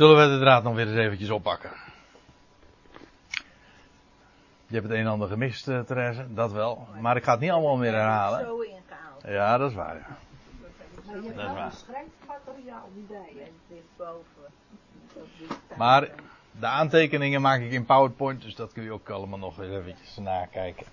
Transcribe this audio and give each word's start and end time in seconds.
Zullen 0.00 0.16
we 0.16 0.34
de 0.34 0.40
draad 0.40 0.62
nog 0.62 0.74
weer 0.74 0.88
eens 0.88 0.96
eventjes 0.96 1.30
oppakken? 1.30 1.70
Je 4.66 4.74
hebt 4.74 4.82
het 4.82 4.92
een 4.92 5.04
en 5.04 5.06
ander 5.06 5.28
gemist, 5.28 5.68
uh, 5.68 5.80
Therese, 5.80 6.34
dat 6.34 6.52
wel. 6.52 6.88
Maar 7.00 7.16
ik 7.16 7.24
ga 7.24 7.30
het 7.30 7.40
niet 7.40 7.50
allemaal 7.50 7.76
meer 7.76 7.92
herhalen. 7.92 8.40
Zo 8.40 8.60
ingehaald. 8.60 9.22
Ja, 9.22 9.58
dat 9.58 9.70
is 9.70 9.76
waar. 9.76 9.96
Ja. 9.96 10.06
Maar 11.06 11.16
je 11.16 11.34
Dat 11.34 11.44
is 11.44 11.60
hebt 11.60 11.74
schrijfmateriaal 11.74 12.88
bij 13.08 13.52
boven. 13.96 14.52
Maar 15.76 16.08
de 16.52 16.66
aantekeningen 16.66 17.40
maak 17.40 17.60
ik 17.60 17.72
in 17.72 17.84
PowerPoint, 17.84 18.42
dus 18.42 18.54
dat 18.54 18.72
kun 18.72 18.82
je 18.82 18.92
ook 18.92 19.10
allemaal 19.10 19.38
nog 19.38 19.58
eens 19.58 19.72
eventjes 19.72 20.16
nakijken. 20.16 20.86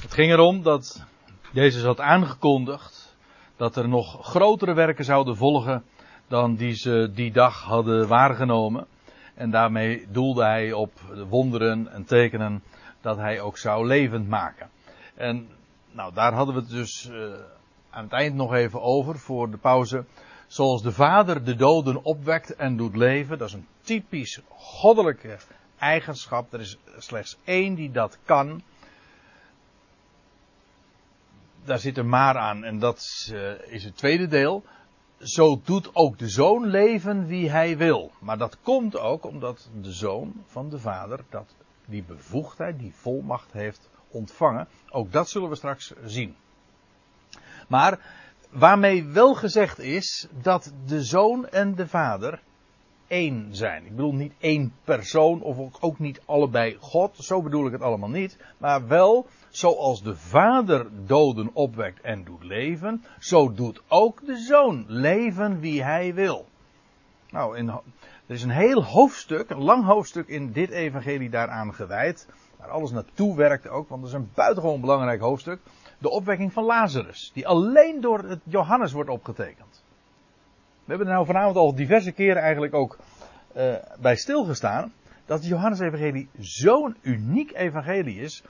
Het 0.00 0.12
ging 0.12 0.32
erom 0.32 0.62
dat 0.62 1.04
Jezus 1.52 1.82
had 1.82 2.00
aangekondigd 2.00 3.16
dat 3.56 3.76
er 3.76 3.88
nog 3.88 4.26
grotere 4.26 4.74
werken 4.74 5.04
zouden 5.04 5.36
volgen 5.36 5.84
dan 6.28 6.54
die 6.54 6.74
ze 6.74 7.10
die 7.14 7.32
dag 7.32 7.62
hadden 7.62 8.08
waargenomen. 8.08 8.86
En 9.34 9.50
daarmee 9.50 10.06
doelde 10.10 10.44
hij 10.44 10.72
op 10.72 10.92
de 11.14 11.26
wonderen 11.26 11.92
en 11.92 12.04
tekenen 12.04 12.62
dat 13.00 13.16
hij 13.16 13.40
ook 13.40 13.58
zou 13.58 13.86
levend 13.86 14.28
maken. 14.28 14.70
En 15.14 15.48
nou, 15.90 16.14
daar 16.14 16.32
hadden 16.32 16.54
we 16.54 16.60
het 16.60 16.70
dus 16.70 17.08
eh, 17.10 17.16
aan 17.90 18.04
het 18.04 18.12
eind 18.12 18.34
nog 18.34 18.54
even 18.54 18.82
over 18.82 19.18
voor 19.18 19.50
de 19.50 19.56
pauze. 19.56 20.04
Zoals 20.46 20.82
de 20.82 20.92
Vader 20.92 21.44
de 21.44 21.56
doden 21.56 22.04
opwekt 22.04 22.56
en 22.56 22.76
doet 22.76 22.96
leven. 22.96 23.38
Dat 23.38 23.48
is 23.48 23.54
een 23.54 23.66
typisch 23.80 24.40
goddelijke 24.48 25.36
eigenschap. 25.78 26.52
Er 26.52 26.60
is 26.60 26.78
slechts 26.98 27.36
één 27.44 27.74
die 27.74 27.90
dat 27.90 28.18
kan. 28.24 28.62
Daar 31.64 31.78
zit 31.78 31.98
een 31.98 32.08
maar 32.08 32.36
aan 32.36 32.64
en 32.64 32.78
dat 32.78 32.96
is, 32.96 33.30
eh, 33.32 33.72
is 33.72 33.84
het 33.84 33.96
tweede 33.96 34.26
deel. 34.26 34.64
Zo 35.18 35.60
doet 35.64 35.94
ook 35.94 36.18
de 36.18 36.28
zoon 36.28 36.66
leven 36.66 37.26
wie 37.26 37.50
hij 37.50 37.76
wil. 37.76 38.12
Maar 38.20 38.38
dat 38.38 38.58
komt 38.62 38.98
ook 38.98 39.24
omdat 39.24 39.68
de 39.80 39.92
zoon 39.92 40.44
van 40.46 40.68
de 40.68 40.78
vader 40.78 41.24
dat, 41.30 41.54
die 41.86 42.02
bevoegdheid, 42.02 42.78
die 42.78 42.94
volmacht 42.94 43.52
heeft 43.52 43.88
ontvangen. 44.08 44.68
Ook 44.90 45.12
dat 45.12 45.28
zullen 45.28 45.48
we 45.48 45.56
straks 45.56 45.92
zien. 46.04 46.36
Maar 47.68 47.98
waarmee 48.50 49.04
wel 49.04 49.34
gezegd 49.34 49.78
is 49.78 50.28
dat 50.42 50.72
de 50.86 51.04
zoon 51.04 51.48
en 51.48 51.74
de 51.74 51.88
vader 51.88 52.42
één 53.06 53.48
zijn. 53.50 53.84
Ik 53.84 53.90
bedoel 53.90 54.14
niet 54.14 54.32
één 54.38 54.74
persoon 54.84 55.42
of 55.42 55.80
ook- 55.80 55.98
niet 55.98 56.20
allebei 56.24 56.76
God. 56.80 57.16
Zo 57.16 57.42
bedoel 57.42 57.66
ik 57.66 57.72
het 57.72 57.82
allemaal 57.82 58.08
niet. 58.08 58.38
Maar 58.58 58.86
wel 58.86 59.26
zoals 59.48 60.02
de 60.02 60.16
vader 60.16 61.06
doden 61.06 61.50
opwekt 61.52 62.00
en 62.00 62.24
doet 62.24 62.44
leven. 62.44 63.04
Zo 63.18 63.52
doet 63.52 63.82
ook 63.88 64.26
de 64.26 64.36
zoon 64.36 64.84
leven 64.86 65.60
wie 65.60 65.82
hij 65.82 66.14
wil. 66.14 66.46
Nou, 67.30 67.56
er 68.26 68.34
is 68.34 68.42
een 68.42 68.50
heel 68.50 68.84
hoofdstuk, 68.84 69.50
een 69.50 69.62
lang 69.62 69.84
hoofdstuk 69.84 70.28
in 70.28 70.52
dit 70.52 70.70
evangelie 70.70 71.30
daaraan 71.30 71.74
gewijd. 71.74 72.28
Waar 72.58 72.70
alles 72.70 72.90
naartoe 72.90 73.36
werkt 73.36 73.68
ook, 73.68 73.88
want 73.88 74.02
het 74.02 74.10
is 74.10 74.16
een 74.16 74.30
buitengewoon 74.34 74.80
belangrijk 74.80 75.20
hoofdstuk. 75.20 75.60
De 75.98 76.10
opwekking 76.10 76.52
van 76.52 76.64
Lazarus, 76.64 77.30
die 77.34 77.48
alleen 77.48 78.00
door 78.00 78.18
het 78.18 78.40
Johannes 78.44 78.92
wordt 78.92 79.10
opgetekend. 79.10 79.84
We 80.86 80.92
hebben 80.92 81.06
er 81.06 81.14
nou 81.14 81.26
vanavond 81.26 81.56
al 81.56 81.74
diverse 81.74 82.12
keren 82.12 82.42
eigenlijk 82.42 82.74
ook 82.74 82.98
eh, 83.52 83.74
bij 84.00 84.16
stilgestaan. 84.16 84.92
Dat 85.24 85.38
het 85.38 85.48
Johannes-evangelie 85.48 86.28
zo'n 86.38 86.96
uniek 87.02 87.52
evangelie 87.54 88.20
is. 88.20 88.42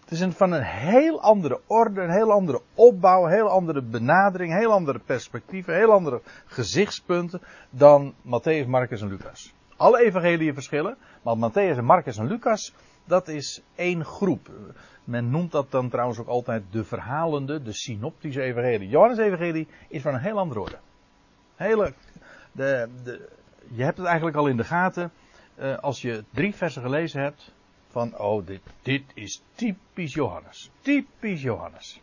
Het 0.00 0.10
is 0.10 0.34
van 0.34 0.52
een 0.52 0.62
heel 0.62 1.20
andere 1.20 1.60
orde, 1.66 2.00
een 2.00 2.10
heel 2.10 2.32
andere 2.32 2.60
opbouw, 2.74 3.24
een 3.24 3.32
heel 3.32 3.48
andere 3.48 3.82
benadering, 3.82 4.52
heel 4.52 4.72
andere 4.72 4.98
perspectieven, 4.98 5.74
heel 5.74 5.92
andere 5.92 6.20
gezichtspunten 6.46 7.40
dan 7.70 8.14
Matthäus, 8.22 8.66
Marcus 8.66 9.00
en 9.00 9.08
Lucas. 9.08 9.54
Alle 9.76 10.04
evangeliën 10.04 10.54
verschillen, 10.54 10.96
maar 11.22 11.36
Matthäus 11.36 11.76
en 11.76 11.84
Marcus 11.84 12.18
en 12.18 12.26
Lucas, 12.26 12.74
dat 13.04 13.28
is 13.28 13.62
één 13.74 14.04
groep. 14.04 14.50
Men 15.04 15.30
noemt 15.30 15.52
dat 15.52 15.70
dan 15.70 15.88
trouwens 15.88 16.18
ook 16.18 16.28
altijd 16.28 16.62
de 16.70 16.84
verhalende, 16.84 17.62
de 17.62 17.72
synoptische 17.72 18.42
evangelie. 18.42 18.88
Johannes-evangelie 18.88 19.68
is 19.88 20.02
van 20.02 20.14
een 20.14 20.20
heel 20.20 20.38
andere 20.38 20.60
orde. 20.60 20.78
Hele, 21.60 21.92
de, 22.52 22.88
de, 23.04 23.28
je 23.68 23.82
hebt 23.82 23.96
het 23.96 24.06
eigenlijk 24.06 24.36
al 24.36 24.46
in 24.46 24.56
de 24.56 24.64
gaten 24.64 25.12
eh, 25.54 25.78
als 25.78 26.02
je 26.02 26.24
drie 26.30 26.54
versen 26.54 26.82
gelezen 26.82 27.20
hebt. 27.20 27.52
Van, 27.88 28.18
oh, 28.18 28.46
dit, 28.46 28.60
dit 28.82 29.02
is 29.14 29.42
typisch 29.54 30.14
Johannes. 30.14 30.70
Typisch 30.80 31.42
Johannes. 31.42 32.00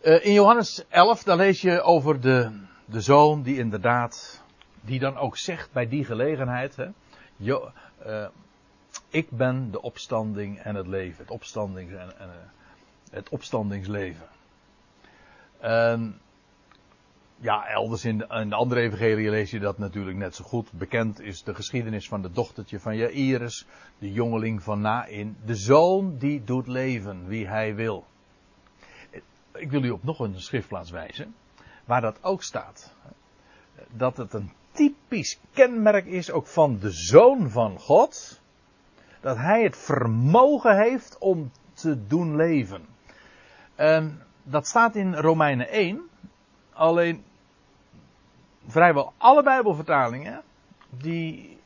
Eh, 0.00 0.24
in 0.24 0.32
Johannes 0.32 0.84
11, 0.88 1.22
daar 1.22 1.36
lees 1.36 1.60
je 1.60 1.82
over 1.82 2.20
de, 2.20 2.60
de 2.84 3.00
zoon 3.00 3.42
die 3.42 3.58
inderdaad, 3.58 4.42
die 4.80 4.98
dan 4.98 5.16
ook 5.16 5.36
zegt 5.36 5.72
bij 5.72 5.88
die 5.88 6.04
gelegenheid, 6.04 6.76
hè, 6.76 6.88
eh, 7.98 8.26
ik 9.08 9.30
ben 9.30 9.70
de 9.70 9.82
opstanding 9.82 10.58
en 10.58 10.74
het 10.74 10.86
leven. 10.86 11.24
Het, 11.28 11.56
en, 11.56 12.18
en, 12.18 12.30
het 13.10 13.28
opstandingsleven. 13.28 14.26
En 15.58 16.20
ja, 17.36 17.66
elders 17.66 18.04
in 18.04 18.18
de, 18.18 18.26
in 18.28 18.48
de 18.48 18.54
andere 18.54 18.80
evangelie 18.80 19.30
lees 19.30 19.50
je 19.50 19.58
dat 19.58 19.78
natuurlijk 19.78 20.16
net 20.16 20.34
zo 20.34 20.44
goed. 20.44 20.72
Bekend 20.72 21.20
is 21.20 21.42
de 21.42 21.54
geschiedenis 21.54 22.08
van 22.08 22.22
de 22.22 22.30
dochtertje 22.30 22.80
van 22.80 22.96
Jairus, 22.96 23.66
de 23.98 24.12
jongeling 24.12 24.62
van 24.62 24.80
Nain, 24.80 25.36
de 25.44 25.54
zoon 25.54 26.16
die 26.18 26.44
doet 26.44 26.66
leven 26.66 27.26
wie 27.26 27.46
hij 27.46 27.74
wil. 27.74 28.04
Ik 29.54 29.70
wil 29.70 29.84
u 29.84 29.90
op 29.90 30.04
nog 30.04 30.18
een 30.18 30.40
schriftplaats 30.40 30.90
wijzen, 30.90 31.34
waar 31.84 32.00
dat 32.00 32.18
ook 32.22 32.42
staat. 32.42 32.94
Dat 33.90 34.16
het 34.16 34.32
een 34.32 34.52
typisch 34.72 35.38
kenmerk 35.52 36.06
is 36.06 36.30
ook 36.30 36.46
van 36.46 36.78
de 36.78 36.90
zoon 36.90 37.50
van 37.50 37.78
God, 37.78 38.40
dat 39.20 39.36
hij 39.36 39.62
het 39.62 39.76
vermogen 39.76 40.76
heeft 40.78 41.18
om 41.18 41.50
te 41.72 42.06
doen 42.06 42.36
leven. 42.36 42.86
En 43.74 44.22
dat 44.42 44.66
staat 44.66 44.94
in 44.96 45.14
Romeinen 45.14 45.68
1, 45.68 46.08
Alleen 46.76 47.24
vrijwel 48.66 49.12
alle 49.16 49.42
Bijbelvertalingen 49.42 50.42
die 50.90 51.58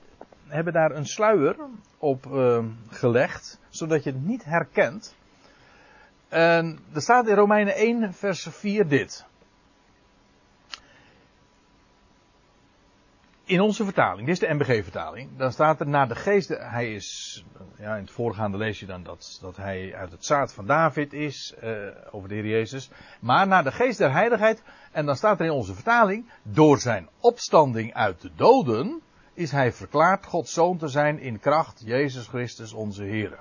hebben 0.47 0.73
daar 0.73 0.91
een 0.91 1.07
sluier 1.07 1.57
op 1.99 2.27
eh, 2.33 2.65
gelegd, 2.89 3.61
zodat 3.69 4.05
je 4.05 4.11
het 4.11 4.25
niet 4.25 4.45
herkent. 4.45 5.15
En 6.29 6.79
er 6.95 7.01
staat 7.01 7.29
in 7.29 7.35
Romeinen 7.35 7.75
1, 7.75 8.13
vers 8.13 8.47
4 8.51 8.89
dit. 8.89 9.27
In 13.51 13.61
onze 13.61 13.85
vertaling, 13.85 14.27
dit 14.27 14.43
is 14.43 14.49
de 14.49 14.55
MBG-vertaling, 14.55 15.37
dan 15.37 15.53
staat 15.53 15.81
er 15.81 15.89
naar 15.89 16.09
de 16.09 16.15
geest, 16.15 16.49
hij 16.49 16.93
is, 16.95 17.45
ja, 17.79 17.95
in 17.95 18.03
het 18.03 18.11
voorgaande 18.11 18.57
lees 18.57 18.81
je 18.81 18.87
dan 18.87 19.03
dat, 19.03 19.39
dat 19.43 19.57
hij 19.57 19.95
uit 19.95 20.11
het 20.11 20.25
zaad 20.25 20.53
van 20.53 20.67
David 20.67 21.13
is, 21.13 21.55
eh, 21.61 21.73
over 22.11 22.29
de 22.29 22.35
Heer 22.35 22.47
Jezus, 22.47 22.91
maar 23.21 23.47
naar 23.47 23.65
de 23.65 23.73
geest 23.73 23.99
der 23.99 24.13
heiligheid, 24.13 24.63
en 24.93 25.07
dan 25.07 25.17
staat 25.17 25.41
er 25.41 25.47
in 25.47 25.53
onze 25.53 25.75
vertaling, 25.75 26.31
door 26.43 26.79
zijn 26.79 27.09
opstanding 27.21 27.95
uit 27.95 28.21
de 28.21 28.31
doden, 28.35 29.01
is 29.35 29.51
hij 29.51 29.73
verklaard 29.73 30.27
Gods 30.27 30.53
zoon 30.53 30.79
te 30.79 30.89
zijn 30.89 31.19
in 31.19 31.41
kracht, 31.41 31.83
Jezus 31.85 32.27
Christus 32.27 32.73
onze 32.73 33.05
Heer. 33.05 33.39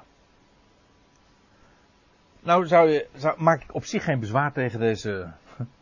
Nou 2.40 2.68
zou 2.68 2.90
je, 2.90 3.08
maak 3.38 3.62
ik 3.62 3.74
op 3.74 3.86
zich 3.86 4.04
geen 4.04 4.20
bezwaar 4.20 4.54
tegen 4.54 4.80
deze, 4.80 5.32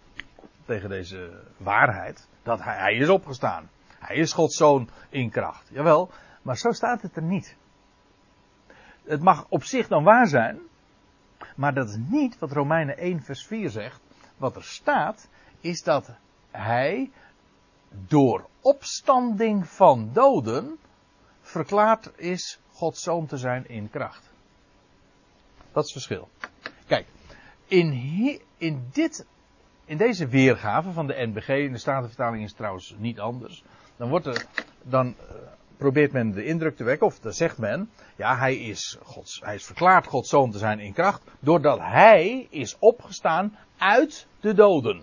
tegen 0.65 0.89
deze 0.89 1.43
waarheid, 1.57 2.27
dat 2.43 2.63
hij, 2.63 2.77
hij 2.77 2.95
is 2.95 3.09
opgestaan. 3.09 3.69
Hij 3.99 4.15
is 4.15 4.33
Gods 4.33 4.57
zoon 4.57 4.89
in 5.09 5.29
kracht. 5.29 5.69
Jawel, 5.71 6.09
maar 6.41 6.57
zo 6.57 6.71
staat 6.71 7.01
het 7.01 7.15
er 7.15 7.23
niet. 7.23 7.55
Het 9.03 9.21
mag 9.21 9.45
op 9.49 9.63
zich 9.63 9.87
dan 9.87 10.03
waar 10.03 10.27
zijn, 10.27 10.59
maar 11.55 11.73
dat 11.73 11.89
is 11.89 11.97
niet 12.09 12.39
wat 12.39 12.51
Romeinen 12.51 12.97
1 12.97 13.21
vers 13.21 13.45
4 13.45 13.69
zegt. 13.69 13.99
Wat 14.37 14.55
er 14.55 14.63
staat, 14.63 15.27
is 15.59 15.83
dat 15.83 16.09
hij 16.51 17.11
door 17.89 18.47
opstanding 18.61 19.67
van 19.67 20.09
doden 20.13 20.77
verklaard 21.41 22.11
is 22.15 22.59
Gods 22.71 23.03
zoon 23.03 23.25
te 23.25 23.37
zijn 23.37 23.67
in 23.67 23.89
kracht. 23.89 24.29
Dat 25.71 25.85
is 25.85 25.93
het 25.93 26.03
verschil. 26.03 26.29
Kijk, 26.87 27.07
in, 27.65 27.91
in, 28.57 28.87
dit, 28.91 29.25
in 29.85 29.97
deze 29.97 30.27
weergave 30.27 30.91
van 30.91 31.07
de 31.07 31.13
NBG, 31.27 31.47
in 31.47 31.71
de 31.71 31.77
Statenvertaling 31.77 32.43
is 32.43 32.49
het 32.49 32.57
trouwens 32.57 32.95
niet 32.97 33.19
anders, 33.19 33.63
dan, 33.97 34.09
wordt 34.09 34.25
er, 34.25 34.45
dan 34.81 35.07
eh, 35.07 35.35
probeert 35.77 36.11
men 36.11 36.31
de 36.31 36.45
indruk 36.45 36.75
te 36.75 36.83
wekken, 36.83 37.07
of 37.07 37.19
dan 37.19 37.33
zegt 37.33 37.57
men, 37.57 37.89
ja, 38.15 38.37
hij 38.37 38.55
is, 38.55 38.97
Gods, 39.03 39.41
hij 39.43 39.55
is 39.55 39.65
verklaard 39.65 40.07
Gods 40.07 40.29
zoon 40.29 40.51
te 40.51 40.57
zijn 40.57 40.79
in 40.79 40.93
kracht, 40.93 41.21
doordat 41.39 41.79
hij 41.79 42.47
is 42.49 42.75
opgestaan 42.79 43.57
uit 43.77 44.27
de 44.39 44.53
doden. 44.53 45.01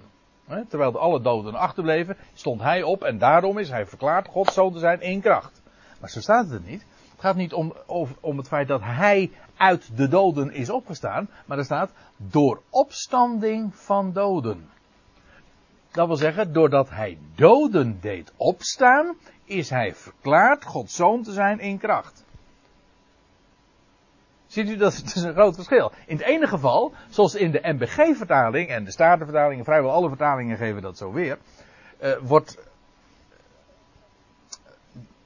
Terwijl 0.69 0.99
alle 0.99 1.21
doden 1.21 1.55
achterbleven, 1.55 2.17
stond 2.35 2.61
hij 2.61 2.83
op 2.83 3.03
en 3.03 3.19
daarom 3.19 3.59
is 3.59 3.71
hij 3.71 3.87
verklaard 3.87 4.29
Gods 4.29 4.55
zoon 4.55 4.73
te 4.73 4.79
zijn 4.79 5.01
in 5.01 5.21
kracht. 5.21 5.63
Maar 6.01 6.11
zo 6.11 6.21
staat 6.21 6.45
het 6.45 6.55
er 6.55 6.71
niet. 6.71 6.85
Het 7.13 7.21
gaat 7.21 7.37
niet 7.37 7.53
om, 7.53 7.75
om 8.21 8.39
het 8.39 8.49
feit 8.49 8.69
dat 8.69 8.81
hij 8.83 9.31
uit 9.57 9.97
de 9.97 10.09
doden 10.09 10.53
is 10.53 10.71
opgestaan, 10.71 11.29
maar 11.47 11.59
er 11.59 11.65
staat 11.65 11.91
door 12.17 12.63
opstanding 12.71 13.75
van 13.75 14.13
doden. 14.13 14.69
Dat 15.95 16.07
wil 16.07 16.17
zeggen, 16.17 16.53
doordat 16.53 16.91
hij 16.91 17.19
doden 17.35 17.99
deed 18.01 18.33
opstaan, 18.37 19.17
is 19.45 19.71
hij 19.71 19.95
verklaard 19.95 20.65
Gods 20.65 20.95
zoon 20.95 21.23
te 21.23 21.33
zijn 21.33 21.61
in 21.61 21.79
kracht. 21.79 22.25
Ziet 24.47 24.69
u 24.69 24.77
dat 24.77 24.97
het 24.97 25.15
is 25.17 25.23
een 25.23 25.33
groot 25.33 25.55
verschil. 25.55 25.93
In 26.07 26.17
het 26.17 26.27
ene 26.27 26.47
geval, 26.47 26.93
zoals 27.09 27.35
in 27.35 27.51
de 27.51 27.61
MBG-vertaling 27.63 28.69
en 28.69 28.85
de 28.85 28.91
Statenvertalingen, 28.91 29.65
vrijwel 29.65 29.91
alle 29.91 30.09
vertalingen 30.09 30.57
geven 30.57 30.83
dat 30.83 30.97
zo 30.97 31.13
weer, 31.13 31.39
eh, 31.99 32.17
wordt, 32.23 32.59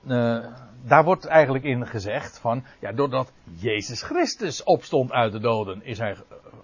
eh, 0.07 0.47
daar 0.83 1.05
wordt 1.05 1.27
eigenlijk 1.27 1.65
in 1.65 1.87
gezegd 1.87 2.39
van, 2.39 2.65
ja, 2.79 2.93
doordat 2.93 3.33
Jezus 3.55 4.03
Christus 4.03 4.63
opstond 4.63 5.13
uit 5.13 5.33
de 5.33 5.41
doden, 5.41 5.85
is 5.85 5.99
hij 5.99 6.13
eh, 6.13 6.19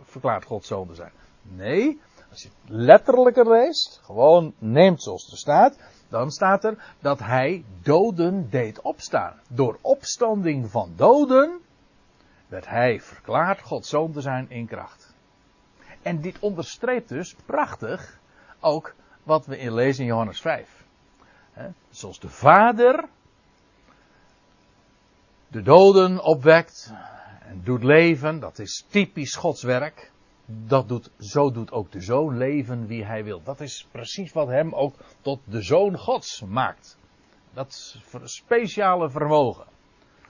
verklaard 0.04 0.44
Gods 0.44 0.68
zoon 0.68 0.86
te 0.86 0.94
zijn. 0.94 1.12
Nee, 1.42 2.00
als 2.34 2.42
je 2.42 2.48
het 2.48 2.70
letterlijker 2.70 3.50
leest, 3.50 4.00
gewoon 4.02 4.54
neemt 4.58 5.02
zoals 5.02 5.31
er 5.31 5.36
staat, 5.36 5.78
dan 6.08 6.31
staat 6.31 6.64
er 6.64 6.94
dat 7.00 7.19
hij 7.19 7.64
doden 7.82 8.50
deed 8.50 8.81
opstaan. 8.81 9.40
Door 9.48 9.78
opstanding 9.81 10.70
van 10.70 10.92
doden 10.96 11.60
werd 12.48 12.69
hij 12.69 13.00
verklaard 13.00 13.60
Gods 13.60 13.88
zoon 13.88 14.12
te 14.12 14.20
zijn 14.20 14.50
in 14.50 14.66
kracht. 14.66 15.14
En 16.02 16.20
dit 16.20 16.38
onderstreept 16.38 17.08
dus 17.08 17.34
prachtig 17.46 18.19
ook 18.60 18.94
wat 19.22 19.46
we 19.46 19.58
in 19.58 19.75
lezen 19.75 20.02
in 20.02 20.08
Johannes 20.08 20.40
5. 20.40 20.84
zoals 21.90 22.20
de 22.20 22.28
Vader 22.28 23.08
de 25.48 25.62
doden 25.62 26.22
opwekt 26.22 26.92
en 27.48 27.60
doet 27.64 27.82
leven, 27.82 28.40
dat 28.40 28.58
is 28.58 28.86
typisch 28.88 29.34
Gods 29.34 29.62
werk. 29.62 30.12
Dat 30.46 30.88
doet, 30.88 31.11
zo 31.19 31.50
doet 31.50 31.73
ook 31.73 31.93
de 31.93 32.00
zoon 32.00 32.37
leven 32.37 32.87
wie 32.87 33.05
hij 33.05 33.25
wil. 33.25 33.43
Dat 33.43 33.61
is 33.61 33.87
precies 33.91 34.32
wat 34.32 34.49
hem 34.49 34.73
ook 34.73 34.94
tot 35.20 35.41
de 35.44 35.62
zoon 35.62 35.99
Gods 35.99 36.43
maakt. 36.43 36.99
Dat 37.52 37.96
speciale 38.25 39.11
vermogen. 39.11 39.64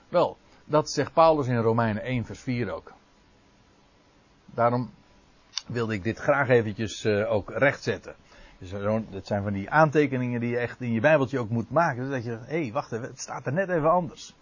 Wel, 0.09 0.37
dat 0.65 0.89
zegt 0.89 1.13
Paulus 1.13 1.47
in 1.47 1.57
Romeinen 1.57 2.03
1 2.03 2.25
vers 2.25 2.39
4 2.39 2.71
ook. 2.71 2.93
Daarom 4.45 4.91
wilde 5.67 5.93
ik 5.93 6.03
dit 6.03 6.17
graag 6.17 6.49
eventjes 6.49 7.05
uh, 7.05 7.31
ook 7.31 7.51
rechtzetten. 7.51 8.15
Dus 8.57 8.69
dat 9.09 9.27
zijn 9.27 9.43
van 9.43 9.53
die 9.53 9.69
aantekeningen 9.69 10.39
die 10.39 10.49
je 10.49 10.57
echt 10.57 10.81
in 10.81 10.91
je 10.91 10.99
bijbeltje 10.99 11.39
ook 11.39 11.49
moet 11.49 11.71
maken. 11.71 12.09
Dat 12.09 12.23
je, 12.23 12.29
hé, 12.29 12.61
hey, 12.61 12.71
wacht 12.71 12.91
even, 12.91 13.07
het 13.07 13.19
staat 13.19 13.45
er 13.45 13.53
net 13.53 13.69
even 13.69 13.91
anders. 13.91 14.35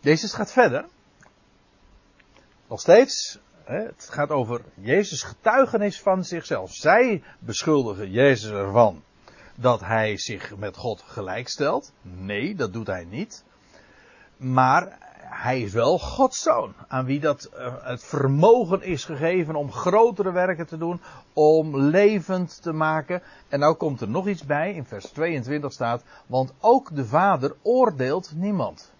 Jezus 0.00 0.32
gaat 0.32 0.52
verder. 0.52 0.84
Nog 2.68 2.80
steeds, 2.80 3.38
het 3.64 4.08
gaat 4.10 4.30
over 4.30 4.60
Jezus' 4.74 5.22
getuigenis 5.22 6.00
van 6.00 6.24
zichzelf. 6.24 6.72
Zij 6.72 7.22
beschuldigen 7.38 8.10
Jezus 8.10 8.50
ervan 8.50 9.02
dat 9.54 9.80
hij 9.80 10.16
zich 10.16 10.56
met 10.56 10.76
God 10.76 11.02
gelijkstelt. 11.06 11.92
Nee, 12.02 12.54
dat 12.54 12.72
doet 12.72 12.86
hij 12.86 13.04
niet. 13.04 13.44
Maar 14.36 14.98
hij 15.20 15.60
is 15.60 15.72
wel 15.72 15.98
Gods 15.98 16.42
zoon. 16.42 16.74
Aan 16.88 17.04
wie 17.04 17.20
dat 17.20 17.44
eh, 17.44 17.74
het 17.80 18.04
vermogen 18.04 18.82
is 18.82 19.04
gegeven 19.04 19.54
om 19.54 19.72
grotere 19.72 20.32
werken 20.32 20.66
te 20.66 20.78
doen. 20.78 21.00
Om 21.32 21.76
levend 21.78 22.62
te 22.62 22.72
maken. 22.72 23.22
En 23.48 23.58
nou 23.58 23.74
komt 23.74 24.00
er 24.00 24.08
nog 24.08 24.28
iets 24.28 24.44
bij. 24.44 24.74
In 24.74 24.84
vers 24.84 25.04
22 25.04 25.72
staat. 25.72 26.02
Want 26.26 26.54
ook 26.60 26.96
de 26.96 27.04
vader 27.04 27.56
oordeelt 27.62 28.32
niemand. 28.34 28.92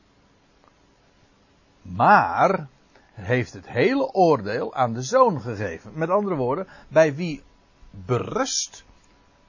Maar 1.96 2.66
heeft 3.12 3.52
het 3.52 3.68
hele 3.68 4.12
oordeel 4.12 4.74
aan 4.74 4.92
de 4.92 5.02
zoon 5.02 5.40
gegeven. 5.40 5.90
Met 5.94 6.10
andere 6.10 6.34
woorden, 6.34 6.66
bij 6.88 7.14
wie 7.14 7.42
berust 7.90 8.84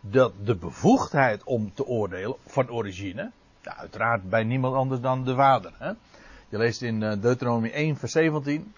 dat 0.02 0.34
de 0.44 0.56
bevoegdheid 0.56 1.44
om 1.44 1.74
te 1.74 1.86
oordelen 1.86 2.36
van 2.46 2.70
origine. 2.70 3.32
Uiteraard 3.64 4.30
bij 4.30 4.44
niemand 4.44 4.76
anders 4.76 5.02
dan 5.02 5.24
de 5.24 5.36
vader. 5.36 5.74
Hè? 5.78 5.92
Je 6.50 6.58
leest 6.58 6.82
in 6.82 7.04
eh, 7.04 7.22
Deuteronomie 7.22 7.72
1, 7.72 7.98
vers 7.98 8.12
17. 8.12 8.74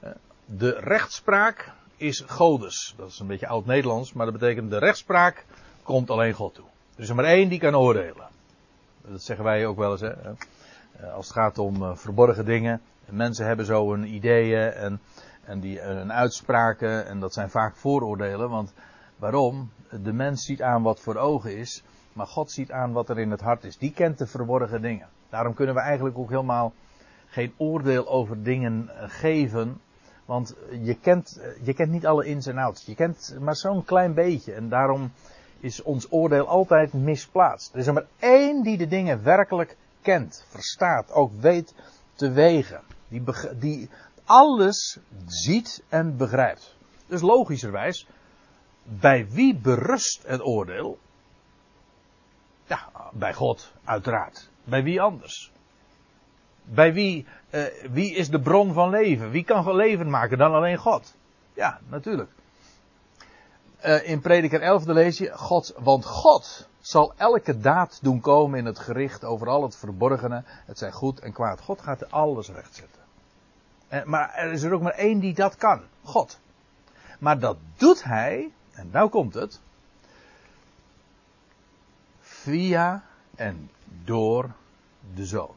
Eh, 0.00 0.10
de 0.44 0.70
rechtspraak 0.70 1.72
is 1.96 2.24
Godes. 2.26 2.94
Dat 2.96 3.08
is 3.08 3.18
een 3.18 3.26
beetje 3.26 3.46
oud-Nederlands, 3.48 4.12
maar 4.12 4.26
dat 4.26 4.38
betekent 4.38 4.70
de 4.70 4.78
rechtspraak 4.78 5.44
komt 5.82 6.10
alleen 6.10 6.32
God 6.32 6.54
toe. 6.54 6.64
Er 6.94 7.02
is 7.02 7.08
er 7.08 7.14
maar 7.14 7.24
één 7.24 7.48
die 7.48 7.58
kan 7.58 7.76
oordelen. 7.76 8.28
Dat 9.02 9.22
zeggen 9.22 9.44
wij 9.44 9.66
ook 9.66 9.76
wel 9.76 9.90
eens. 9.90 10.00
Hè? 10.00 10.12
Eh, 11.00 11.14
als 11.14 11.26
het 11.26 11.36
gaat 11.36 11.58
om 11.58 11.82
uh, 11.82 11.94
verborgen 11.94 12.44
dingen. 12.44 12.80
Mensen 13.06 13.46
hebben 13.46 13.66
zo 13.66 13.90
hun 13.90 14.14
ideeën 14.14 14.72
en, 14.72 15.00
en 15.44 15.60
die, 15.60 15.80
hun 15.80 16.12
uitspraken. 16.12 17.06
En 17.06 17.20
dat 17.20 17.32
zijn 17.32 17.50
vaak 17.50 17.76
vooroordelen. 17.76 18.50
Want 18.50 18.72
waarom? 19.16 19.70
De 20.02 20.12
mens 20.12 20.44
ziet 20.44 20.62
aan 20.62 20.82
wat 20.82 21.00
voor 21.00 21.16
ogen 21.16 21.56
is. 21.56 21.82
Maar 22.12 22.26
God 22.26 22.50
ziet 22.50 22.72
aan 22.72 22.92
wat 22.92 23.08
er 23.08 23.18
in 23.18 23.30
het 23.30 23.40
hart 23.40 23.64
is. 23.64 23.78
Die 23.78 23.92
kent 23.92 24.18
de 24.18 24.26
verborgen 24.26 24.82
dingen. 24.82 25.08
Daarom 25.28 25.54
kunnen 25.54 25.74
we 25.74 25.80
eigenlijk 25.80 26.18
ook 26.18 26.30
helemaal 26.30 26.72
geen 27.26 27.52
oordeel 27.56 28.08
over 28.08 28.42
dingen 28.42 28.88
eh, 28.88 29.04
geven. 29.08 29.80
Want 30.24 30.56
je 30.82 30.94
kent, 30.94 31.40
je 31.62 31.74
kent 31.74 31.90
niet 31.90 32.06
alle 32.06 32.26
ins 32.26 32.46
en 32.46 32.58
outs. 32.58 32.86
Je 32.86 32.94
kent 32.94 33.36
maar 33.40 33.56
zo'n 33.56 33.84
klein 33.84 34.14
beetje. 34.14 34.52
En 34.52 34.68
daarom 34.68 35.12
is 35.60 35.82
ons 35.82 36.12
oordeel 36.12 36.48
altijd 36.48 36.92
misplaatst. 36.92 37.72
Er 37.72 37.78
is 37.78 37.86
er 37.86 37.92
maar 37.92 38.06
één 38.18 38.62
die 38.62 38.76
de 38.76 38.86
dingen 38.86 39.22
werkelijk 39.22 39.76
kent, 40.06 40.44
verstaat, 40.48 41.12
ook 41.12 41.32
weet 41.40 41.74
te 42.14 42.30
wegen. 42.30 42.80
Die, 43.08 43.22
die 43.58 43.90
alles 44.24 44.98
ziet 45.26 45.82
en 45.88 46.16
begrijpt. 46.16 46.76
Dus 47.06 47.20
logischerwijs, 47.20 48.06
bij 48.82 49.26
wie 49.30 49.54
berust 49.54 50.22
het 50.26 50.42
oordeel? 50.42 50.98
Ja, 52.66 52.88
bij 53.12 53.34
God, 53.34 53.72
uiteraard. 53.84 54.48
Bij 54.64 54.82
wie 54.82 55.00
anders? 55.00 55.52
Bij 56.62 56.92
wie, 56.92 57.26
uh, 57.50 57.64
wie 57.90 58.14
is 58.14 58.30
de 58.30 58.40
bron 58.40 58.72
van 58.72 58.90
leven? 58.90 59.30
Wie 59.30 59.44
kan 59.44 59.74
leven 59.74 60.10
maken 60.10 60.38
dan 60.38 60.52
alleen 60.52 60.76
God? 60.76 61.14
Ja, 61.54 61.80
natuurlijk. 61.88 62.30
Uh, 63.86 64.08
in 64.08 64.20
Prediker 64.20 64.60
11 64.60 64.84
lees 64.84 65.18
je, 65.18 65.32
God, 65.32 65.74
want 65.78 66.04
God 66.04 66.68
zal 66.80 67.12
elke 67.16 67.58
daad 67.58 67.98
doen 68.02 68.20
komen 68.20 68.58
in 68.58 68.64
het 68.64 68.78
gericht 68.78 69.24
over 69.24 69.48
al 69.48 69.62
het 69.62 69.76
verborgene. 69.76 70.42
Het 70.46 70.78
zijn 70.78 70.92
goed 70.92 71.20
en 71.20 71.32
kwaad. 71.32 71.60
God 71.60 71.80
gaat 71.80 72.10
alles 72.10 72.48
rechtzetten. 72.48 73.02
En, 73.88 74.10
maar 74.10 74.34
er 74.34 74.52
is 74.52 74.62
er 74.62 74.72
ook 74.72 74.82
maar 74.82 74.92
één 74.92 75.18
die 75.18 75.34
dat 75.34 75.56
kan. 75.56 75.82
God. 76.02 76.38
Maar 77.18 77.38
dat 77.38 77.56
doet 77.76 78.04
hij, 78.04 78.52
en 78.72 78.88
nou 78.90 79.08
komt 79.08 79.34
het, 79.34 79.60
via 82.20 83.04
en 83.34 83.70
door 84.04 84.50
de 85.14 85.26
zoon. 85.26 85.54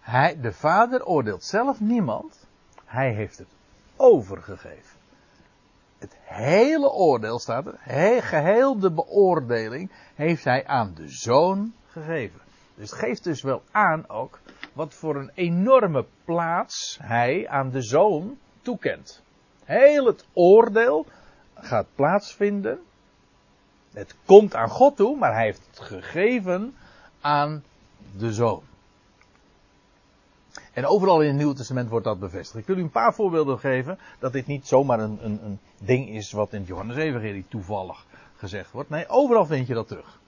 Hij, 0.00 0.40
de 0.40 0.52
vader 0.52 1.04
oordeelt 1.04 1.44
zelf 1.44 1.80
niemand. 1.80 2.46
Hij 2.84 3.12
heeft 3.12 3.38
het 3.38 3.48
overgegeven 3.96 4.95
het 5.98 6.16
hele 6.22 6.90
oordeel 6.90 7.38
staat 7.38 7.66
er, 7.66 7.78
geheel 8.22 8.78
de 8.78 8.90
beoordeling 8.90 9.90
heeft 10.14 10.44
hij 10.44 10.66
aan 10.66 10.92
de 10.94 11.08
zoon 11.08 11.74
gegeven. 11.86 12.40
Dus 12.74 12.90
het 12.90 12.98
geeft 12.98 13.24
dus 13.24 13.42
wel 13.42 13.62
aan 13.70 14.08
ook 14.08 14.38
wat 14.72 14.94
voor 14.94 15.16
een 15.16 15.30
enorme 15.34 16.04
plaats 16.24 16.98
hij 17.02 17.48
aan 17.48 17.70
de 17.70 17.82
zoon 17.82 18.38
toekent. 18.62 19.22
Heel 19.64 20.06
het 20.06 20.26
oordeel 20.32 21.06
gaat 21.54 21.86
plaatsvinden. 21.94 22.80
Het 23.92 24.14
komt 24.24 24.54
aan 24.54 24.68
God 24.68 24.96
toe, 24.96 25.16
maar 25.16 25.32
hij 25.34 25.44
heeft 25.44 25.66
het 25.70 25.80
gegeven 25.80 26.74
aan 27.20 27.64
de 28.16 28.32
zoon. 28.32 28.62
En 30.76 30.86
overal 30.86 31.20
in 31.20 31.26
het 31.28 31.36
Nieuwe 31.36 31.54
Testament 31.54 31.88
wordt 31.88 32.04
dat 32.04 32.18
bevestigd. 32.18 32.58
Ik 32.58 32.66
wil 32.66 32.76
u 32.76 32.80
een 32.80 32.90
paar 32.90 33.14
voorbeelden 33.14 33.58
geven 33.58 33.98
dat 34.18 34.32
dit 34.32 34.46
niet 34.46 34.66
zomaar 34.66 35.00
een, 35.00 35.18
een, 35.22 35.40
een 35.44 35.58
ding 35.78 36.08
is 36.08 36.32
wat 36.32 36.52
in 36.52 36.58
het 36.58 36.68
Johannes 36.68 36.96
Evangelie 36.96 37.44
toevallig 37.48 38.06
gezegd 38.36 38.70
wordt. 38.70 38.90
Nee, 38.90 39.08
overal 39.08 39.46
vind 39.46 39.66
je 39.66 39.74
dat 39.74 39.88
terug. 39.88 40.18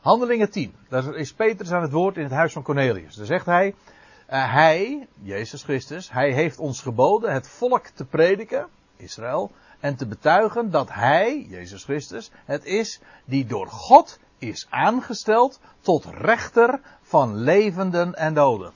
Handelingen 0.00 0.50
10. 0.50 0.74
Daar 0.88 1.14
is 1.14 1.32
Petrus 1.32 1.72
aan 1.72 1.82
het 1.82 1.92
woord 1.92 2.16
in 2.16 2.22
het 2.22 2.32
huis 2.32 2.52
van 2.52 2.62
Cornelius. 2.62 3.14
Daar 3.14 3.26
zegt 3.26 3.46
hij, 3.46 3.66
uh, 3.66 4.52
hij, 4.52 5.06
Jezus 5.22 5.62
Christus, 5.62 6.12
hij 6.12 6.32
heeft 6.32 6.58
ons 6.58 6.80
geboden 6.80 7.32
het 7.32 7.48
volk 7.48 7.86
te 7.86 8.04
prediken, 8.04 8.66
Israël, 8.96 9.50
en 9.80 9.96
te 9.96 10.06
betuigen 10.06 10.70
dat 10.70 10.92
hij, 10.92 11.46
Jezus 11.48 11.84
Christus, 11.84 12.30
het 12.44 12.64
is 12.64 13.00
die 13.24 13.46
door 13.46 13.66
God 13.66 14.18
is 14.38 14.66
aangesteld 14.70 15.60
tot 15.80 16.04
rechter 16.04 16.80
van 17.02 17.36
levenden 17.36 18.14
en 18.14 18.34
doden 18.34 18.72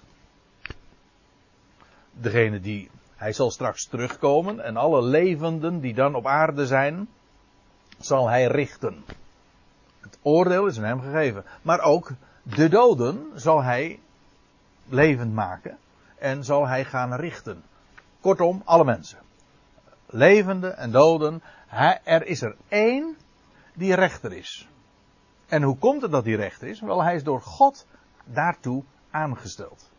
degene 2.13 2.61
die, 2.61 2.91
hij 3.17 3.33
zal 3.33 3.51
straks 3.51 3.87
terugkomen 3.87 4.61
en 4.61 4.77
alle 4.77 5.03
levenden 5.03 5.81
die 5.81 5.95
dan 5.95 6.15
op 6.15 6.27
aarde 6.27 6.67
zijn, 6.67 7.09
zal 7.99 8.29
hij 8.29 8.47
richten. 8.47 9.05
Het 10.01 10.19
oordeel 10.23 10.67
is 10.67 10.79
aan 10.79 10.85
hem 10.85 11.01
gegeven. 11.01 11.45
Maar 11.63 11.81
ook 11.81 12.11
de 12.43 12.69
doden 12.69 13.27
zal 13.35 13.63
hij 13.63 14.01
levend 14.89 15.35
maken 15.35 15.79
en 16.19 16.45
zal 16.45 16.67
hij 16.67 16.85
gaan 16.85 17.15
richten. 17.15 17.63
Kortom, 18.21 18.63
alle 18.65 18.85
mensen. 18.85 19.19
Levende 20.07 20.69
en 20.69 20.91
doden. 20.91 21.43
Hij, 21.67 22.01
er 22.05 22.27
is 22.27 22.43
er 22.43 22.57
één 22.69 23.17
die 23.75 23.95
rechter 23.95 24.33
is. 24.33 24.69
En 25.47 25.63
hoe 25.63 25.79
komt 25.79 26.03
het 26.03 26.11
dat 26.11 26.25
hij 26.25 26.35
rechter 26.35 26.69
is? 26.69 26.81
Wel, 26.81 27.03
hij 27.03 27.15
is 27.15 27.25
door 27.25 27.41
God 27.41 27.87
daartoe 28.25 28.85
aangesteld. 29.11 29.91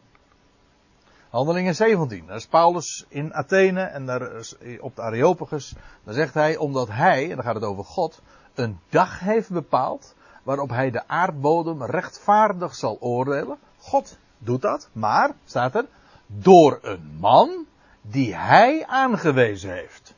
Handelingen 1.31 1.75
17. 1.75 2.25
Daar 2.27 2.35
is 2.35 2.47
Paulus 2.47 3.05
in 3.07 3.33
Athene 3.33 3.81
en 3.81 4.05
daar 4.05 4.35
is- 4.35 4.55
op 4.79 4.95
de 4.95 5.01
Areopagus. 5.01 5.73
Daar 6.03 6.13
zegt 6.13 6.33
hij, 6.33 6.57
omdat 6.57 6.87
hij, 6.87 7.23
en 7.29 7.35
dan 7.35 7.43
gaat 7.43 7.55
het 7.55 7.63
over 7.63 7.83
God, 7.83 8.21
een 8.53 8.79
dag 8.89 9.19
heeft 9.19 9.49
bepaald 9.49 10.15
waarop 10.43 10.69
hij 10.69 10.91
de 10.91 11.07
aardbodem 11.07 11.83
rechtvaardig 11.83 12.75
zal 12.75 12.97
oordelen. 12.99 13.57
God 13.77 14.17
doet 14.37 14.61
dat, 14.61 14.89
maar, 14.91 15.31
staat 15.45 15.75
er, 15.75 15.85
door 16.25 16.79
een 16.81 17.17
man 17.19 17.65
die 18.01 18.35
hij 18.35 18.85
aangewezen 18.85 19.73
heeft. 19.73 20.13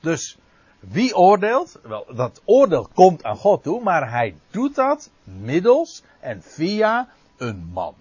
Dus 0.00 0.38
wie 0.80 1.16
oordeelt? 1.16 1.78
Wel, 1.82 2.06
dat 2.14 2.42
oordeel 2.44 2.88
komt 2.94 3.24
aan 3.24 3.36
God 3.36 3.62
toe, 3.62 3.82
maar 3.82 4.10
hij 4.10 4.36
doet 4.50 4.74
dat 4.74 5.10
middels 5.24 6.02
en 6.20 6.42
via 6.42 7.08
een 7.36 7.70
man. 7.72 7.94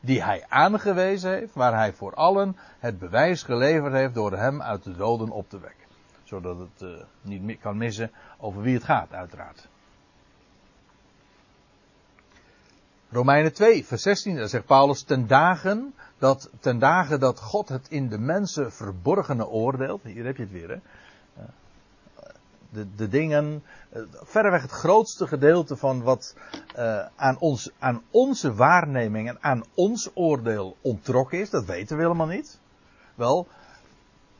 Die 0.00 0.22
hij 0.22 0.44
aangewezen 0.48 1.30
heeft, 1.30 1.54
waar 1.54 1.74
hij 1.74 1.92
voor 1.92 2.14
allen 2.14 2.56
het 2.78 2.98
bewijs 2.98 3.42
geleverd 3.42 3.92
heeft 3.92 4.14
door 4.14 4.32
hem 4.32 4.62
uit 4.62 4.82
de 4.84 4.96
doden 4.96 5.30
op 5.30 5.48
te 5.50 5.60
wekken. 5.60 5.86
Zodat 6.24 6.58
het 6.58 6.82
eh, 6.82 7.04
niet 7.22 7.42
mi- 7.42 7.58
kan 7.58 7.76
missen 7.76 8.10
over 8.38 8.62
wie 8.62 8.74
het 8.74 8.84
gaat, 8.84 9.12
uiteraard. 9.12 9.68
Romeinen 13.10 13.52
2, 13.52 13.86
vers 13.86 14.02
16, 14.02 14.36
daar 14.36 14.48
zegt 14.48 14.66
Paulus, 14.66 15.02
ten 15.02 15.26
dagen, 15.26 15.94
dat, 16.18 16.50
ten 16.60 16.78
dagen 16.78 17.20
dat 17.20 17.40
God 17.40 17.68
het 17.68 17.88
in 17.88 18.08
de 18.08 18.18
mensen 18.18 18.72
verborgene 18.72 19.46
oordeelt, 19.46 20.02
hier 20.02 20.24
heb 20.24 20.36
je 20.36 20.42
het 20.42 20.52
weer, 20.52 20.68
hè. 20.68 20.76
De, 22.70 22.94
de 22.94 23.08
dingen, 23.08 23.62
eh, 23.90 24.02
verreweg 24.10 24.62
het 24.62 24.70
grootste 24.70 25.26
gedeelte 25.26 25.76
van 25.76 26.02
wat 26.02 26.36
eh, 26.74 27.06
aan, 27.16 27.38
ons, 27.38 27.70
aan 27.78 28.02
onze 28.10 28.54
waarneming 28.54 29.28
en 29.28 29.38
aan 29.40 29.64
ons 29.74 30.10
oordeel 30.14 30.76
ontrokken 30.80 31.40
is, 31.40 31.50
dat 31.50 31.64
weten 31.64 31.96
we 31.96 32.02
helemaal 32.02 32.26
niet. 32.26 32.60
Wel, 33.14 33.46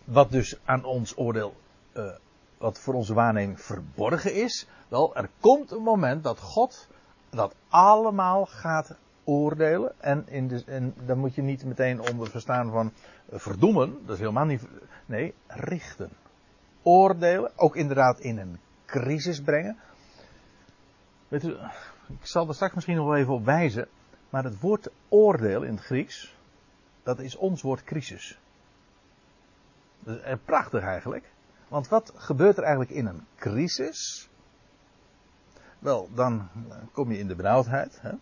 wat 0.04 0.30
dus 0.30 0.58
aan 0.64 0.84
ons 0.84 1.16
oordeel, 1.16 1.54
eh, 1.92 2.10
wat 2.58 2.78
voor 2.78 2.94
onze 2.94 3.14
waarneming 3.14 3.60
verborgen 3.60 4.34
is, 4.34 4.66
wel, 4.88 5.16
er 5.16 5.30
komt 5.40 5.70
een 5.70 5.82
moment 5.82 6.22
dat 6.22 6.38
God 6.38 6.88
dat 7.30 7.54
allemaal 7.68 8.46
gaat 8.46 8.96
oordelen. 9.24 9.92
En, 9.98 10.28
in 10.28 10.48
de, 10.48 10.62
en 10.66 10.94
dan 11.06 11.18
moet 11.18 11.34
je 11.34 11.42
niet 11.42 11.64
meteen 11.64 12.00
onder 12.00 12.30
verstaan 12.30 12.70
van 12.70 12.92
verdoemen, 13.30 13.98
dat 14.04 14.14
is 14.14 14.20
helemaal 14.20 14.44
niet. 14.44 14.62
Nee, 15.06 15.34
richten. 15.46 16.10
Oordelen, 16.88 17.50
ook 17.56 17.76
inderdaad 17.76 18.20
in 18.20 18.38
een 18.38 18.58
crisis 18.86 19.40
brengen. 19.42 19.76
Weet 21.28 21.44
u, 21.44 21.56
ik 22.08 22.26
zal 22.26 22.48
er 22.48 22.54
straks 22.54 22.74
misschien 22.74 22.96
nog 22.96 23.06
wel 23.06 23.16
even 23.16 23.32
op 23.32 23.44
wijzen. 23.44 23.88
Maar 24.30 24.44
het 24.44 24.60
woord 24.60 24.88
oordeel 25.08 25.62
in 25.62 25.74
het 25.74 25.84
Grieks, 25.84 26.36
dat 27.02 27.18
is 27.18 27.36
ons 27.36 27.62
woord 27.62 27.84
crisis. 27.84 28.38
Eh, 30.04 30.34
prachtig 30.44 30.82
eigenlijk. 30.82 31.30
Want 31.68 31.88
wat 31.88 32.12
gebeurt 32.16 32.56
er 32.56 32.62
eigenlijk 32.62 32.92
in 32.92 33.06
een 33.06 33.26
crisis? 33.36 34.28
Wel, 35.78 36.08
dan 36.14 36.48
eh, 36.68 36.76
kom 36.92 37.12
je 37.12 37.18
in 37.18 37.28
de 37.28 37.36
benauwdheid. 37.36 37.98
Hè? 38.00 38.12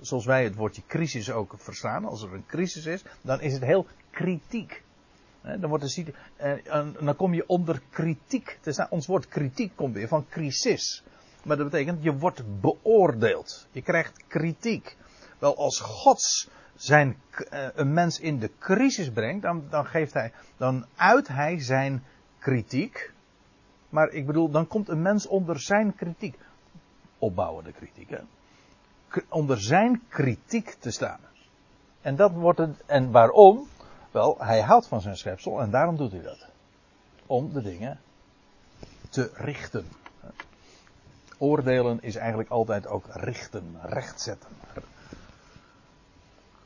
Zoals 0.00 0.24
wij 0.24 0.44
het 0.44 0.54
woordje 0.54 0.82
crisis 0.86 1.30
ook 1.30 1.54
verstaan. 1.56 2.04
Als 2.04 2.22
er 2.22 2.32
een 2.32 2.46
crisis 2.46 2.86
is, 2.86 3.04
dan 3.20 3.40
is 3.40 3.52
het 3.52 3.62
heel 3.62 3.86
kritiek. 4.10 4.84
Dan, 5.46 5.66
wordt 5.66 6.02
eh, 6.36 6.52
dan 7.00 7.16
kom 7.16 7.34
je 7.34 7.48
onder 7.48 7.82
kritiek 7.90 8.58
te 8.60 8.72
staan. 8.72 8.90
Ons 8.90 9.06
woord 9.06 9.28
kritiek 9.28 9.72
komt 9.74 9.94
weer 9.94 10.08
van 10.08 10.26
crisis. 10.28 11.02
Maar 11.44 11.56
dat 11.56 11.70
betekent, 11.70 12.02
je 12.02 12.16
wordt 12.16 12.60
beoordeeld. 12.60 13.66
Je 13.70 13.82
krijgt 13.82 14.24
kritiek. 14.26 14.96
Wel, 15.38 15.56
als 15.56 15.80
Gods 15.80 16.48
zijn, 16.74 17.16
eh, 17.50 17.66
een 17.74 17.92
mens 17.92 18.20
in 18.20 18.38
de 18.38 18.50
crisis 18.58 19.10
brengt, 19.10 19.42
dan, 19.42 19.64
dan 19.70 19.86
geeft 19.86 20.12
hij, 20.12 20.32
dan 20.56 20.86
uit 20.96 21.28
hij 21.28 21.60
zijn 21.60 22.04
kritiek. 22.38 23.12
Maar 23.88 24.08
ik 24.08 24.26
bedoel, 24.26 24.50
dan 24.50 24.66
komt 24.66 24.88
een 24.88 25.02
mens 25.02 25.26
onder 25.26 25.60
zijn 25.60 25.94
kritiek. 25.94 26.38
Opbouwende 27.18 27.72
kritiek, 27.72 28.10
hè. 28.10 28.18
Onder 29.28 29.60
zijn 29.60 30.02
kritiek 30.08 30.70
te 30.70 30.90
staan. 30.90 31.20
En 32.00 32.16
dat 32.16 32.32
wordt 32.32 32.58
het, 32.58 32.82
en 32.86 33.10
waarom? 33.10 33.68
Wel, 34.16 34.36
hij 34.38 34.60
houdt 34.60 34.86
van 34.86 35.00
zijn 35.00 35.16
schepsel 35.16 35.60
en 35.60 35.70
daarom 35.70 35.96
doet 35.96 36.12
hij 36.12 36.22
dat. 36.22 36.46
Om 37.26 37.52
de 37.52 37.62
dingen 37.62 38.00
te 39.08 39.30
richten. 39.34 39.88
Oordelen 41.38 42.02
is 42.02 42.16
eigenlijk 42.16 42.50
altijd 42.50 42.86
ook 42.86 43.04
richten, 43.10 43.78
rechtzetten. 43.82 44.50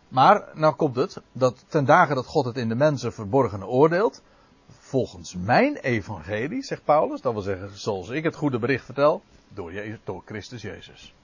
Maar, 0.09 0.49
nou 0.54 0.75
komt 0.75 0.97
het, 0.97 1.21
dat 1.33 1.64
ten 1.69 1.85
dagen 1.85 2.14
dat 2.14 2.26
God 2.26 2.45
het 2.45 2.57
in 2.57 2.69
de 2.69 2.75
mensen 2.75 3.12
verborgene 3.12 3.66
oordeelt, 3.66 4.23
volgens 4.69 5.35
mijn 5.35 5.76
evangelie, 5.76 6.62
zegt 6.62 6.85
Paulus, 6.85 7.21
dat 7.21 7.33
wil 7.33 7.42
zeggen 7.42 7.78
zoals 7.78 8.09
ik 8.09 8.25
het 8.25 8.37
goede 8.37 8.59
bericht 8.59 8.85
vertel, 8.85 9.23
door, 9.49 9.73
Jezus, 9.73 9.99
door 10.04 10.23
Christus 10.25 10.62
Jezus. 10.62 11.14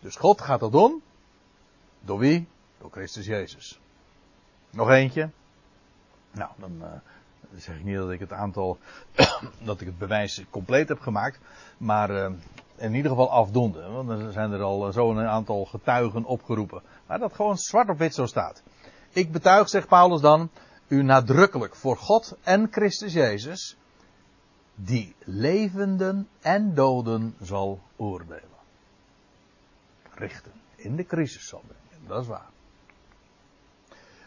Dus 0.00 0.16
God 0.16 0.40
gaat 0.40 0.60
dat 0.60 0.72
doen. 0.72 1.02
Door 2.00 2.18
wie? 2.18 2.48
Door 2.78 2.90
Christus 2.90 3.26
Jezus. 3.26 3.81
Nog 4.72 4.90
eentje. 4.90 5.30
Nou, 6.30 6.50
dan 6.56 6.72
eh, 6.80 6.88
zeg 7.56 7.76
ik 7.76 7.84
niet 7.84 7.96
dat 7.96 8.10
ik 8.10 8.20
het 8.20 8.32
aantal, 8.32 8.78
dat 9.64 9.80
ik 9.80 9.86
het 9.86 9.98
bewijs 9.98 10.44
compleet 10.50 10.88
heb 10.88 11.00
gemaakt, 11.00 11.38
maar 11.76 12.10
eh, 12.10 12.32
in 12.76 12.94
ieder 12.94 13.10
geval 13.10 13.30
afdoende. 13.30 13.88
Want 13.88 14.10
er 14.10 14.32
zijn 14.32 14.52
er 14.52 14.62
al 14.62 14.92
zo'n 14.92 15.20
aantal 15.20 15.64
getuigen 15.64 16.24
opgeroepen. 16.24 16.82
Maar 17.06 17.18
dat 17.18 17.34
gewoon 17.34 17.58
zwart 17.58 17.88
op 17.88 17.98
wit 17.98 18.14
zo 18.14 18.26
staat. 18.26 18.62
Ik 19.10 19.32
betuig, 19.32 19.68
zegt 19.68 19.88
Paulus 19.88 20.20
dan, 20.20 20.50
u 20.88 21.02
nadrukkelijk 21.02 21.76
voor 21.76 21.96
God 21.96 22.36
en 22.42 22.68
Christus 22.70 23.12
Jezus, 23.12 23.76
die 24.74 25.14
levenden 25.18 26.28
en 26.40 26.74
doden 26.74 27.34
zal 27.40 27.80
oordelen. 27.96 28.50
Richten. 30.14 30.52
In 30.76 30.96
de 30.96 31.04
crisis 31.04 31.48
zal 31.48 31.62
brengen. 31.66 32.08
Dat 32.08 32.22
is 32.22 32.28
waar. 32.28 32.50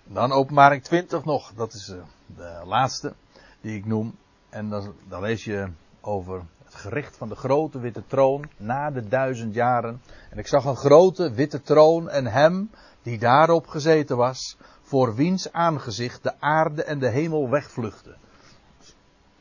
Dan 0.07 0.31
openbaring 0.31 0.83
20 0.83 1.25
nog. 1.25 1.53
Dat 1.53 1.73
is 1.73 1.89
eh, 1.89 1.97
de 2.25 2.61
laatste 2.65 3.13
die 3.61 3.77
ik 3.77 3.85
noem. 3.85 4.15
En 4.49 4.69
dan, 4.69 4.93
dan 5.07 5.21
lees 5.21 5.43
je 5.43 5.69
over 6.01 6.41
het 6.63 6.75
gericht 6.75 7.17
van 7.17 7.29
de 7.29 7.35
grote 7.35 7.79
witte 7.79 8.03
troon 8.07 8.49
na 8.57 8.91
de 8.91 9.07
duizend 9.07 9.53
jaren. 9.53 10.01
En 10.29 10.37
ik 10.37 10.47
zag 10.47 10.65
een 10.65 10.75
grote 10.75 11.31
witte 11.31 11.61
troon 11.61 12.09
en 12.09 12.25
hem 12.25 12.69
die 13.01 13.17
daarop 13.17 13.67
gezeten 13.67 14.17
was, 14.17 14.57
voor 14.81 15.15
wiens 15.15 15.51
aangezicht 15.51 16.23
de 16.23 16.39
aarde 16.39 16.83
en 16.83 16.99
de 16.99 17.09
hemel 17.09 17.49
wegvluchten. 17.49 18.15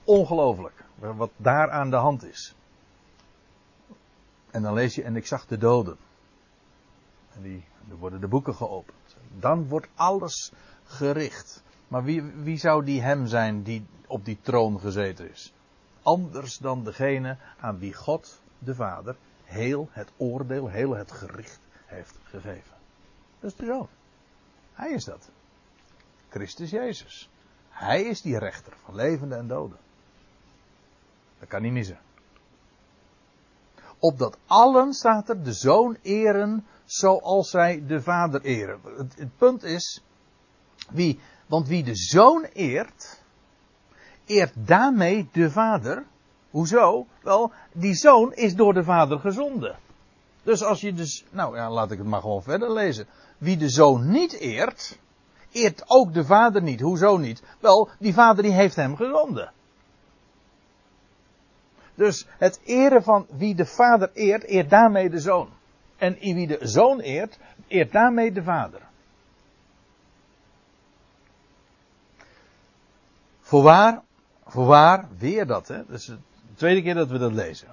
Ongelooflijk 0.04 0.84
wat 0.98 1.30
daar 1.36 1.70
aan 1.70 1.90
de 1.90 1.96
hand 1.96 2.24
is. 2.24 2.54
En 4.50 4.62
dan 4.62 4.74
lees 4.74 4.94
je, 4.94 5.02
en 5.02 5.16
ik 5.16 5.26
zag 5.26 5.46
de 5.46 5.58
doden. 5.58 5.96
En 7.34 7.42
die, 7.42 7.64
er 7.90 7.96
worden 7.96 8.20
de 8.20 8.28
boeken 8.28 8.54
geopend. 8.54 9.03
Dan 9.38 9.68
wordt 9.68 9.88
alles 9.94 10.52
gericht. 10.84 11.62
Maar 11.88 12.04
wie, 12.04 12.22
wie 12.22 12.58
zou 12.58 12.84
die 12.84 13.02
hem 13.02 13.26
zijn 13.26 13.62
die 13.62 13.86
op 14.06 14.24
die 14.24 14.38
troon 14.40 14.80
gezeten 14.80 15.30
is? 15.30 15.52
Anders 16.02 16.58
dan 16.58 16.84
degene 16.84 17.36
aan 17.60 17.78
wie 17.78 17.94
God, 17.94 18.40
de 18.58 18.74
Vader, 18.74 19.16
heel 19.44 19.88
het 19.90 20.10
oordeel, 20.16 20.68
heel 20.68 20.96
het 20.96 21.12
gericht 21.12 21.60
heeft 21.84 22.18
gegeven. 22.22 22.72
Dat 23.40 23.50
is 23.50 23.56
de 23.56 23.66
zoon. 23.66 23.88
Hij 24.72 24.90
is 24.90 25.04
dat. 25.04 25.30
Christus 26.28 26.70
Jezus. 26.70 27.28
Hij 27.68 28.02
is 28.02 28.22
die 28.22 28.38
rechter 28.38 28.72
van 28.84 28.94
levenden 28.94 29.38
en 29.38 29.46
doden. 29.46 29.78
Dat 31.38 31.48
kan 31.48 31.62
niet 31.62 31.72
missen. 31.72 31.98
Opdat 34.04 34.36
allen 34.46 34.92
staat 34.92 35.28
er 35.28 35.42
de 35.42 35.52
zoon 35.52 35.96
eren 36.02 36.66
zoals 36.84 37.50
zij 37.50 37.84
de 37.86 38.02
vader 38.02 38.42
eren. 38.42 38.80
Het, 38.96 39.14
het, 39.18 39.36
punt 39.36 39.62
is, 39.62 40.02
wie, 40.90 41.20
want 41.46 41.68
wie 41.68 41.84
de 41.84 41.96
zoon 41.96 42.46
eert, 42.52 43.22
eert 44.26 44.52
daarmee 44.54 45.28
de 45.32 45.50
vader. 45.50 46.04
Hoezo? 46.50 47.06
Wel, 47.22 47.52
die 47.72 47.94
zoon 47.94 48.32
is 48.34 48.54
door 48.54 48.74
de 48.74 48.84
vader 48.84 49.18
gezonden. 49.18 49.78
Dus 50.42 50.62
als 50.64 50.80
je 50.80 50.94
dus, 50.94 51.24
nou 51.30 51.56
ja, 51.56 51.70
laat 51.70 51.90
ik 51.90 51.98
het 51.98 52.06
maar 52.06 52.20
gewoon 52.20 52.42
verder 52.42 52.72
lezen. 52.72 53.06
Wie 53.38 53.56
de 53.56 53.68
zoon 53.68 54.10
niet 54.10 54.32
eert, 54.32 54.98
eert 55.52 55.84
ook 55.86 56.14
de 56.14 56.24
vader 56.24 56.62
niet. 56.62 56.80
Hoezo 56.80 57.16
niet? 57.16 57.42
Wel, 57.60 57.88
die 57.98 58.14
vader 58.14 58.42
die 58.42 58.52
heeft 58.52 58.76
hem 58.76 58.96
gezonden. 58.96 59.52
Dus 61.94 62.26
het 62.38 62.60
eren 62.64 63.02
van 63.02 63.26
wie 63.30 63.54
de 63.54 63.66
vader 63.66 64.10
eert, 64.14 64.44
eert 64.44 64.70
daarmee 64.70 65.10
de 65.10 65.20
zoon. 65.20 65.48
En 65.96 66.16
wie 66.20 66.46
de 66.46 66.58
zoon 66.60 67.00
eert, 67.00 67.38
eert 67.66 67.92
daarmee 67.92 68.32
de 68.32 68.42
vader. 68.42 68.80
Voorwaar, 73.40 74.02
voorwaar, 74.46 75.08
weer 75.18 75.46
dat, 75.46 75.68
hè? 75.68 75.76
Dat 75.86 75.98
is 75.98 76.04
de 76.04 76.18
tweede 76.54 76.82
keer 76.82 76.94
dat 76.94 77.08
we 77.08 77.18
dat 77.18 77.32
lezen. 77.32 77.68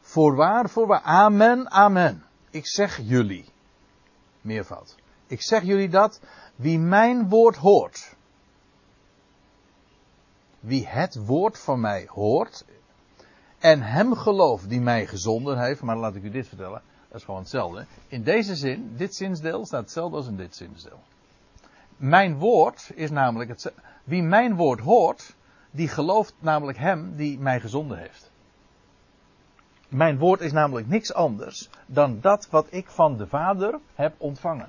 Voorwaar, 0.00 0.68
voorwaar, 0.68 1.00
amen, 1.00 1.70
amen. 1.70 2.24
Ik 2.50 2.66
zeg 2.66 3.00
jullie. 3.02 3.44
Meervoud. 4.40 4.94
Ik 5.26 5.42
zeg 5.42 5.62
jullie 5.62 5.88
dat, 5.88 6.20
wie 6.56 6.78
mijn 6.78 7.28
woord 7.28 7.56
hoort. 7.56 8.14
Wie 10.60 10.86
het 10.86 11.26
woord 11.26 11.58
van 11.58 11.80
mij 11.80 12.06
hoort, 12.08 12.64
en 13.64 13.82
hem 13.82 14.14
gelooft 14.14 14.68
die 14.68 14.80
mij 14.80 15.06
gezonden 15.06 15.58
heeft, 15.58 15.82
maar 15.82 15.96
laat 15.96 16.14
ik 16.14 16.22
u 16.22 16.30
dit 16.30 16.48
vertellen, 16.48 16.82
dat 17.08 17.18
is 17.18 17.24
gewoon 17.24 17.40
hetzelfde. 17.40 17.86
In 18.08 18.22
deze 18.22 18.56
zin, 18.56 18.92
dit 18.96 19.14
zinsdeel 19.14 19.66
staat 19.66 19.80
hetzelfde 19.80 20.16
als 20.16 20.26
in 20.26 20.36
dit 20.36 20.56
zinsdeel. 20.56 21.00
Mijn 21.96 22.38
woord 22.38 22.90
is 22.94 23.10
namelijk 23.10 23.50
het, 23.50 23.72
wie 24.04 24.22
mijn 24.22 24.56
woord 24.56 24.80
hoort, 24.80 25.34
die 25.70 25.88
gelooft 25.88 26.34
namelijk 26.38 26.78
hem 26.78 27.16
die 27.16 27.38
mij 27.38 27.60
gezonden 27.60 27.98
heeft. 27.98 28.30
Mijn 29.88 30.18
woord 30.18 30.40
is 30.40 30.52
namelijk 30.52 30.88
niks 30.88 31.14
anders 31.14 31.70
dan 31.86 32.20
dat 32.20 32.48
wat 32.50 32.66
ik 32.70 32.88
van 32.88 33.16
de 33.16 33.26
Vader 33.26 33.78
heb 33.94 34.14
ontvangen. 34.18 34.68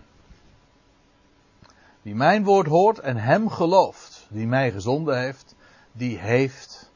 Wie 2.01 2.15
mijn 2.15 2.43
woord 2.43 2.67
hoort 2.67 2.99
en 2.99 3.17
hem 3.17 3.49
gelooft, 3.49 4.27
die 4.29 4.47
mij 4.47 4.71
gezonden 4.71 5.19
heeft, 5.19 5.55
die 5.91 6.17
heeft 6.17 6.91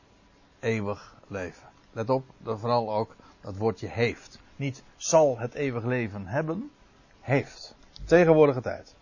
eeuwig 0.60 1.16
leven. 1.28 1.69
Let 2.00 2.10
op, 2.10 2.26
dat 2.38 2.60
vooral 2.60 2.94
ook 2.94 3.16
dat 3.42 3.58
woordje 3.58 3.88
heeft. 3.88 4.40
Niet 4.56 4.84
zal 4.98 5.38
het 5.38 5.54
eeuwig 5.54 5.84
leven 5.84 6.28
hebben, 6.28 6.72
heeft. 7.20 7.76
Tegenwoordige 8.04 8.62
tijd. 8.62 8.96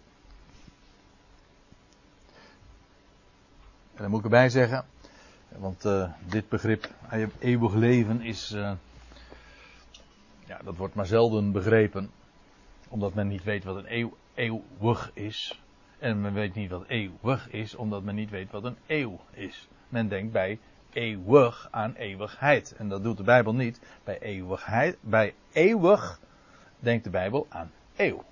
En 3.94 4.02
dan 4.02 4.10
moet 4.10 4.20
ik 4.20 4.26
erbij 4.26 4.50
zeggen, 4.50 4.86
want 5.48 5.86
uh, 5.86 6.10
dit 6.26 6.50
begrip 6.50 6.90
eeuwig 7.40 7.74
leven 7.74 8.22
is, 8.22 8.52
uh, 8.52 8.72
ja, 10.46 10.60
dat 10.64 10.78
wordt 10.78 10.96
maar 10.96 11.06
zelden 11.06 11.52
begrepen, 11.52 12.12
omdat 12.90 13.14
men 13.14 13.28
niet 13.28 13.44
weet 13.44 13.64
wat 13.64 13.76
een 13.76 13.94
eeuw, 13.94 14.18
eeuwig 14.34 15.12
is. 15.14 15.62
En 16.00 16.22
men 16.22 16.34
weet 16.34 16.54
niet 16.54 16.70
wat 16.70 16.88
eeuwig 16.88 17.50
is, 17.50 17.76
omdat 17.76 18.04
men 18.04 18.16
niet 18.16 18.30
weet 18.30 18.52
wat 18.52 18.64
een 18.64 18.78
eeuw 18.86 19.20
is. 19.32 19.68
Men 19.90 20.08
denkt 20.08 20.32
bij 20.32 20.60
eeuwig 20.98 21.68
aan 21.72 21.94
eeuwigheid. 21.94 22.76
En 22.78 22.90
dat 22.90 23.04
doet 23.04 23.18
de 23.18 23.24
Bijbel 23.24 23.54
niet. 23.54 23.80
Bij 24.04 24.20
eeuwigheid, 24.20 24.98
bij 25.02 25.34
eeuwig 25.52 26.20
denkt 26.80 27.04
de 27.04 27.10
Bijbel 27.10 27.46
aan 27.50 27.72
eeuw. 27.96 28.24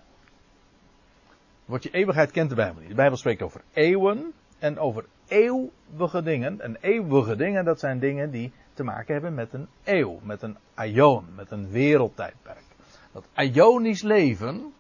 Wat 1.66 1.84
je 1.84 1.90
eeuwigheid 1.92 2.32
kent 2.32 2.50
de 2.50 2.56
Bijbel 2.56 2.80
niet. 2.80 2.90
De 2.90 2.96
Bijbel 2.96 3.18
spreekt 3.18 3.42
over 3.42 3.62
eeuwen 3.74 4.34
en 4.60 4.80
over 4.80 5.06
eeuwige 5.28 6.24
dingen. 6.24 6.62
En 6.62 6.78
eeuwige 6.82 7.36
dingen, 7.36 7.66
dat 7.66 7.80
zijn 7.80 8.00
dingen 8.00 8.32
die 8.32 8.52
te 8.74 8.84
maken 8.84 9.14
hebben 9.14 9.34
met 9.34 9.54
een 9.54 9.68
eeuw, 9.84 10.20
met 10.24 10.42
een 10.42 10.58
aion, 10.74 11.26
met 11.36 11.52
een 11.52 11.70
wereldtijdperk. 11.70 12.64
Dat 13.12 13.28
aionisch 13.34 14.02
leven, 14.02 14.74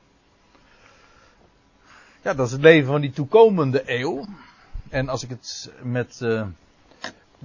ja, 2.22 2.34
dat 2.34 2.46
is 2.46 2.52
het 2.52 2.62
leven 2.62 2.88
van 2.88 3.02
die 3.02 3.12
toekomende 3.12 3.84
eeuw. 3.86 4.26
En 4.90 5.10
als 5.10 5.24
ik 5.24 5.30
het 5.30 5.74
met. 5.82 6.20
Uh, 6.24 6.48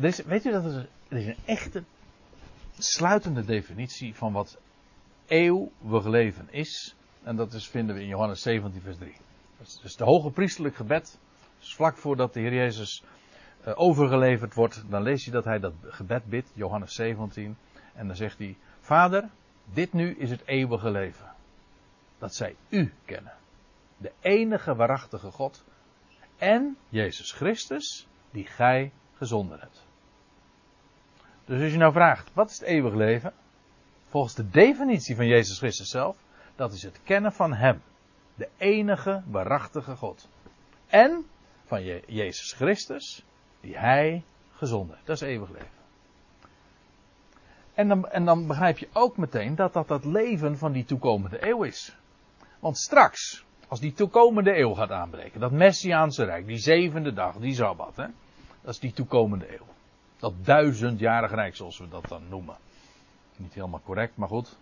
weet 0.00 0.42
je 0.42 0.50
dat 0.50 0.64
er, 0.64 0.88
er 1.08 1.16
is 1.16 1.26
een 1.26 1.36
echte 1.44 1.84
sluitende 2.78 3.44
definitie 3.44 4.14
van 4.14 4.32
wat 4.32 4.58
eeuwig 5.26 6.06
leven 6.06 6.48
is. 6.50 6.94
En 7.22 7.36
dat 7.36 7.52
is, 7.52 7.68
vinden 7.68 7.94
we 7.94 8.02
in 8.02 8.08
Johannes 8.08 8.42
17, 8.42 8.80
vers 8.80 8.96
3. 8.96 9.12
Dat 9.58 9.66
is 9.66 9.78
dus 9.82 9.96
de 9.96 10.04
hoge 10.04 10.30
priesterlijk 10.30 10.76
gebed. 10.76 11.18
Vlak 11.58 11.96
voordat 11.96 12.32
de 12.32 12.40
Heer 12.40 12.54
Jezus 12.54 13.04
uh, 13.66 13.72
overgeleverd 13.76 14.54
wordt, 14.54 14.84
dan 14.88 15.02
lees 15.02 15.24
je 15.24 15.30
dat 15.30 15.44
hij 15.44 15.58
dat 15.58 15.72
gebed 15.82 16.24
bidt, 16.24 16.50
Johannes 16.54 16.94
17. 16.94 17.56
En 17.94 18.06
dan 18.06 18.16
zegt 18.16 18.38
hij: 18.38 18.56
Vader, 18.80 19.28
dit 19.64 19.92
nu 19.92 20.14
is 20.14 20.30
het 20.30 20.46
eeuwige 20.46 20.90
leven. 20.90 21.32
Dat 22.18 22.34
zij 22.34 22.56
u 22.68 22.92
kennen. 23.04 23.32
De 23.96 24.12
enige 24.20 24.74
waarachtige 24.74 25.30
God. 25.30 25.64
En 26.36 26.76
Jezus 26.88 27.32
Christus, 27.32 28.06
die 28.30 28.46
gij 28.46 28.92
gezonden 29.14 29.60
hebt. 29.60 29.88
Dus 31.50 31.62
als 31.62 31.72
je 31.72 31.78
nou 31.78 31.92
vraagt, 31.92 32.30
wat 32.34 32.50
is 32.50 32.58
het 32.58 32.68
eeuwig 32.68 32.94
leven? 32.94 33.32
Volgens 34.08 34.34
de 34.34 34.50
definitie 34.50 35.16
van 35.16 35.26
Jezus 35.26 35.58
Christus 35.58 35.90
zelf, 35.90 36.16
dat 36.56 36.72
is 36.72 36.82
het 36.82 37.00
kennen 37.02 37.32
van 37.32 37.54
Hem. 37.54 37.82
De 38.34 38.48
enige 38.56 39.22
waarachtige 39.26 39.96
God. 39.96 40.28
En 40.86 41.26
van 41.64 41.82
Je 41.82 42.02
Jezus 42.06 42.52
Christus, 42.52 43.24
die 43.60 43.78
Hij 43.78 44.22
gezonden. 44.52 44.98
Dat 45.04 45.16
is 45.16 45.22
eeuwig 45.22 45.50
leven. 45.50 45.78
En 47.74 47.88
dan, 47.88 48.08
en 48.08 48.24
dan 48.24 48.46
begrijp 48.46 48.78
je 48.78 48.88
ook 48.92 49.16
meteen 49.16 49.54
dat 49.54 49.72
dat 49.72 49.88
het 49.88 50.04
leven 50.04 50.58
van 50.58 50.72
die 50.72 50.84
toekomende 50.84 51.46
eeuw 51.48 51.62
is. 51.62 51.96
Want 52.58 52.78
straks, 52.78 53.44
als 53.68 53.80
die 53.80 53.92
toekomende 53.92 54.58
eeuw 54.58 54.74
gaat 54.74 54.90
aanbreken, 54.90 55.40
dat 55.40 55.52
Messiaanse 55.52 56.24
Rijk, 56.24 56.46
die 56.46 56.58
zevende 56.58 57.12
dag, 57.12 57.36
die 57.36 57.54
Sabbat, 57.54 57.96
hè, 57.96 58.06
dat 58.60 58.74
is 58.74 58.80
die 58.80 58.92
toekomende 58.92 59.52
eeuw. 59.52 59.66
Dat 60.20 60.44
duizendjarig 60.44 61.30
Rijk, 61.30 61.56
zoals 61.56 61.78
we 61.78 61.88
dat 61.88 62.08
dan 62.08 62.28
noemen. 62.28 62.56
Niet 63.36 63.54
helemaal 63.54 63.80
correct, 63.84 64.16
maar 64.16 64.28
goed. 64.28 64.56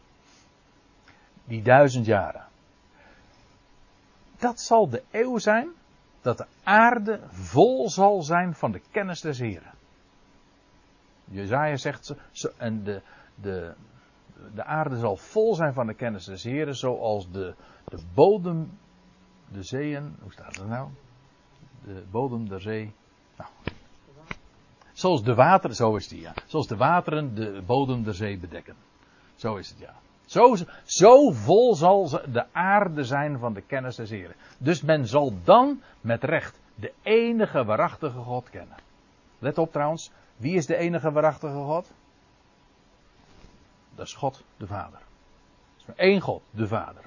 Die 1.44 1.62
duizend 1.62 2.06
jaren. 2.06 2.46
Dat 4.38 4.60
zal 4.60 4.88
de 4.88 5.02
eeuw 5.10 5.38
zijn 5.38 5.68
dat 6.20 6.38
de 6.38 6.46
aarde 6.62 7.20
vol 7.30 7.90
zal 7.90 8.22
zijn 8.22 8.54
van 8.54 8.72
de 8.72 8.80
kennis 8.90 9.20
des 9.20 9.38
Heren. 9.38 9.72
Jezaja 11.24 11.76
zegt, 11.76 12.14
en 12.56 12.84
de, 12.84 13.02
de, 13.34 13.74
de 14.54 14.64
aarde 14.64 14.98
zal 14.98 15.16
vol 15.16 15.54
zijn 15.54 15.72
van 15.72 15.86
de 15.86 15.94
kennis 15.94 16.24
des 16.24 16.42
Heren, 16.42 16.76
zoals 16.76 17.30
de, 17.30 17.54
de 17.84 17.98
bodem, 18.14 18.78
de 19.52 19.62
zeeën, 19.62 20.16
hoe 20.22 20.32
staat 20.32 20.56
het 20.56 20.68
nou? 20.68 20.88
De 21.84 22.04
bodem 22.10 22.48
der 22.48 22.60
zee, 22.60 22.92
nou, 23.36 23.50
zoals 24.98 25.22
de 25.22 25.34
wateren, 25.34 25.76
zo 25.76 25.96
is 25.96 26.08
die 26.08 26.20
ja, 26.20 26.34
zoals 26.46 26.66
de 26.66 26.76
wateren 26.76 27.34
de 27.34 27.62
bodem 27.66 28.02
der 28.02 28.14
zee 28.14 28.38
bedekken. 28.38 28.76
Zo 29.34 29.56
is 29.56 29.68
het 29.68 29.78
ja. 29.78 29.94
Zo, 30.24 30.56
zo 30.84 31.30
vol 31.30 31.74
zal 31.74 32.08
de 32.08 32.52
aarde 32.52 33.04
zijn 33.04 33.38
van 33.38 33.54
de 33.54 33.60
kennis 33.60 33.96
des 33.96 34.10
Heren. 34.10 34.34
Dus 34.58 34.82
men 34.82 35.06
zal 35.06 35.32
dan 35.44 35.82
met 36.00 36.24
recht 36.24 36.60
de 36.74 36.92
enige 37.02 37.64
waarachtige 37.64 38.18
God 38.18 38.50
kennen. 38.50 38.76
Let 39.38 39.58
op 39.58 39.72
trouwens, 39.72 40.10
wie 40.36 40.54
is 40.54 40.66
de 40.66 40.76
enige 40.76 41.12
waarachtige 41.12 41.52
God? 41.52 41.92
Dat 43.94 44.06
is 44.06 44.14
God 44.14 44.44
de 44.56 44.66
Vader. 44.66 45.00
Dat 45.00 45.78
is 45.78 45.86
maar 45.86 45.96
één 45.96 46.20
God, 46.20 46.42
de 46.50 46.66
Vader. 46.66 47.04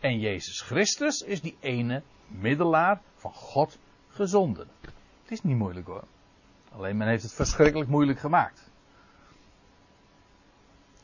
En 0.00 0.18
Jezus 0.18 0.60
Christus 0.60 1.20
is 1.20 1.40
die 1.40 1.56
ene 1.60 2.02
middelaar 2.26 3.00
van 3.14 3.32
God 3.32 3.78
gezonden. 4.08 4.68
Het 5.22 5.30
is 5.32 5.42
niet 5.42 5.56
moeilijk 5.56 5.86
hoor. 5.86 6.04
Alleen 6.76 6.96
men 6.96 7.08
heeft 7.08 7.22
het 7.22 7.32
verschrikkelijk 7.32 7.90
moeilijk 7.90 8.18
gemaakt. 8.18 8.70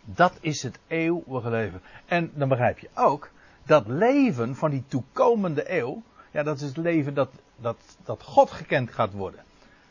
Dat 0.05 0.39
is 0.41 0.63
het 0.63 0.79
eeuwige 0.87 1.51
leven. 1.51 1.83
En 2.07 2.31
dan 2.35 2.49
begrijp 2.49 2.79
je 2.79 2.89
ook 2.95 3.31
dat 3.63 3.87
leven 3.87 4.57
van 4.57 4.71
die 4.71 4.85
toekomende 4.89 5.79
eeuw, 5.79 6.03
ja, 6.31 6.43
dat 6.43 6.57
is 6.57 6.63
het 6.63 6.77
leven 6.77 7.15
dat, 7.15 7.31
dat, 7.57 7.77
dat 8.05 8.23
God 8.23 8.51
gekend 8.51 8.93
gaat 8.93 9.13
worden. 9.13 9.45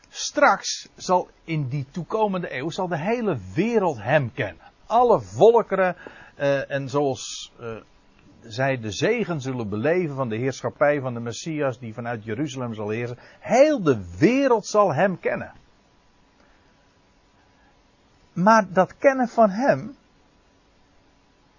Straks 0.08 0.88
zal 0.94 1.28
in 1.44 1.68
die 1.68 1.86
toekomende 1.90 2.56
eeuw 2.56 2.70
zal 2.70 2.88
de 2.88 2.98
hele 2.98 3.38
wereld 3.54 4.02
hem 4.02 4.32
kennen. 4.32 4.64
Alle 4.86 5.20
volkeren 5.20 5.96
uh, 6.38 6.70
en 6.70 6.88
zoals 6.88 7.52
uh, 7.60 7.76
zij 8.40 8.80
de 8.80 8.90
zegen 8.90 9.40
zullen 9.40 9.68
beleven 9.68 10.16
van 10.16 10.28
de 10.28 10.36
heerschappij 10.36 11.00
van 11.00 11.14
de 11.14 11.20
Messias 11.20 11.78
die 11.78 11.94
vanuit 11.94 12.24
Jeruzalem 12.24 12.74
zal 12.74 12.88
heersen. 12.88 13.18
Heel 13.38 13.82
de 13.82 14.16
wereld 14.18 14.66
zal 14.66 14.94
hem 14.94 15.18
kennen. 15.18 15.52
Maar 18.42 18.72
dat 18.72 18.96
kennen 18.98 19.28
van 19.28 19.50
hem, 19.50 19.96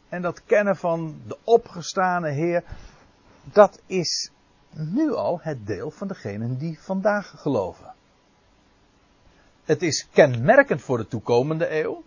en 0.09 0.21
dat 0.21 0.43
kennen 0.43 0.75
van 0.75 1.21
de 1.27 1.37
opgestane 1.43 2.29
Heer, 2.29 2.63
dat 3.43 3.81
is 3.85 4.31
nu 4.69 5.13
al 5.13 5.39
het 5.41 5.67
deel 5.67 5.91
van 5.91 6.07
degenen 6.07 6.57
die 6.57 6.79
vandaag 6.79 7.33
geloven. 7.37 7.93
Het 9.63 9.81
is 9.81 10.07
kenmerkend 10.11 10.81
voor 10.81 10.97
de 10.97 11.07
toekomende 11.07 11.79
eeuw. 11.81 12.03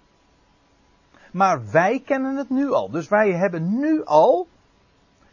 Maar 1.33 1.71
wij 1.71 2.03
kennen 2.05 2.37
het 2.37 2.51
nu 2.51 2.73
al. 2.73 2.91
Dus 2.91 3.09
wij 3.09 3.33
hebben 3.33 3.79
nu 3.79 4.05
al 4.05 4.49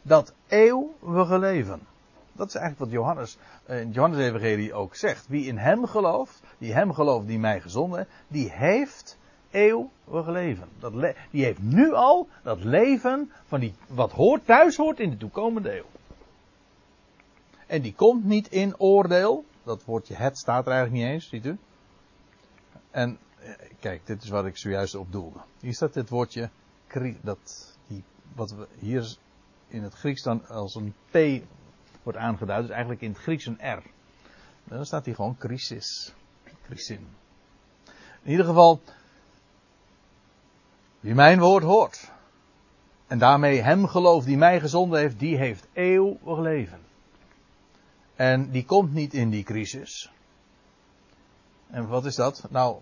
dat 0.02 0.34
eeuwige 0.48 1.40
leven. 1.40 1.80
Dat 2.34 2.48
is 2.48 2.56
eigenlijk 2.56 2.92
wat 2.92 3.02
Johannes 3.02 3.38
in 3.66 3.76
het 3.76 3.94
Johannes-evangelie 3.94 4.74
ook 4.74 4.96
zegt. 4.96 5.28
Wie 5.28 5.46
in 5.46 5.58
hem 5.58 5.86
gelooft, 5.86 6.42
die 6.58 6.74
hem 6.74 6.94
gelooft 6.94 7.28
die 7.28 7.40
mij 7.40 7.62
gezonden, 7.62 8.08
die 8.28 8.52
heeft 8.52 9.18
eeuwig 9.52 10.28
leven. 10.28 10.68
Dat 10.80 10.94
die 11.32 11.44
heeft 11.44 11.62
nu 11.62 11.94
al 11.94 12.28
dat 12.44 12.64
leven 12.64 13.32
van 13.46 13.60
die, 13.60 13.74
wat 13.88 14.12
hoort, 14.12 14.46
thuis 14.46 14.78
hoort 14.78 15.00
in 15.00 15.10
de 15.10 15.18
toekomende 15.18 15.78
eeuw. 15.78 15.90
En 17.68 17.82
die 17.82 17.94
komt 17.94 18.24
niet 18.26 18.48
in 18.48 18.80
oordeel, 18.80 19.46
Dat 19.64 19.84
woordje 19.84 20.16
het 20.16 20.38
staat 20.38 20.66
er 20.66 20.72
eigenlijk 20.72 21.04
niet 21.04 21.14
eens, 21.14 21.30
ziet 21.30 21.46
u? 21.46 21.58
En 22.92 23.18
eh, 23.40 23.52
kijk, 23.80 24.06
dit 24.06 24.24
is 24.24 24.30
wat 24.30 24.46
ik 24.46 24.58
zojuist 24.58 24.96
op 24.96 25.12
doelde. 25.12 25.40
Hier 25.60 25.74
staat 25.74 25.94
dit 25.94 26.10
woordje, 26.10 26.50
dat, 27.22 27.78
die, 27.88 28.04
wat 28.36 28.52
we 28.52 28.68
hier 28.80 29.16
in 29.68 29.84
het 29.84 29.94
Grieks 29.94 30.24
dan 30.24 30.48
als 30.48 30.76
een 30.76 30.94
P 31.12 31.44
wordt 32.04 32.18
aangeduid, 32.18 32.64
is 32.64 32.70
eigenlijk 32.70 33.02
in 33.02 33.12
het 33.12 33.22
Grieks 33.22 33.46
een 33.46 33.60
R. 33.62 33.84
Dan 34.64 34.86
staat 34.86 35.06
hier 35.06 35.16
gewoon 35.16 35.38
crisis. 35.38 36.14
Christin. 36.64 37.08
In 38.24 38.32
ieder 38.32 38.46
geval, 38.46 38.82
wie 41.02 41.14
mijn 41.14 41.40
woord 41.40 41.64
hoort. 41.64 42.12
En 43.08 43.18
daarmee 43.18 43.62
hem 43.62 43.88
gelooft 43.88 44.26
die 44.26 44.38
mij 44.38 44.60
gezonden 44.60 45.00
heeft, 45.00 45.20
die 45.20 45.38
heeft 45.38 45.68
eeuwig 45.74 46.40
leven. 46.40 46.80
En 48.16 48.52
die 48.52 48.66
komt 48.66 48.94
niet 48.94 49.14
in 49.14 49.30
die 49.30 49.44
crisis. 49.44 50.12
En 51.70 51.88
wat 51.88 52.06
is 52.06 52.16
dat? 52.16 52.44
Nou, 52.50 52.78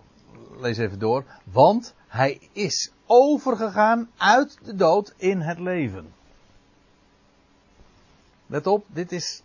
lees 0.58 0.78
even 0.78 0.98
door. 0.98 1.24
Want 1.44 1.94
hij 2.08 2.40
is 2.52 2.92
overgegaan 3.06 4.10
uit 4.16 4.58
de 4.62 4.74
dood 4.74 5.14
in 5.16 5.40
het 5.40 5.58
leven. 5.58 6.12
Let 8.46 8.66
op, 8.66 8.84
dit 8.88 9.12
is, 9.12 9.42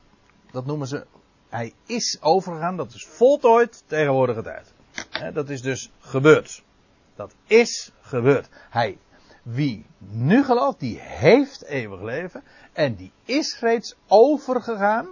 dat 0.51 0.65
noemen 0.65 0.88
ze, 0.88 1.05
hij 1.49 1.73
is 1.85 2.17
overgegaan, 2.21 2.77
dat 2.77 2.93
is 2.93 3.05
voltooid 3.05 3.83
tegenwoordige 3.88 4.41
tijd. 4.41 4.73
Dat 5.33 5.49
is 5.49 5.61
dus 5.61 5.91
gebeurd. 5.99 6.63
Dat 7.15 7.36
is 7.43 7.91
gebeurd. 8.01 8.49
Hij, 8.69 8.97
wie 9.43 9.86
nu 9.97 10.43
gelooft, 10.43 10.80
die 10.80 10.99
heeft 10.99 11.63
eeuwig 11.63 12.01
leven. 12.01 12.43
En 12.73 12.95
die 12.95 13.12
is 13.23 13.60
reeds 13.60 13.95
overgegaan 14.08 15.08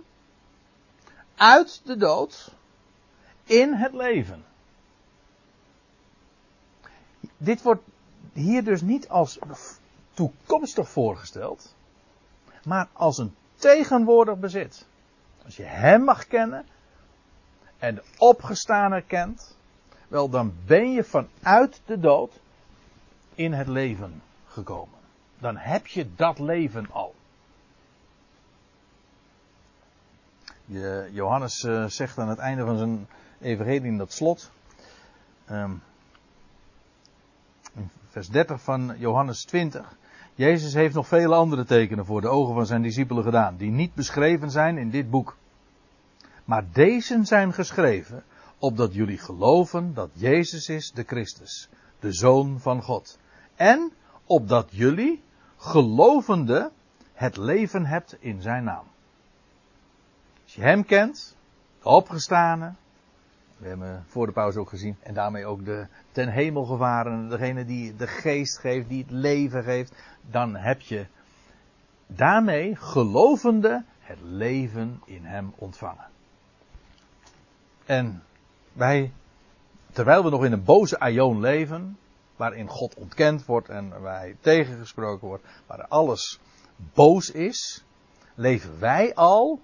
uit 1.35 1.81
de 1.85 1.97
dood 1.97 2.55
in 3.43 3.73
het 3.73 3.93
leven. 3.93 4.45
Dit 7.37 7.61
wordt 7.61 7.83
hier 8.33 8.63
dus 8.63 8.81
niet 8.81 9.09
als 9.09 9.39
toekomstig 10.13 10.89
voorgesteld, 10.89 11.75
maar 12.63 12.87
als 12.93 13.17
een 13.17 13.35
tegenwoordig 13.55 14.39
bezit. 14.39 14.85
Als 15.45 15.55
je 15.55 15.63
hem 15.63 16.03
mag 16.03 16.27
kennen 16.27 16.65
en 17.77 17.95
de 17.95 18.03
opgestane 18.17 19.01
kent, 19.01 19.57
wel 20.13 20.29
dan 20.29 20.53
ben 20.65 20.91
je 20.91 21.03
vanuit 21.03 21.81
de 21.85 21.99
dood 21.99 22.39
in 23.35 23.53
het 23.53 23.67
leven 23.67 24.21
gekomen. 24.47 24.99
Dan 25.39 25.57
heb 25.57 25.87
je 25.87 26.15
dat 26.15 26.39
leven 26.39 26.91
al. 26.91 27.15
Johannes 31.11 31.63
uh, 31.63 31.85
zegt 31.85 32.17
aan 32.17 32.29
het 32.29 32.37
einde 32.37 32.65
van 32.65 32.77
zijn 32.77 33.07
evangelie 33.41 33.81
in 33.81 33.97
dat 33.97 34.11
slot. 34.11 34.51
In 35.47 35.81
vers 38.07 38.29
30 38.29 38.61
van 38.61 38.95
Johannes 38.97 39.45
20. 39.45 39.97
Jezus 40.35 40.73
heeft 40.73 40.95
nog 40.95 41.07
vele 41.07 41.35
andere 41.35 41.65
tekenen 41.65 42.05
voor 42.05 42.21
de 42.21 42.27
ogen 42.27 42.53
van 42.53 42.65
zijn 42.65 42.81
discipelen 42.81 43.23
gedaan, 43.23 43.55
die 43.57 43.71
niet 43.71 43.93
beschreven 43.93 44.51
zijn 44.51 44.77
in 44.77 44.89
dit 44.89 45.09
boek. 45.09 45.37
Maar 46.45 46.65
deze 46.71 47.19
zijn 47.23 47.53
geschreven, 47.53 48.23
opdat 48.63 48.93
jullie 48.93 49.17
geloven 49.17 49.93
dat 49.93 50.09
Jezus 50.13 50.69
is 50.69 50.91
de 50.91 51.03
Christus, 51.03 51.69
de 51.99 52.11
Zoon 52.11 52.59
van 52.59 52.81
God. 52.81 53.19
En 53.55 53.91
opdat 54.25 54.67
jullie, 54.71 55.21
gelovende, 55.57 56.71
het 57.13 57.37
leven 57.37 57.85
hebt 57.85 58.15
in 58.19 58.41
zijn 58.41 58.63
naam. 58.63 58.85
Als 60.43 60.55
je 60.55 60.61
hem 60.61 60.85
kent, 60.85 61.35
de 61.81 61.89
opgestane, 61.89 62.73
we 63.57 63.67
hebben 63.67 64.03
voor 64.07 64.25
de 64.25 64.31
pauze 64.31 64.59
ook 64.59 64.69
gezien, 64.69 64.97
en 64.99 65.13
daarmee 65.13 65.45
ook 65.45 65.65
de 65.65 65.87
ten 66.11 66.29
hemel 66.29 66.65
gevaren, 66.65 67.29
degene 67.29 67.65
die 67.65 67.95
de 67.95 68.07
geest 68.07 68.57
geeft, 68.57 68.89
die 68.89 69.01
het 69.01 69.11
leven 69.11 69.63
geeft, 69.63 69.93
dan 70.29 70.55
heb 70.55 70.81
je 70.81 71.07
daarmee 72.07 72.75
gelovende 72.75 73.83
het 73.99 74.19
leven 74.21 75.01
in 75.05 75.25
hem 75.25 75.53
ontvangen. 75.55 76.07
En 77.85 78.23
wij, 78.73 79.11
terwijl 79.91 80.23
we 80.23 80.29
nog 80.29 80.45
in 80.45 80.51
een 80.51 80.63
boze 80.63 80.99
aion 80.99 81.39
leven, 81.39 81.97
waarin 82.35 82.67
God 82.67 82.95
ontkend 82.95 83.45
wordt 83.45 83.69
en 83.69 83.91
hij 84.01 84.35
tegengesproken 84.39 85.27
wordt, 85.27 85.43
waar 85.65 85.87
alles 85.87 86.39
boos 86.93 87.31
is, 87.31 87.83
leven 88.35 88.79
wij 88.79 89.15
al 89.15 89.59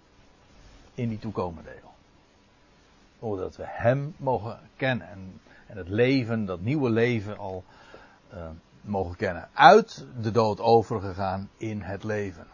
in 0.93 1.09
die 1.09 1.19
toekomende 1.19 1.69
deel. 1.69 1.93
Omdat 3.19 3.55
we 3.55 3.63
Hem 3.65 4.13
mogen 4.17 4.59
kennen 4.75 5.09
en, 5.09 5.41
en 5.67 5.77
het 5.77 5.89
leven, 5.89 6.45
dat 6.45 6.61
nieuwe 6.61 6.89
leven 6.89 7.37
al 7.37 7.63
uh, 8.33 8.49
mogen 8.81 9.15
kennen. 9.15 9.49
Uit 9.53 10.05
de 10.21 10.31
dood 10.31 10.59
overgegaan 10.59 11.49
in 11.57 11.81
het 11.81 12.03
leven. 12.03 12.47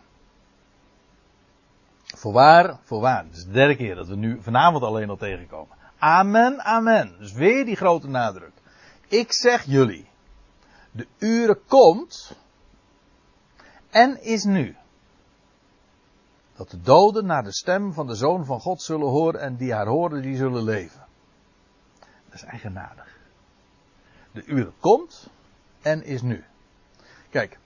Voorwaar, 2.03 2.77
voorwaar. 2.83 3.23
Het 3.23 3.35
is 3.35 3.45
de 3.45 3.51
derde 3.51 3.75
keer 3.75 3.95
dat 3.95 4.07
we 4.07 4.15
nu 4.15 4.41
vanavond 4.41 4.83
alleen 4.83 5.09
al 5.09 5.17
tegenkomen. 5.17 5.77
Amen, 5.97 6.63
amen. 6.63 7.15
Dus 7.19 7.33
weer 7.33 7.65
die 7.65 7.75
grote 7.75 8.07
nadruk. 8.07 8.53
Ik 9.07 9.33
zeg 9.33 9.63
jullie. 9.63 10.07
De 10.91 11.07
uren 11.17 11.59
komt. 11.67 12.35
En 13.89 14.23
is 14.23 14.43
nu. 14.43 14.75
Dat 16.55 16.69
de 16.69 16.81
doden 16.81 17.25
naar 17.25 17.43
de 17.43 17.53
stem 17.53 17.93
van 17.93 18.07
de 18.07 18.15
Zoon 18.15 18.45
van 18.45 18.59
God 18.59 18.81
zullen 18.81 19.07
horen 19.07 19.39
en 19.39 19.55
die 19.55 19.73
haar 19.73 19.87
horen, 19.87 20.21
die 20.21 20.35
zullen 20.35 20.63
leven. 20.63 21.05
Dat 22.25 22.33
is 22.33 22.43
eigenaardig. 22.43 23.17
De 24.31 24.43
uren 24.45 24.73
komt 24.79 25.29
en 25.81 26.03
is 26.03 26.21
nu. 26.21 26.43
Kijk. 27.29 27.59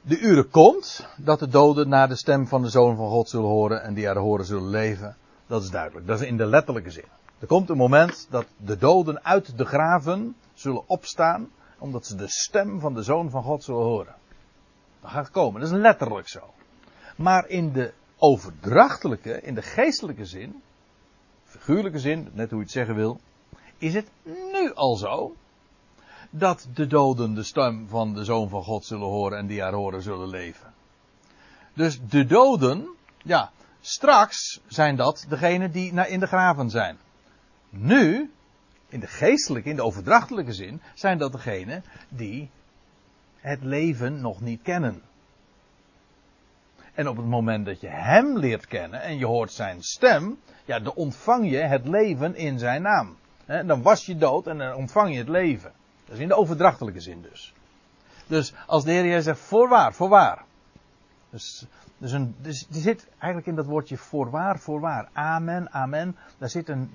De 0.00 0.18
uren 0.18 0.50
komt 0.50 1.06
dat 1.16 1.38
de 1.38 1.48
doden 1.48 1.88
naar 1.88 2.08
de 2.08 2.16
stem 2.16 2.46
van 2.46 2.62
de 2.62 2.68
Zoon 2.68 2.96
van 2.96 3.08
God 3.08 3.28
zullen 3.28 3.48
horen 3.48 3.82
en 3.82 3.94
die 3.94 4.06
haar 4.06 4.16
horen 4.16 4.44
zullen 4.44 4.68
leven. 4.68 5.16
Dat 5.48 5.62
is 5.62 5.70
duidelijk. 5.70 6.06
Dat 6.06 6.20
is 6.20 6.26
in 6.26 6.36
de 6.36 6.46
letterlijke 6.46 6.90
zin. 6.90 7.04
Er 7.38 7.46
komt 7.46 7.70
een 7.70 7.76
moment 7.76 8.26
dat 8.30 8.46
de 8.56 8.76
doden 8.76 9.24
uit 9.24 9.58
de 9.58 9.64
graven 9.64 10.36
zullen 10.54 10.88
opstaan, 10.88 11.50
omdat 11.78 12.06
ze 12.06 12.16
de 12.16 12.28
stem 12.28 12.80
van 12.80 12.94
de 12.94 13.02
Zoon 13.02 13.30
van 13.30 13.42
God 13.42 13.64
zullen 13.64 13.82
horen. 13.82 14.14
Dat 15.00 15.10
gaat 15.10 15.30
komen. 15.30 15.60
Dat 15.60 15.70
is 15.70 15.76
letterlijk 15.76 16.28
zo. 16.28 16.40
Maar 17.16 17.48
in 17.48 17.72
de 17.72 17.92
overdrachtelijke, 18.16 19.40
in 19.42 19.54
de 19.54 19.62
geestelijke 19.62 20.24
zin, 20.24 20.62
figuurlijke 21.44 21.98
zin, 21.98 22.28
net 22.32 22.50
hoe 22.50 22.58
je 22.58 22.64
het 22.64 22.72
zeggen 22.72 22.94
wil, 22.94 23.20
is 23.78 23.94
het 23.94 24.10
nu 24.24 24.74
al 24.74 24.96
zo 24.96 25.34
dat 26.30 26.68
de 26.74 26.86
doden 26.86 27.34
de 27.34 27.42
stem 27.42 27.88
van 27.88 28.14
de 28.14 28.24
Zoon 28.24 28.48
van 28.48 28.62
God 28.62 28.84
zullen 28.84 29.06
horen 29.06 29.38
en 29.38 29.46
die 29.46 29.62
haar 29.62 29.72
horen 29.72 30.02
zullen 30.02 30.28
leven. 30.28 30.74
Dus 31.74 32.00
de 32.08 32.26
doden, 32.26 32.88
ja, 33.22 33.50
straks 33.80 34.60
zijn 34.66 34.96
dat 34.96 35.26
degenen 35.28 35.70
die 35.70 35.92
in 35.92 36.20
de 36.20 36.26
graven 36.26 36.70
zijn. 36.70 36.98
Nu, 37.70 38.32
in 38.88 39.00
de 39.00 39.06
geestelijke, 39.06 39.68
in 39.68 39.76
de 39.76 39.84
overdrachtelijke 39.84 40.52
zin, 40.52 40.80
zijn 40.94 41.18
dat 41.18 41.32
degenen 41.32 41.84
die 42.08 42.50
het 43.36 43.62
leven 43.62 44.20
nog 44.20 44.40
niet 44.40 44.62
kennen. 44.62 45.02
En 46.94 47.08
op 47.08 47.16
het 47.16 47.26
moment 47.26 47.66
dat 47.66 47.80
je 47.80 47.88
hem 47.88 48.38
leert 48.38 48.66
kennen 48.66 49.02
en 49.02 49.18
je 49.18 49.26
hoort 49.26 49.52
zijn 49.52 49.82
stem, 49.82 50.38
ja, 50.64 50.80
dan 50.80 50.94
ontvang 50.94 51.50
je 51.50 51.56
het 51.56 51.86
leven 51.86 52.36
in 52.36 52.58
zijn 52.58 52.82
naam. 52.82 53.16
dan 53.46 53.82
was 53.82 54.06
je 54.06 54.16
dood 54.16 54.46
en 54.46 54.58
dan 54.58 54.74
ontvang 54.74 55.12
je 55.12 55.18
het 55.18 55.28
leven. 55.28 55.72
Dat 56.04 56.14
is 56.16 56.22
in 56.22 56.28
de 56.28 56.36
overdrachtelijke 56.36 57.00
zin 57.00 57.22
dus. 57.22 57.52
Dus 58.26 58.52
als 58.66 58.84
de 58.84 58.90
Heer 58.90 59.04
Jezus 59.04 59.24
zegt 59.24 59.38
voorwaar, 59.38 59.94
voorwaar. 59.94 60.44
Dus, 61.30 61.66
dus, 61.98 62.12
een, 62.12 62.34
dus 62.40 62.66
er 62.68 62.80
zit 62.80 63.08
eigenlijk 63.10 63.46
in 63.46 63.54
dat 63.54 63.66
woordje 63.66 63.96
voorwaar, 63.96 64.58
voorwaar. 64.58 65.08
Amen, 65.12 65.72
amen. 65.72 66.16
Daar, 66.38 66.48
zit 66.48 66.68
een, 66.68 66.90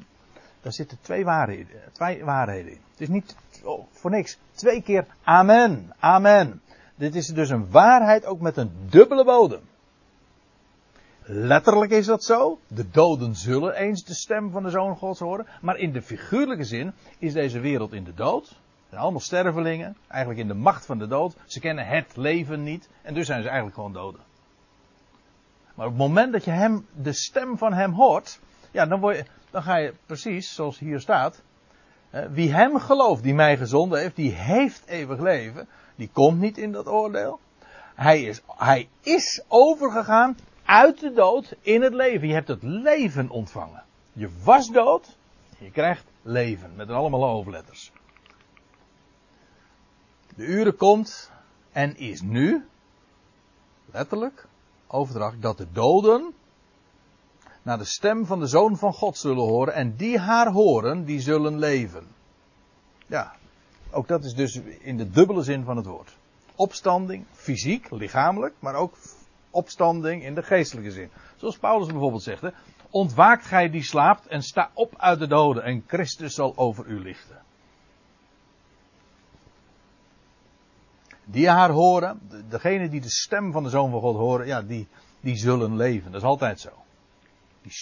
daar 0.61 0.73
zitten 0.73 0.97
twee 1.01 1.25
waarheden, 1.25 1.75
twee 1.91 2.23
waarheden 2.23 2.71
in. 2.71 2.79
Het 2.91 3.01
is 3.01 3.07
niet 3.07 3.35
oh, 3.63 3.85
voor 3.91 4.11
niks. 4.11 4.37
Twee 4.51 4.81
keer 4.81 5.05
amen, 5.23 5.93
amen. 5.99 6.61
Dit 6.95 7.15
is 7.15 7.27
dus 7.27 7.49
een 7.49 7.71
waarheid 7.71 8.25
ook 8.25 8.39
met 8.39 8.57
een 8.57 8.71
dubbele 8.89 9.25
bodem. 9.25 9.61
Letterlijk 11.25 11.91
is 11.91 12.05
dat 12.05 12.23
zo. 12.23 12.59
De 12.67 12.89
doden 12.89 13.35
zullen 13.35 13.75
eens 13.75 14.03
de 14.03 14.13
stem 14.13 14.51
van 14.51 14.63
de 14.63 14.69
Zoon 14.69 14.95
Gods 14.95 15.19
horen. 15.19 15.47
Maar 15.61 15.77
in 15.77 15.91
de 15.91 16.01
figuurlijke 16.01 16.63
zin 16.63 16.93
is 17.19 17.33
deze 17.33 17.59
wereld 17.59 17.93
in 17.93 18.03
de 18.03 18.13
dood. 18.13 18.47
Het 18.47 18.89
zijn 18.89 19.01
allemaal 19.01 19.19
stervelingen. 19.19 19.97
Eigenlijk 20.07 20.41
in 20.41 20.47
de 20.47 20.53
macht 20.53 20.85
van 20.85 20.97
de 20.97 21.07
dood. 21.07 21.35
Ze 21.45 21.59
kennen 21.59 21.87
het 21.87 22.15
leven 22.15 22.63
niet. 22.63 22.89
En 23.01 23.13
dus 23.13 23.25
zijn 23.25 23.41
ze 23.41 23.47
eigenlijk 23.47 23.75
gewoon 23.75 23.93
doden. 23.93 24.21
Maar 25.73 25.85
op 25.85 25.91
het 25.91 26.01
moment 26.01 26.31
dat 26.31 26.45
je 26.45 26.51
hem, 26.51 26.85
de 27.01 27.13
stem 27.13 27.57
van 27.57 27.73
hem 27.73 27.91
hoort. 27.91 28.39
Ja, 28.71 28.85
dan, 28.85 28.99
word 28.99 29.15
je, 29.15 29.25
dan 29.51 29.63
ga 29.63 29.75
je 29.75 29.93
precies 30.05 30.55
zoals 30.55 30.79
hier 30.79 30.99
staat. 30.99 31.41
Wie 32.29 32.53
hem 32.53 32.79
gelooft, 32.79 33.23
die 33.23 33.33
mij 33.33 33.57
gezonden 33.57 33.99
heeft, 33.99 34.15
die 34.15 34.31
heeft 34.31 34.85
eeuwig 34.85 35.19
leven. 35.19 35.67
Die 35.95 36.09
komt 36.13 36.39
niet 36.39 36.57
in 36.57 36.71
dat 36.71 36.87
oordeel. 36.87 37.39
Hij 37.95 38.21
is, 38.21 38.41
hij 38.47 38.89
is 39.01 39.43
overgegaan 39.47 40.37
uit 40.65 40.99
de 40.99 41.13
dood 41.13 41.55
in 41.61 41.81
het 41.81 41.93
leven. 41.93 42.27
Je 42.27 42.33
hebt 42.33 42.47
het 42.47 42.63
leven 42.63 43.29
ontvangen. 43.29 43.83
Je 44.13 44.29
was 44.43 44.67
dood, 44.67 45.17
je 45.57 45.71
krijgt 45.71 46.05
leven. 46.21 46.75
Met 46.75 46.89
allemaal 46.89 47.23
hoofdletters. 47.23 47.91
De 50.35 50.43
uren 50.43 50.75
komt 50.75 51.31
en 51.71 51.97
is 51.97 52.21
nu, 52.21 52.65
letterlijk, 53.91 54.47
overdracht, 54.93 55.41
dat 55.41 55.57
de 55.57 55.67
doden 55.71 56.33
naar 57.61 57.77
de 57.77 57.85
stem 57.85 58.25
van 58.25 58.39
de 58.39 58.47
Zoon 58.47 58.77
van 58.77 58.93
God 58.93 59.17
zullen 59.17 59.43
horen. 59.43 59.73
En 59.73 59.95
die 59.95 60.19
haar 60.19 60.51
horen, 60.51 61.05
die 61.05 61.19
zullen 61.19 61.59
leven. 61.59 62.07
Ja, 63.07 63.35
ook 63.91 64.07
dat 64.07 64.23
is 64.23 64.33
dus 64.33 64.61
in 64.79 64.97
de 64.97 65.09
dubbele 65.09 65.43
zin 65.43 65.63
van 65.63 65.77
het 65.77 65.85
woord. 65.85 66.17
Opstanding, 66.55 67.25
fysiek, 67.31 67.91
lichamelijk, 67.91 68.53
maar 68.59 68.75
ook 68.75 68.97
opstanding 69.49 70.23
in 70.23 70.35
de 70.35 70.43
geestelijke 70.43 70.91
zin. 70.91 71.09
Zoals 71.35 71.57
Paulus 71.57 71.87
bijvoorbeeld 71.87 72.23
zegt, 72.23 72.41
hè, 72.41 72.49
ontwaakt 72.89 73.45
gij 73.45 73.69
die 73.69 73.83
slaapt 73.83 74.27
en 74.27 74.41
sta 74.41 74.69
op 74.73 74.93
uit 74.97 75.19
de 75.19 75.27
doden 75.27 75.63
en 75.63 75.83
Christus 75.87 76.33
zal 76.33 76.53
over 76.57 76.85
u 76.85 76.99
lichten. 76.99 77.41
Die 81.25 81.49
haar 81.49 81.69
horen, 81.69 82.19
degene 82.49 82.89
die 82.89 83.01
de 83.01 83.09
stem 83.09 83.51
van 83.51 83.63
de 83.63 83.69
Zoon 83.69 83.91
van 83.91 83.99
God 83.99 84.15
horen, 84.15 84.47
ja, 84.47 84.61
die, 84.61 84.87
die 85.19 85.35
zullen 85.35 85.75
leven. 85.75 86.11
Dat 86.11 86.21
is 86.21 86.27
altijd 86.27 86.59
zo. 86.59 86.69
Die, 87.61 87.73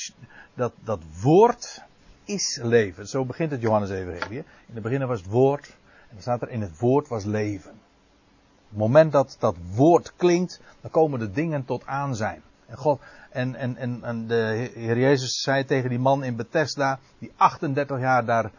dat, 0.54 0.74
dat 0.84 1.00
woord 1.22 1.84
is 2.24 2.60
leven. 2.62 3.08
Zo 3.08 3.26
begint 3.26 3.52
het 3.52 3.62
Johannes 3.62 3.90
Evangelie. 3.90 4.38
In 4.38 4.74
het 4.74 4.84
begin 4.84 5.08
was 5.08 5.20
het 5.22 5.30
woord. 5.30 5.68
En 5.68 6.18
dan 6.18 6.22
staat 6.22 6.42
er 6.42 6.50
in 6.50 6.62
het 6.62 6.80
woord 6.80 7.08
was 7.08 7.24
leven. 7.24 7.72
Op 7.72 8.78
het 8.78 8.78
moment 8.78 9.12
dat 9.12 9.36
dat 9.40 9.56
woord 9.76 10.14
klinkt, 10.16 10.62
dan 10.82 10.92
komen 10.92 11.20
de 11.20 11.32
dingen 11.32 11.66
tot 11.66 11.86
aanzijn. 11.86 12.42
En, 12.66 12.78
God, 12.78 13.02
en, 13.30 13.56
en, 13.56 13.78
en, 13.78 14.04
en 14.04 14.28
de 14.28 14.70
Heer 14.74 14.98
Jezus 14.98 15.42
zei 15.42 15.66
tegen 15.66 15.90
die 15.90 16.00
man 16.00 16.24
in 16.24 16.36
Bethesda, 16.36 17.00
die 17.18 17.32
38 17.36 18.00
jaar 18.00 18.26
daar 18.26 18.52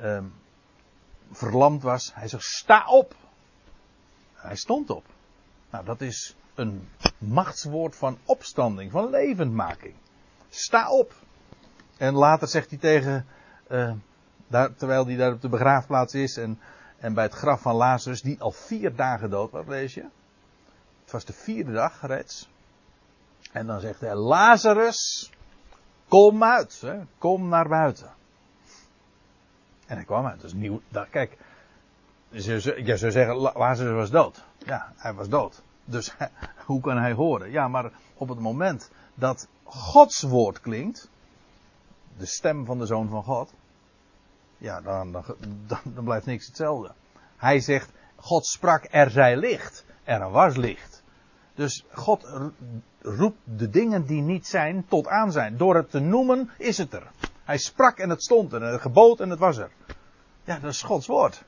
um, 0.00 0.32
verlamd 1.30 1.82
was. 1.82 2.10
Hij 2.14 2.28
zegt, 2.28 2.44
sta 2.44 2.86
op. 2.86 3.14
Hij 4.44 4.56
stond 4.56 4.90
op. 4.90 5.04
Nou, 5.70 5.84
dat 5.84 6.00
is 6.00 6.36
een 6.54 6.88
machtswoord 7.18 7.96
van 7.96 8.18
opstanding, 8.24 8.90
van 8.90 9.10
levendmaking. 9.10 9.94
Sta 10.48 10.90
op. 10.90 11.14
En 11.96 12.14
later 12.14 12.48
zegt 12.48 12.70
hij 12.70 12.78
tegen, 12.78 13.26
uh, 13.70 13.92
daar, 14.46 14.74
terwijl 14.74 15.06
hij 15.06 15.16
daar 15.16 15.32
op 15.32 15.40
de 15.40 15.48
begraafplaats 15.48 16.14
is 16.14 16.36
en, 16.36 16.58
en 16.98 17.14
bij 17.14 17.24
het 17.24 17.34
graf 17.34 17.60
van 17.60 17.74
Lazarus, 17.74 18.22
die 18.22 18.40
al 18.40 18.50
vier 18.50 18.94
dagen 18.94 19.30
dood 19.30 19.50
was, 19.50 19.66
lees 19.66 19.94
je. 19.94 20.06
Het 21.02 21.12
was 21.12 21.24
de 21.24 21.32
vierde 21.32 21.72
dag 21.72 22.06
reeds. 22.06 22.50
En 23.52 23.66
dan 23.66 23.80
zegt 23.80 24.00
hij, 24.00 24.14
Lazarus, 24.14 25.32
kom 26.08 26.44
uit, 26.44 26.80
hè, 26.80 27.00
kom 27.18 27.48
naar 27.48 27.68
buiten. 27.68 28.10
En 29.86 29.96
hij 29.96 30.04
kwam 30.04 30.26
uit. 30.26 30.40
Dus 30.40 30.52
nieuw, 30.52 30.80
daar, 30.88 31.06
kijk, 31.06 31.36
je 32.42 32.96
zou 32.96 33.10
zeggen, 33.12 33.34
Lazarus 33.34 33.94
was 33.94 34.10
dood. 34.10 34.44
Ja, 34.58 34.92
hij 34.96 35.14
was 35.14 35.28
dood. 35.28 35.62
Dus 35.84 36.14
hoe 36.66 36.80
kan 36.80 36.98
hij 36.98 37.12
horen? 37.12 37.50
Ja, 37.50 37.68
maar 37.68 37.90
op 38.14 38.28
het 38.28 38.38
moment 38.38 38.90
dat 39.14 39.48
Gods 39.64 40.22
woord 40.22 40.60
klinkt, 40.60 41.10
de 42.16 42.26
stem 42.26 42.64
van 42.64 42.78
de 42.78 42.86
Zoon 42.86 43.08
van 43.08 43.22
God, 43.22 43.52
ja, 44.58 44.80
dan, 44.80 45.12
dan, 45.12 45.24
dan, 45.94 46.04
blijft 46.04 46.26
niks 46.26 46.46
hetzelfde. 46.46 46.92
Hij 47.36 47.60
zegt, 47.60 47.90
God 48.16 48.46
sprak, 48.46 48.86
er 48.90 49.10
zij 49.10 49.36
licht. 49.36 49.84
Er 50.04 50.30
was 50.30 50.56
licht. 50.56 51.02
Dus 51.54 51.84
God 51.92 52.26
roept 53.00 53.38
de 53.44 53.70
dingen 53.70 54.06
die 54.06 54.22
niet 54.22 54.46
zijn 54.46 54.84
tot 54.88 55.08
aan 55.08 55.32
zijn. 55.32 55.56
Door 55.56 55.76
het 55.76 55.90
te 55.90 56.00
noemen 56.00 56.50
is 56.58 56.78
het 56.78 56.92
er. 56.92 57.10
Hij 57.44 57.58
sprak 57.58 57.98
en 57.98 58.10
het 58.10 58.22
stond 58.22 58.52
er. 58.52 58.62
En 58.62 58.72
het 58.72 58.80
gebood 58.80 59.20
en 59.20 59.30
het 59.30 59.38
was 59.38 59.56
er. 59.56 59.70
Ja, 60.44 60.58
dat 60.58 60.70
is 60.70 60.82
Gods 60.82 61.06
woord. 61.06 61.44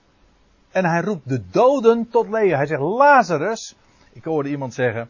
En 0.76 0.84
hij 0.84 1.00
roept 1.00 1.28
de 1.28 1.42
doden 1.50 2.08
tot 2.08 2.28
leven. 2.28 2.56
Hij 2.56 2.66
zegt, 2.66 2.80
Lazarus. 2.80 3.74
Ik 4.12 4.24
hoorde 4.24 4.48
iemand 4.48 4.74
zeggen, 4.74 5.00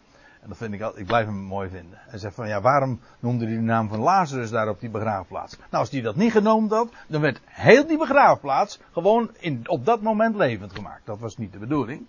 en 0.40 0.48
dat 0.48 0.56
vind 0.56 0.74
ik, 0.74 0.80
ik 0.94 1.06
blijf 1.06 1.26
hem 1.26 1.34
mooi 1.34 1.68
vinden. 1.68 1.98
Hij 2.00 2.18
zegt 2.18 2.34
van, 2.34 2.48
ja, 2.48 2.60
waarom 2.60 3.00
noemde 3.20 3.44
hij 3.44 3.54
de 3.54 3.60
naam 3.60 3.88
van 3.88 3.98
Lazarus 3.98 4.50
daar 4.50 4.68
op 4.68 4.80
die 4.80 4.90
begraafplaats? 4.90 5.56
Nou, 5.56 5.70
als 5.70 5.90
hij 5.90 6.00
dat 6.00 6.16
niet 6.16 6.32
genoemd 6.32 6.70
had, 6.70 6.92
dan 7.06 7.20
werd 7.20 7.40
heel 7.44 7.86
die 7.86 7.98
begraafplaats 7.98 8.80
gewoon 8.92 9.30
in, 9.38 9.68
op 9.68 9.84
dat 9.84 10.02
moment 10.02 10.36
levend 10.36 10.72
gemaakt. 10.72 11.06
Dat 11.06 11.18
was 11.18 11.36
niet 11.36 11.52
de 11.52 11.58
bedoeling. 11.58 12.06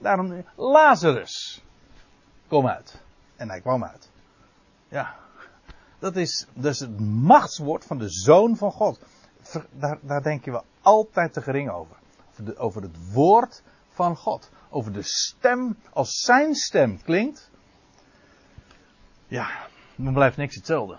Daarom, 0.00 0.44
Lazarus, 0.54 1.64
kom 2.48 2.66
uit. 2.66 3.02
En 3.36 3.48
hij 3.48 3.60
kwam 3.60 3.84
uit. 3.84 4.10
Ja, 4.88 5.14
dat 5.98 6.16
is 6.16 6.46
dus 6.54 6.78
het 6.78 7.00
machtswoord 7.00 7.84
van 7.84 7.98
de 7.98 8.08
Zoon 8.08 8.56
van 8.56 8.72
God. 8.72 9.00
Daar, 9.70 9.98
daar 10.00 10.22
denk 10.22 10.44
je 10.44 10.50
wel 10.50 10.64
altijd 10.82 11.32
te 11.32 11.42
gering 11.42 11.70
over. 11.70 11.97
Over, 12.56 12.82
het 12.82 13.12
woord 13.12 13.62
van 13.88 14.16
God. 14.16 14.50
Over 14.70 14.92
de 14.92 15.02
stem, 15.02 15.76
als 15.92 16.20
zijn 16.20 16.54
stem 16.54 17.02
klinkt. 17.02 17.50
Ja, 19.26 19.66
dan 19.96 20.12
blijft 20.12 20.36
niks 20.36 20.54
hetzelfde. 20.54 20.98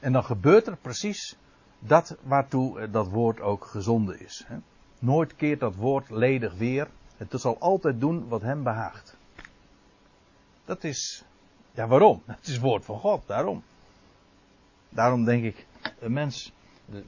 En 0.00 0.12
dan 0.12 0.24
gebeurt 0.24 0.66
er 0.66 0.76
precies 0.76 1.36
dat 1.78 2.16
waartoe 2.22 2.90
dat 2.90 3.08
woord 3.08 3.40
ook 3.40 3.64
gezonden 3.64 4.20
is. 4.20 4.46
Nooit 4.98 5.36
keert 5.36 5.60
dat 5.60 5.74
woord 5.74 6.10
ledig 6.10 6.54
weer. 6.54 6.88
Het 7.16 7.40
zal 7.40 7.58
altijd 7.58 8.00
doen 8.00 8.28
wat 8.28 8.42
hem 8.42 8.62
behaagt. 8.62 9.16
Dat 10.64 10.84
is, 10.84 11.24
ja 11.72 11.86
waarom? 11.86 12.22
Het 12.26 12.46
is 12.46 12.58
woord 12.58 12.84
van 12.84 12.98
God, 12.98 13.22
daarom. 13.26 13.62
Daarom 14.88 15.24
denk 15.24 15.44
ik, 15.44 15.66
een 15.98 16.12
mens, 16.12 16.52
we 16.84 17.02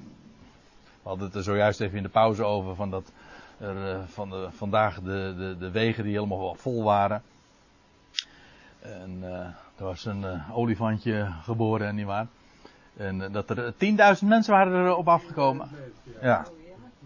hadden 1.03 1.27
het 1.27 1.35
er 1.35 1.43
zojuist 1.43 1.81
even 1.81 1.97
in 1.97 2.03
de 2.03 2.09
pauze 2.09 2.45
over 2.45 2.75
van 2.75 2.91
dat 2.91 3.13
er 3.63 3.95
eh, 3.95 4.01
van 4.07 4.31
de, 4.31 4.49
vandaag 4.51 5.01
de, 5.01 5.35
de, 5.37 5.57
de 5.59 5.71
wegen 5.71 6.05
die 6.05 6.13
helemaal 6.13 6.55
vol 6.55 6.83
waren. 6.83 7.23
En 8.81 9.19
uh, 9.21 9.29
er 9.77 9.85
was 9.85 10.05
een 10.05 10.23
uh, 10.23 10.59
olifantje 10.59 11.33
geboren, 11.43 11.95
nietwaar. 11.95 12.27
En 12.97 13.33
dat 13.33 13.51
er 13.51 13.73
10.000 13.73 13.79
mensen 14.27 14.53
waren 14.53 14.87
erop 14.87 15.09
afgekomen. 15.09 15.69
Ja. 16.21 16.47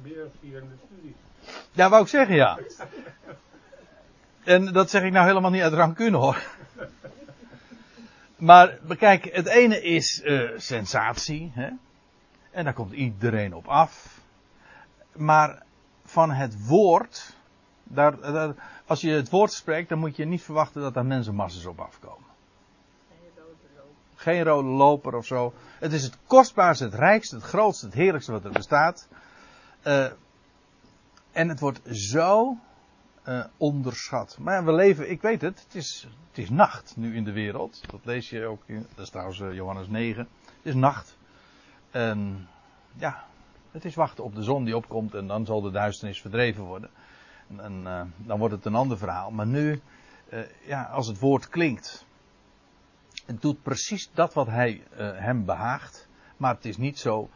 Meer 0.02 0.26
studie. 0.36 1.14
Ja, 1.72 1.88
wou 1.88 2.02
ik 2.02 2.08
zeggen, 2.08 2.34
ja. 2.34 2.58
En 4.44 4.72
dat 4.72 4.90
zeg 4.90 5.02
ik 5.02 5.12
nou 5.12 5.26
helemaal 5.26 5.50
niet 5.50 5.62
uit 5.62 5.72
rancune 5.72 6.16
hoor. 6.16 6.42
Maar 8.36 8.78
bekijk, 8.82 9.24
het 9.32 9.46
ene 9.46 9.82
is 9.82 10.22
sensatie. 10.56 11.50
Hè? 11.54 11.68
En 12.50 12.64
daar 12.64 12.72
komt 12.72 12.92
iedereen 12.92 13.54
op 13.54 13.66
af. 13.66 14.20
Maar 15.12 15.62
van 16.16 16.30
het 16.30 16.66
woord. 16.66 17.34
Daar, 17.82 18.14
als 18.86 19.00
je 19.00 19.10
het 19.10 19.30
woord 19.30 19.52
spreekt, 19.52 19.88
dan 19.88 19.98
moet 19.98 20.16
je 20.16 20.24
niet 20.24 20.42
verwachten 20.42 20.82
dat 20.82 20.94
daar 20.94 21.06
mensenmasses 21.06 21.66
op 21.66 21.80
afkomen. 21.80 22.28
Geen 23.08 23.28
rode 23.36 23.74
loop. 23.76 23.94
Geen 24.14 24.42
rode 24.42 24.68
loper 24.68 25.14
of 25.14 25.26
zo. 25.26 25.52
Het 25.78 25.92
is 25.92 26.02
het 26.02 26.18
kostbaarste, 26.26 26.84
het 26.84 26.94
rijkste, 26.94 27.34
het 27.34 27.44
grootste, 27.44 27.86
het 27.86 27.94
heerlijkste 27.94 28.32
wat 28.32 28.44
er 28.44 28.52
bestaat. 28.52 29.08
Uh, 29.86 30.06
en 31.32 31.48
het 31.48 31.60
wordt 31.60 31.80
zo 31.90 32.56
uh, 33.28 33.44
onderschat. 33.56 34.36
Maar 34.40 34.64
we 34.64 34.72
leven, 34.72 35.10
ik 35.10 35.22
weet 35.22 35.40
het, 35.40 35.62
het 35.64 35.74
is, 35.74 36.08
het 36.28 36.38
is 36.38 36.50
nacht 36.50 36.96
nu 36.96 37.16
in 37.16 37.24
de 37.24 37.32
wereld. 37.32 37.80
Dat 37.90 38.00
lees 38.04 38.30
je 38.30 38.46
ook, 38.46 38.62
in, 38.66 38.86
dat 38.94 39.04
is 39.04 39.10
trouwens 39.10 39.38
uh, 39.38 39.54
Johannes 39.54 39.88
9. 39.88 40.28
Het 40.42 40.60
is 40.62 40.74
nacht. 40.74 41.16
En 41.90 42.48
ja, 42.94 43.24
het 43.76 43.84
is 43.84 43.94
wachten 43.94 44.24
op 44.24 44.34
de 44.34 44.42
zon 44.42 44.64
die 44.64 44.76
opkomt 44.76 45.14
en 45.14 45.26
dan 45.26 45.44
zal 45.44 45.60
de 45.60 45.70
duisternis 45.70 46.20
verdreven 46.20 46.64
worden. 46.64 46.90
En, 47.56 47.80
uh, 47.84 48.02
dan 48.16 48.38
wordt 48.38 48.54
het 48.54 48.64
een 48.64 48.74
ander 48.74 48.98
verhaal. 48.98 49.30
Maar 49.30 49.46
nu, 49.46 49.80
ja, 50.64 50.82
als 50.82 51.06
het 51.06 51.18
woord 51.18 51.48
klinkt, 51.48 52.06
het 53.26 53.42
doet 53.42 53.62
precies 53.62 54.10
dat 54.14 54.34
wat 54.34 54.46
hij 54.46 54.82
hem 54.96 55.44
behaagt. 55.44 56.08
Maar 56.36 56.54
het 56.54 56.64
is 56.64 56.76
niet 56.76 56.98
zo 56.98 57.30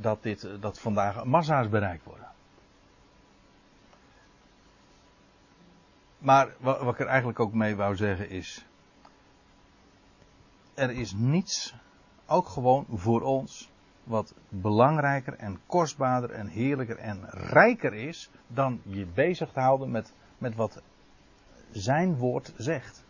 dat, 0.00 0.22
dit, 0.22 0.48
dat 0.60 0.78
vandaag 0.78 1.24
massa's 1.24 1.68
bereikt 1.68 2.04
worden. 2.04 2.28
Maar 6.18 6.54
wat, 6.58 6.80
wat 6.80 6.94
ik 6.94 7.00
er 7.00 7.06
eigenlijk 7.06 7.40
ook 7.40 7.52
mee 7.52 7.76
wou 7.76 7.96
zeggen 7.96 8.30
is. 8.30 8.64
Er 10.74 10.90
is 10.90 11.12
niets, 11.12 11.74
ook 12.26 12.48
gewoon 12.48 12.86
voor 12.90 13.22
ons, 13.22 13.69
wat 14.04 14.34
belangrijker 14.48 15.34
en 15.34 15.60
kostbaarder 15.66 16.30
en 16.30 16.46
heerlijker 16.46 16.96
en 16.96 17.24
rijker 17.30 17.94
is 17.94 18.30
dan 18.46 18.80
je 18.82 19.06
bezig 19.06 19.52
te 19.52 19.60
houden 19.60 19.90
met, 19.90 20.12
met 20.38 20.54
wat 20.54 20.82
zijn 21.70 22.16
woord 22.16 22.52
zegt. 22.56 23.04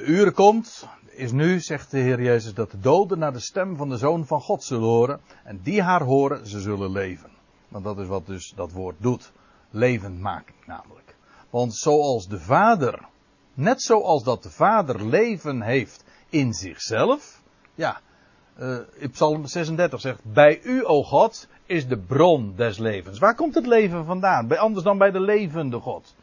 De 0.00 0.04
uren 0.04 0.34
komt, 0.34 0.88
is 1.10 1.32
nu, 1.32 1.60
zegt 1.60 1.90
de 1.90 1.98
Heer 1.98 2.22
Jezus, 2.22 2.54
dat 2.54 2.70
de 2.70 2.80
doden 2.80 3.18
naar 3.18 3.32
de 3.32 3.40
stem 3.40 3.76
van 3.76 3.88
de 3.88 3.96
Zoon 3.96 4.26
van 4.26 4.40
God 4.40 4.64
zullen 4.64 4.88
horen. 4.88 5.20
En 5.44 5.60
die 5.62 5.82
haar 5.82 6.02
horen, 6.02 6.46
ze 6.46 6.60
zullen 6.60 6.90
leven. 6.90 7.30
Want 7.68 7.84
dat 7.84 7.98
is 7.98 8.06
wat 8.06 8.26
dus 8.26 8.52
dat 8.56 8.72
woord 8.72 8.96
doet. 8.98 9.32
Levend 9.70 10.20
maken 10.20 10.54
namelijk. 10.66 11.16
Want 11.50 11.74
zoals 11.74 12.28
de 12.28 12.40
Vader, 12.40 13.08
net 13.54 13.82
zoals 13.82 14.24
dat 14.24 14.42
de 14.42 14.50
Vader 14.50 15.06
leven 15.06 15.62
heeft 15.62 16.04
in 16.28 16.54
zichzelf. 16.54 17.42
Ja, 17.74 18.00
uh, 18.60 18.78
in 18.94 19.10
Psalm 19.10 19.46
36 19.46 20.00
zegt, 20.00 20.20
bij 20.24 20.60
u, 20.62 20.84
o 20.84 21.02
God, 21.02 21.48
is 21.66 21.88
de 21.88 21.98
bron 21.98 22.54
des 22.56 22.78
levens. 22.78 23.18
Waar 23.18 23.34
komt 23.34 23.54
het 23.54 23.66
leven 23.66 24.04
vandaan? 24.04 24.46
Bij, 24.46 24.58
anders 24.58 24.84
dan 24.84 24.98
bij 24.98 25.10
de 25.10 25.20
levende 25.20 25.80
God. 25.80 26.14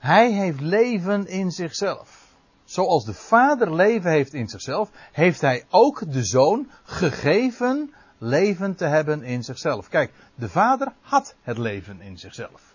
Hij 0.00 0.32
heeft 0.32 0.60
leven 0.60 1.26
in 1.26 1.50
zichzelf. 1.50 2.28
Zoals 2.64 3.04
de 3.04 3.14
Vader 3.14 3.74
leven 3.74 4.10
heeft 4.10 4.34
in 4.34 4.48
zichzelf, 4.48 4.90
heeft 5.12 5.40
hij 5.40 5.64
ook 5.70 6.12
de 6.12 6.24
Zoon 6.24 6.70
gegeven 6.82 7.94
leven 8.20 8.74
te 8.74 8.84
hebben 8.84 9.22
in 9.22 9.44
zichzelf. 9.44 9.88
Kijk, 9.88 10.12
de 10.34 10.48
Vader 10.48 10.92
had 11.00 11.34
het 11.42 11.58
leven 11.58 12.00
in 12.00 12.18
zichzelf. 12.18 12.74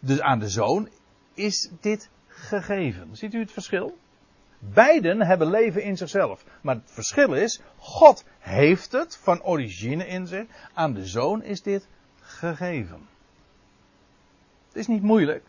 Dus 0.00 0.20
aan 0.20 0.38
de 0.38 0.48
Zoon 0.48 0.88
is 1.34 1.70
dit 1.80 2.08
gegeven. 2.26 3.16
Ziet 3.16 3.34
u 3.34 3.38
het 3.38 3.52
verschil? 3.52 3.98
Beiden 4.58 5.20
hebben 5.20 5.50
leven 5.50 5.82
in 5.82 5.96
zichzelf. 5.96 6.44
Maar 6.60 6.74
het 6.74 6.90
verschil 6.90 7.34
is, 7.34 7.60
God 7.76 8.24
heeft 8.38 8.92
het 8.92 9.16
van 9.16 9.42
origine 9.42 10.06
in 10.06 10.26
zich. 10.26 10.46
Aan 10.72 10.92
de 10.92 11.06
Zoon 11.06 11.42
is 11.42 11.62
dit 11.62 11.86
gegeven. 12.20 13.08
Het 14.68 14.76
is 14.76 14.86
niet 14.86 15.02
moeilijk. 15.02 15.44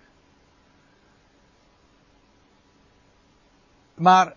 Maar 3.93 4.35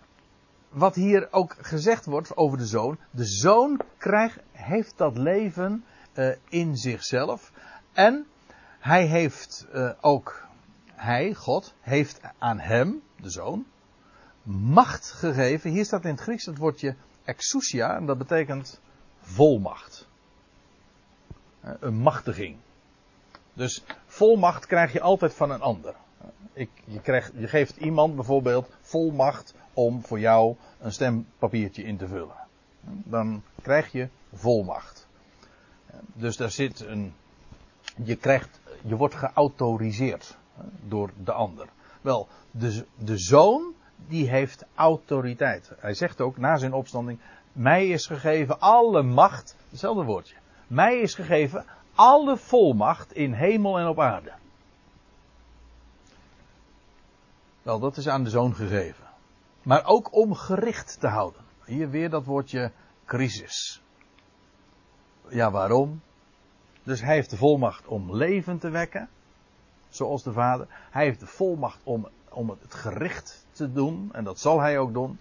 wat 0.69 0.95
hier 0.95 1.27
ook 1.31 1.55
gezegd 1.61 2.05
wordt 2.05 2.37
over 2.37 2.57
de 2.57 2.65
zoon. 2.65 2.97
De 3.11 3.25
zoon 3.25 3.79
krijgt, 3.97 4.39
heeft 4.51 4.97
dat 4.97 5.17
leven 5.17 5.83
uh, 6.13 6.35
in 6.49 6.77
zichzelf. 6.77 7.51
En 7.93 8.27
hij 8.79 9.05
heeft 9.05 9.67
uh, 9.73 9.91
ook, 10.01 10.47
hij, 10.93 11.33
God, 11.33 11.73
heeft 11.79 12.21
aan 12.37 12.59
hem, 12.59 13.01
de 13.21 13.29
zoon, 13.29 13.65
macht 14.43 15.11
gegeven. 15.11 15.71
Hier 15.71 15.85
staat 15.85 16.03
in 16.03 16.11
het 16.11 16.21
Grieks 16.21 16.45
het 16.45 16.57
woordje 16.57 16.95
exousia. 17.23 17.95
En 17.95 18.05
dat 18.05 18.17
betekent 18.17 18.79
volmacht. 19.21 20.07
Uh, 21.65 21.71
een 21.79 21.97
machtiging. 21.97 22.57
Dus 23.53 23.83
volmacht 24.05 24.65
krijg 24.65 24.93
je 24.93 25.01
altijd 25.01 25.33
van 25.33 25.51
een 25.51 25.61
ander. 25.61 25.95
Ik, 26.53 26.69
je, 26.85 27.23
je 27.33 27.47
geeft 27.47 27.77
iemand 27.77 28.15
bijvoorbeeld 28.15 28.69
volmacht 28.81 29.53
om 29.79 30.05
voor 30.05 30.19
jou 30.19 30.55
een 30.79 30.91
stempapiertje 30.91 31.83
in 31.83 31.97
te 31.97 32.07
vullen. 32.07 32.35
Dan 32.81 33.43
krijg 33.61 33.91
je 33.91 34.07
volmacht. 34.33 35.07
Dus 36.13 36.37
daar 36.37 36.51
zit 36.51 36.79
een. 36.79 37.13
Je, 38.03 38.15
krijgt, 38.15 38.59
je 38.81 38.95
wordt 38.95 39.15
geautoriseerd 39.15 40.37
door 40.87 41.11
de 41.23 41.31
ander. 41.31 41.67
Wel, 42.01 42.27
de, 42.51 42.85
de 42.95 43.17
zoon 43.17 43.73
die 44.07 44.29
heeft 44.29 44.65
autoriteit. 44.75 45.71
Hij 45.79 45.93
zegt 45.93 46.21
ook 46.21 46.37
na 46.37 46.57
zijn 46.57 46.73
opstanding: 46.73 47.19
Mij 47.51 47.87
is 47.87 48.05
gegeven 48.05 48.59
alle 48.59 49.03
macht, 49.03 49.55
hetzelfde 49.69 50.03
woordje. 50.03 50.35
Mij 50.67 50.99
is 50.99 51.13
gegeven 51.13 51.65
alle 51.95 52.37
volmacht 52.37 53.13
in 53.13 53.33
hemel 53.33 53.79
en 53.79 53.87
op 53.87 53.99
aarde. 53.99 54.31
Wel, 57.61 57.79
dat 57.79 57.97
is 57.97 58.07
aan 58.07 58.23
de 58.23 58.29
zoon 58.29 58.55
gegeven. 58.55 59.08
Maar 59.63 59.85
ook 59.85 60.15
om 60.15 60.33
gericht 60.33 60.99
te 60.99 61.07
houden. 61.07 61.41
Hier 61.65 61.89
weer 61.89 62.09
dat 62.09 62.25
woordje 62.25 62.71
crisis. 63.05 63.81
Ja, 65.27 65.51
waarom? 65.51 66.01
Dus 66.83 67.01
hij 67.01 67.13
heeft 67.13 67.29
de 67.29 67.37
volmacht 67.37 67.87
om 67.87 68.15
leven 68.15 68.59
te 68.59 68.69
wekken. 68.69 69.09
Zoals 69.89 70.23
de 70.23 70.31
vader. 70.31 70.67
Hij 70.69 71.03
heeft 71.03 71.19
de 71.19 71.25
volmacht 71.25 71.79
om, 71.83 72.07
om 72.29 72.49
het 72.49 72.73
gericht 72.73 73.45
te 73.51 73.71
doen. 73.71 74.09
En 74.13 74.23
dat 74.23 74.39
zal 74.39 74.59
hij 74.59 74.79
ook 74.79 74.93
doen. 74.93 75.19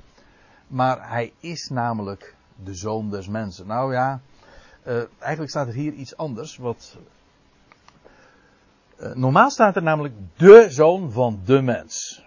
Maar 0.66 1.08
hij 1.10 1.32
is 1.40 1.68
namelijk 1.68 2.34
de 2.64 2.74
zoon 2.74 3.10
des 3.10 3.28
mensen. 3.28 3.66
Nou 3.66 3.92
ja, 3.92 4.20
uh, 4.86 5.02
eigenlijk 5.18 5.50
staat 5.50 5.66
er 5.66 5.74
hier 5.74 5.92
iets 5.92 6.16
anders. 6.16 6.56
Wat, 6.56 6.98
uh, 9.00 9.14
normaal 9.14 9.50
staat 9.50 9.76
er 9.76 9.82
namelijk 9.82 10.14
de 10.36 10.66
zoon 10.70 11.12
van 11.12 11.40
de 11.44 11.62
mens 11.62 12.26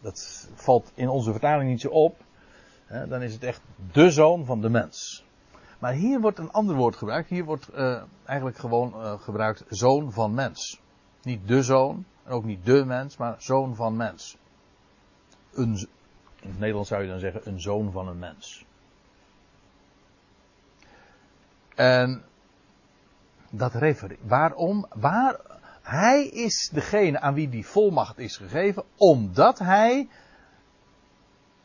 dat 0.00 0.48
valt 0.54 0.92
in 0.94 1.08
onze 1.08 1.30
vertaling 1.30 1.70
niet 1.70 1.80
zo 1.80 1.88
op. 1.88 2.20
Hè, 2.86 3.08
dan 3.08 3.22
is 3.22 3.32
het 3.32 3.42
echt 3.42 3.60
de 3.92 4.10
zoon 4.10 4.44
van 4.44 4.60
de 4.60 4.68
mens. 4.68 5.24
Maar 5.78 5.92
hier 5.92 6.20
wordt 6.20 6.38
een 6.38 6.52
ander 6.52 6.76
woord 6.76 6.96
gebruikt. 6.96 7.28
Hier 7.28 7.44
wordt 7.44 7.68
uh, 7.74 8.02
eigenlijk 8.24 8.58
gewoon 8.58 8.94
uh, 8.96 9.20
gebruikt 9.20 9.64
zoon 9.68 10.12
van 10.12 10.34
mens. 10.34 10.80
Niet 11.22 11.48
de 11.48 11.62
zoon, 11.62 12.04
en 12.24 12.32
ook 12.32 12.44
niet 12.44 12.64
de 12.64 12.84
mens, 12.84 13.16
maar 13.16 13.34
zoon 13.38 13.74
van 13.74 13.96
mens. 13.96 14.36
Een, 15.52 15.88
in 16.40 16.48
het 16.48 16.58
Nederlands 16.58 16.88
zou 16.88 17.02
je 17.02 17.08
dan 17.08 17.18
zeggen 17.18 17.40
een 17.44 17.60
zoon 17.60 17.92
van 17.92 18.08
een 18.08 18.18
mens. 18.18 18.64
En 21.74 22.24
dat 23.50 23.74
refereert. 23.74 24.20
Waarom? 24.22 24.86
Waar, 24.94 25.40
hij 25.90 26.26
is 26.26 26.70
degene 26.72 27.20
aan 27.20 27.34
wie 27.34 27.48
die 27.48 27.66
volmacht 27.66 28.18
is 28.18 28.36
gegeven, 28.36 28.84
omdat 28.96 29.58
hij 29.58 30.08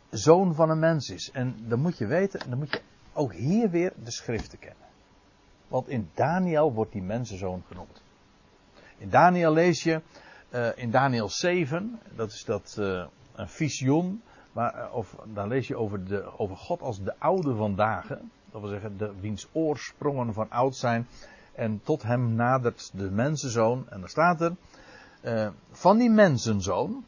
zoon 0.09 0.55
van 0.55 0.69
een 0.69 0.79
mens 0.79 1.09
is. 1.09 1.31
En 1.31 1.55
dan 1.67 1.79
moet 1.79 1.97
je 1.97 2.05
weten, 2.05 2.49
dan 2.49 2.57
moet 2.57 2.71
je 2.71 2.81
ook 3.13 3.33
hier 3.33 3.69
weer 3.69 3.93
de 4.03 4.11
schriften 4.11 4.59
kennen. 4.59 4.88
Want 5.67 5.88
in 5.88 6.09
Daniel 6.13 6.73
wordt 6.73 6.91
die 6.91 7.01
mensenzoon 7.01 7.63
genoemd. 7.67 8.01
In 8.97 9.09
Daniel 9.09 9.53
lees 9.53 9.83
je, 9.83 10.01
uh, 10.49 10.67
in 10.75 10.91
Daniel 10.91 11.29
7, 11.29 11.99
dat 12.15 12.31
is 12.31 12.45
dat 12.45 12.75
uh, 12.79 13.05
een 13.35 13.49
visioen, 13.49 14.21
maar, 14.51 14.75
uh, 14.75 14.95
of 14.95 15.15
daar 15.33 15.47
lees 15.47 15.67
je 15.67 15.77
over, 15.77 16.05
de, 16.05 16.38
over 16.38 16.57
God 16.57 16.81
als 16.81 17.03
de 17.03 17.13
oude 17.19 17.55
van 17.55 17.75
dagen. 17.75 18.31
Dat 18.51 18.61
wil 18.61 18.69
zeggen, 18.69 18.97
de, 18.97 19.13
wiens 19.19 19.47
oorsprongen 19.51 20.33
van 20.33 20.49
oud 20.49 20.75
zijn. 20.75 21.07
En 21.55 21.81
tot 21.83 22.03
hem 22.03 22.35
nadert 22.35 22.91
de 22.93 23.11
mensenzoon. 23.11 23.89
En 23.89 23.99
daar 23.99 24.09
staat 24.09 24.41
er. 24.41 24.55
Uh, 25.21 25.49
van 25.71 25.97
die 25.97 26.09
mensenzoon. 26.09 27.05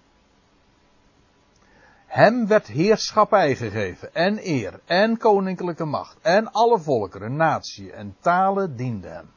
Hem 2.06 2.48
werd 2.48 2.68
heerschappij 2.68 3.56
gegeven. 3.56 4.14
En 4.14 4.40
eer. 4.48 4.80
En 4.86 5.18
koninklijke 5.18 5.86
macht. 5.86 6.18
En 6.22 6.52
alle 6.52 6.80
volkeren, 6.80 7.36
natie 7.36 7.92
en 7.92 8.16
talen 8.20 8.76
dienden 8.76 9.14
hem. 9.14 9.30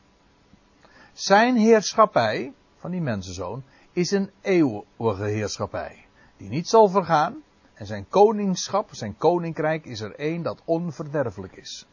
Zijn 1.13 1.57
heerschappij. 1.57 2.53
Van 2.77 2.91
die 2.91 3.01
mensenzoon. 3.01 3.63
Is 3.93 4.11
een 4.11 4.31
eeuwige 4.41 5.25
heerschappij. 5.25 6.07
Die 6.37 6.49
niet 6.49 6.69
zal 6.69 6.89
vergaan. 6.89 7.43
En 7.81 7.87
zijn 7.87 8.09
koningschap, 8.09 8.89
zijn 8.93 9.17
koninkrijk 9.17 9.85
is 9.85 10.01
er 10.01 10.15
één 10.15 10.43
dat 10.43 10.63
onverderfelijk 10.65 11.57
is. 11.57 11.87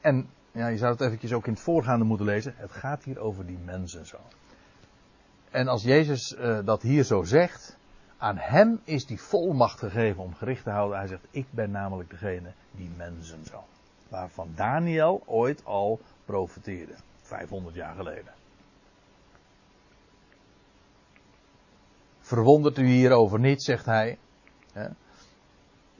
En 0.00 0.30
ja, 0.52 0.66
je 0.66 0.76
zou 0.76 0.92
het 0.92 1.00
eventjes 1.00 1.32
ook 1.32 1.46
in 1.46 1.52
het 1.52 1.62
voorgaande 1.62 2.04
moeten 2.04 2.26
lezen. 2.26 2.54
Het 2.56 2.72
gaat 2.72 3.04
hier 3.04 3.18
over 3.18 3.46
die 3.46 3.58
mensen 3.64 4.06
zo. 4.06 4.18
En 5.50 5.68
als 5.68 5.82
Jezus 5.82 6.36
uh, 6.38 6.58
dat 6.64 6.82
hier 6.82 7.04
zo 7.04 7.22
zegt, 7.22 7.76
aan 8.18 8.36
hem 8.38 8.80
is 8.84 9.06
die 9.06 9.20
volmacht 9.20 9.78
gegeven 9.78 10.22
om 10.22 10.34
gericht 10.34 10.64
te 10.64 10.70
houden. 10.70 10.98
Hij 10.98 11.06
zegt, 11.06 11.26
ik 11.30 11.46
ben 11.50 11.70
namelijk 11.70 12.10
degene 12.10 12.52
die 12.70 12.90
mensen. 12.96 13.38
Waarvan 14.08 14.52
Daniel 14.54 15.22
ooit 15.26 15.64
al 15.64 16.00
profeteerde. 16.24 16.94
500 17.22 17.74
jaar 17.74 17.94
geleden. 17.94 18.32
Verwondert 22.20 22.78
u 22.78 22.86
hierover 22.86 23.38
niet, 23.38 23.62
zegt 23.62 23.84
hij. 23.84 24.18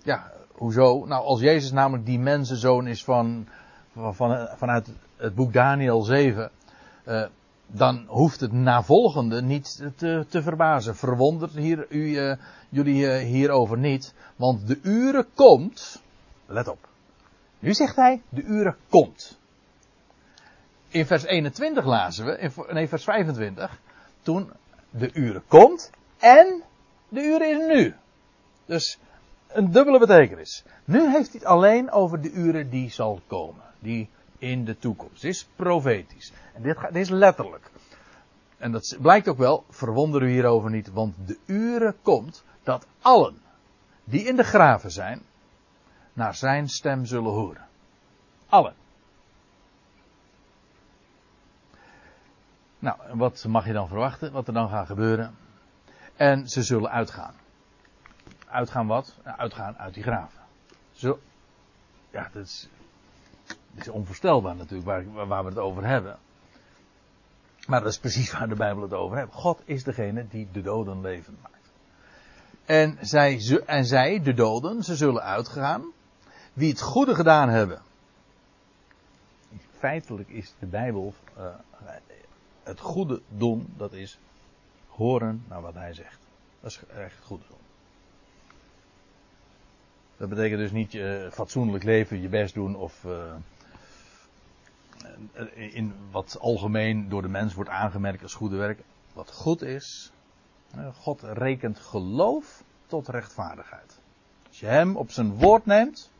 Ja, 0.02 0.32
hoezo? 0.52 1.04
Nou, 1.04 1.24
als 1.24 1.40
Jezus 1.40 1.72
namelijk 1.72 2.06
die 2.06 2.18
mensenzoon 2.18 2.86
is 2.86 3.04
van 3.04 3.48
van, 3.92 4.48
vanuit 4.56 4.88
het 5.16 5.34
boek 5.34 5.52
Daniel 5.52 6.02
7, 6.02 6.50
uh, 7.06 7.24
dan 7.66 8.04
hoeft 8.06 8.40
het 8.40 8.52
navolgende 8.52 9.42
niet 9.42 9.82
te, 9.96 10.26
te 10.28 10.42
verbazen. 10.42 10.96
Verwondert 10.96 11.52
hier, 11.52 11.86
u, 11.88 11.98
uh, 11.98 12.36
jullie 12.68 13.04
uh, 13.04 13.16
hierover 13.16 13.78
niet, 13.78 14.14
want 14.36 14.66
de 14.66 14.78
uren 14.82 15.26
komt, 15.34 16.02
let 16.46 16.68
op, 16.68 16.88
nu 17.58 17.74
zegt 17.74 17.96
hij, 17.96 18.22
de 18.28 18.42
uren 18.42 18.76
komt. 18.88 19.38
In 20.88 21.06
vers 21.06 21.24
21 21.24 21.84
lazen 21.84 22.24
we, 22.24 22.38
in, 22.38 22.52
nee 22.70 22.88
vers 22.88 23.04
25, 23.04 23.80
toen 24.22 24.52
de 24.90 25.12
uren 25.12 25.42
komt 25.48 25.90
en 26.18 26.62
de 27.08 27.22
uren 27.22 27.50
is 27.50 27.76
nu. 27.76 27.94
Dus 28.66 28.98
een 29.48 29.70
dubbele 29.70 29.98
betekenis. 29.98 30.64
Nu 30.84 31.00
heeft 31.10 31.30
hij 31.30 31.40
het 31.40 31.44
alleen 31.44 31.90
over 31.90 32.20
de 32.20 32.30
uren 32.30 32.70
die 32.70 32.90
zal 32.90 33.20
komen 33.26 33.69
die 33.80 34.08
in 34.38 34.64
de 34.64 34.78
toekomst. 34.78 35.24
Is 35.24 35.48
profetisch. 35.56 36.32
En 36.54 36.62
dit, 36.62 36.78
gaat, 36.78 36.92
dit 36.92 37.02
is 37.02 37.08
letterlijk. 37.08 37.70
En 38.58 38.72
dat 38.72 38.96
blijkt 39.00 39.28
ook 39.28 39.38
wel, 39.38 39.64
verwonder 39.70 40.22
u 40.22 40.30
hierover 40.30 40.70
niet, 40.70 40.90
want 40.90 41.14
de 41.26 41.38
uren 41.46 41.96
komt 42.02 42.44
dat 42.62 42.86
allen, 43.00 43.42
die 44.04 44.24
in 44.24 44.36
de 44.36 44.44
graven 44.44 44.90
zijn, 44.90 45.22
naar 46.12 46.34
zijn 46.34 46.68
stem 46.68 47.04
zullen 47.04 47.32
horen. 47.32 47.66
Allen. 48.48 48.74
Nou, 52.78 52.98
wat 53.12 53.44
mag 53.48 53.66
je 53.66 53.72
dan 53.72 53.88
verwachten? 53.88 54.32
Wat 54.32 54.46
er 54.46 54.54
dan 54.54 54.68
gaat 54.68 54.86
gebeuren? 54.86 55.36
En 56.16 56.48
ze 56.48 56.62
zullen 56.62 56.90
uitgaan. 56.90 57.34
Uitgaan 58.46 58.86
wat? 58.86 59.16
Uitgaan 59.22 59.78
uit 59.78 59.94
die 59.94 60.02
graven. 60.02 60.40
Zo. 60.92 61.20
Ja, 62.10 62.30
dat 62.32 62.44
is, 62.44 62.68
is 63.80 63.88
onvoorstelbaar 63.88 64.56
natuurlijk 64.56 64.84
waar, 64.84 65.26
waar 65.28 65.42
we 65.42 65.48
het 65.48 65.58
over 65.58 65.86
hebben. 65.86 66.18
Maar 67.66 67.80
dat 67.80 67.92
is 67.92 67.98
precies 67.98 68.32
waar 68.32 68.48
de 68.48 68.54
Bijbel 68.54 68.82
het 68.82 68.92
over 68.92 69.16
heeft. 69.16 69.32
God 69.32 69.62
is 69.64 69.84
degene 69.84 70.26
die 70.28 70.48
de 70.52 70.60
doden 70.60 71.00
levend 71.00 71.42
maakt. 71.42 71.72
En 72.64 72.98
zij, 73.00 73.62
en 73.66 73.84
zij, 73.84 74.22
de 74.22 74.34
doden, 74.34 74.82
ze 74.82 74.96
zullen 74.96 75.22
uitgaan. 75.22 75.84
Wie 76.52 76.70
het 76.70 76.80
goede 76.80 77.14
gedaan 77.14 77.48
hebben. 77.48 77.82
Feitelijk 79.78 80.28
is 80.28 80.54
de 80.58 80.66
Bijbel 80.66 81.14
uh, 81.38 81.44
het 82.62 82.80
goede 82.80 83.20
doen, 83.28 83.72
dat 83.76 83.92
is 83.92 84.18
horen 84.88 85.44
naar 85.48 85.60
wat 85.60 85.74
hij 85.74 85.94
zegt. 85.94 86.18
Dat 86.60 86.70
is 86.70 86.80
echt 86.96 87.16
het 87.16 87.24
goede 87.24 87.44
doen. 87.48 87.58
Dat 90.16 90.28
betekent 90.28 90.60
dus 90.60 90.72
niet 90.72 90.94
uh, 90.94 91.30
fatsoenlijk 91.30 91.84
leven, 91.84 92.20
je 92.20 92.28
best 92.28 92.54
doen 92.54 92.76
of 92.76 93.04
uh, 93.04 93.34
in 95.54 95.94
wat 96.10 96.36
algemeen 96.40 97.08
door 97.08 97.22
de 97.22 97.28
mens 97.28 97.54
wordt 97.54 97.70
aangemerkt 97.70 98.22
als 98.22 98.34
goede 98.34 98.56
werk. 98.56 98.82
Wat 99.12 99.32
goed 99.32 99.62
is, 99.62 100.12
God 100.94 101.22
rekent 101.22 101.78
geloof 101.78 102.64
tot 102.86 103.08
rechtvaardigheid. 103.08 104.00
Als 104.48 104.60
je 104.60 104.66
hem 104.66 104.96
op 104.96 105.10
zijn 105.10 105.34
woord 105.34 105.66
neemt, 105.66 106.12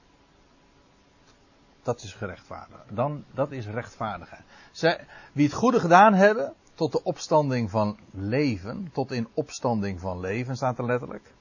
dat 1.83 2.03
is 2.03 2.14
gerechtvaardigd. 2.14 2.97
Dan, 2.97 3.24
dat 3.35 3.51
is 3.51 3.66
rechtvaardigheid. 3.66 4.43
Zij, 4.72 5.07
wie 5.33 5.45
het 5.45 5.55
goede 5.55 5.81
gedaan 5.81 6.14
hebben, 6.14 6.55
tot 6.74 6.93
de 6.93 7.03
opstanding 7.03 7.70
van 7.70 7.99
leven, 8.11 8.91
tot 8.93 9.11
in 9.11 9.28
opstanding 9.35 10.01
van 10.01 10.20
leven 10.20 10.57
staat 10.57 10.78
er 10.78 10.85
letterlijk. 10.85 11.35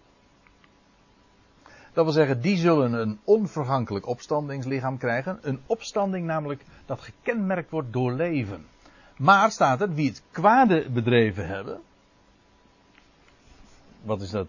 Dat 1.93 2.03
wil 2.03 2.13
zeggen, 2.13 2.41
die 2.41 2.57
zullen 2.57 2.93
een 2.93 3.19
onvergankelijk 3.23 4.07
opstandingslichaam 4.07 4.97
krijgen. 4.97 5.39
Een 5.41 5.59
opstanding 5.65 6.25
namelijk 6.25 6.65
dat 6.85 7.01
gekenmerkt 7.01 7.69
wordt 7.69 7.93
door 7.93 8.11
leven. 8.11 8.65
Maar 9.17 9.51
staat 9.51 9.81
er, 9.81 9.93
wie 9.93 10.09
het 10.09 10.23
kwade 10.31 10.89
bedreven 10.89 11.47
hebben. 11.47 11.81
Wat 14.01 14.21
is 14.21 14.29
dat? 14.29 14.47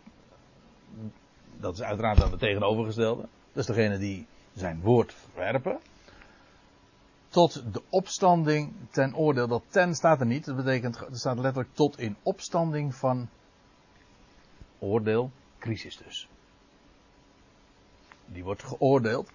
Dat 1.56 1.74
is 1.74 1.82
uiteraard 1.82 2.18
dan 2.18 2.30
het 2.30 2.40
tegenovergestelde. 2.40 3.22
Dat 3.52 3.68
is 3.68 3.74
degene 3.74 3.98
die 3.98 4.26
zijn 4.52 4.80
woord 4.80 5.14
verwerpen. 5.14 5.78
Tot 7.28 7.72
de 7.72 7.82
opstanding 7.88 8.72
ten 8.90 9.16
oordeel. 9.16 9.48
Dat 9.48 9.62
ten 9.68 9.94
staat 9.94 10.20
er 10.20 10.26
niet. 10.26 10.44
Dat 10.44 10.56
betekent, 10.56 10.96
er 10.96 11.06
staat 11.12 11.38
letterlijk 11.38 11.74
tot 11.74 11.98
in 11.98 12.16
opstanding 12.22 12.94
van 12.94 13.28
oordeel, 14.78 15.30
crisis 15.58 15.96
dus. 15.96 16.28
Die 18.32 18.44
wordt 18.44 18.62
geoordeeld. 18.62 19.30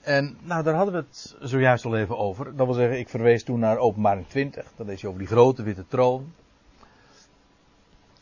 En 0.00 0.38
nou, 0.40 0.62
daar 0.62 0.74
hadden 0.74 0.94
we 0.94 1.00
het 1.00 1.36
zojuist 1.40 1.84
al 1.84 1.96
even 1.96 2.18
over. 2.18 2.56
Dat 2.56 2.66
wil 2.66 2.74
zeggen, 2.74 2.98
ik 2.98 3.08
verwees 3.08 3.44
toen 3.44 3.58
naar 3.58 3.78
openbaring 3.78 4.26
20. 4.26 4.72
Dan 4.76 4.86
lees 4.86 5.00
je 5.00 5.06
over 5.06 5.18
die 5.18 5.28
grote 5.28 5.62
witte 5.62 5.86
troon. 5.86 6.32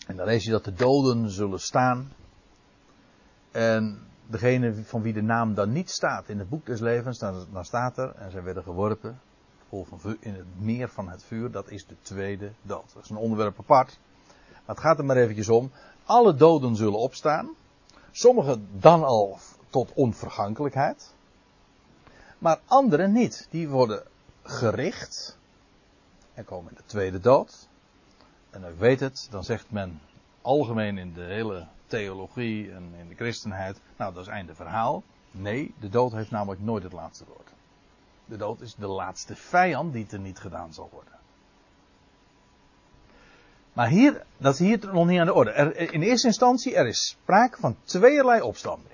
En 0.07 0.17
dan 0.17 0.27
lees 0.27 0.45
je 0.45 0.51
dat 0.51 0.65
de 0.65 0.75
doden 0.75 1.31
zullen 1.31 1.61
staan. 1.61 2.13
En 3.51 4.07
degene 4.27 4.75
van 4.75 5.03
wie 5.03 5.13
de 5.13 5.23
naam 5.23 5.55
dan 5.55 5.73
niet 5.73 5.91
staat 5.91 6.29
in 6.29 6.39
het 6.39 6.49
boek 6.49 6.67
des 6.67 6.81
levens, 6.81 7.19
dan, 7.19 7.47
dan 7.53 7.65
staat 7.65 7.99
er, 7.99 8.15
en 8.15 8.31
zij 8.31 8.43
werden 8.43 8.63
geworpen 8.63 9.21
in 10.21 10.35
het 10.35 10.47
meer 10.59 10.89
van 10.89 11.09
het 11.09 11.25
vuur, 11.25 11.51
dat 11.51 11.71
is 11.71 11.87
de 11.87 11.97
tweede 12.03 12.53
dood. 12.63 12.93
Dat 12.95 13.05
is 13.05 13.11
een 13.11 13.17
onderwerp 13.17 13.59
apart. 13.59 13.99
Maar 14.51 14.75
het 14.75 14.85
gaat 14.85 14.99
er 14.99 15.05
maar 15.05 15.17
eventjes 15.17 15.49
om. 15.49 15.71
Alle 16.05 16.35
doden 16.35 16.77
zullen 16.77 16.99
opstaan. 16.99 17.51
Sommigen 18.11 18.69
dan 18.73 19.05
al 19.05 19.39
tot 19.73 19.93
onvergankelijkheid. 19.95 21.14
Maar 22.39 22.61
anderen 22.66 23.12
niet. 23.12 23.47
Die 23.51 23.68
worden 23.68 24.03
gericht. 24.43 25.39
En 26.35 26.45
komen 26.45 26.70
in 26.70 26.77
de 26.77 26.87
tweede 26.87 27.20
dood. 27.20 27.68
En 28.51 28.64
u 28.64 28.75
weet 28.79 29.01
het, 29.01 29.29
dan 29.31 29.45
zegt 29.45 29.70
men 29.70 30.01
algemeen 30.43 30.99
in 30.99 31.12
de 31.12 31.25
hele 31.25 31.66
theologie 31.87 32.73
en 32.73 32.95
in 32.99 33.09
de 33.09 33.14
christenheid, 33.14 33.81
nou 33.97 34.14
dat 34.14 34.23
is 34.23 34.29
einde 34.29 34.55
verhaal. 34.55 35.03
Nee, 35.31 35.75
de 35.81 35.89
dood 35.89 36.12
heeft 36.12 36.31
namelijk 36.31 36.61
nooit 36.61 36.83
het 36.83 36.93
laatste 36.93 37.25
woord. 37.25 37.51
De 38.25 38.37
dood 38.37 38.61
is 38.61 38.75
de 38.75 38.87
laatste 38.87 39.37
vijand 39.37 39.93
die 39.93 40.07
er 40.11 40.18
niet 40.18 40.39
gedaan 40.39 40.73
zal 40.73 40.89
worden. 40.93 41.12
Maar 43.73 43.89
hier, 43.89 44.25
dat 44.37 44.53
is 44.53 44.59
hier 44.59 44.79
nog 44.93 45.07
niet 45.07 45.20
aan 45.20 45.27
de 45.27 45.35
orde. 45.35 45.51
Er, 45.51 45.93
in 45.93 46.03
eerste 46.03 46.27
instantie, 46.27 46.75
er 46.75 46.87
is 46.87 47.09
sprake 47.09 47.61
van 47.61 47.77
tweeërlei 47.85 48.41
opstanding. 48.41 48.91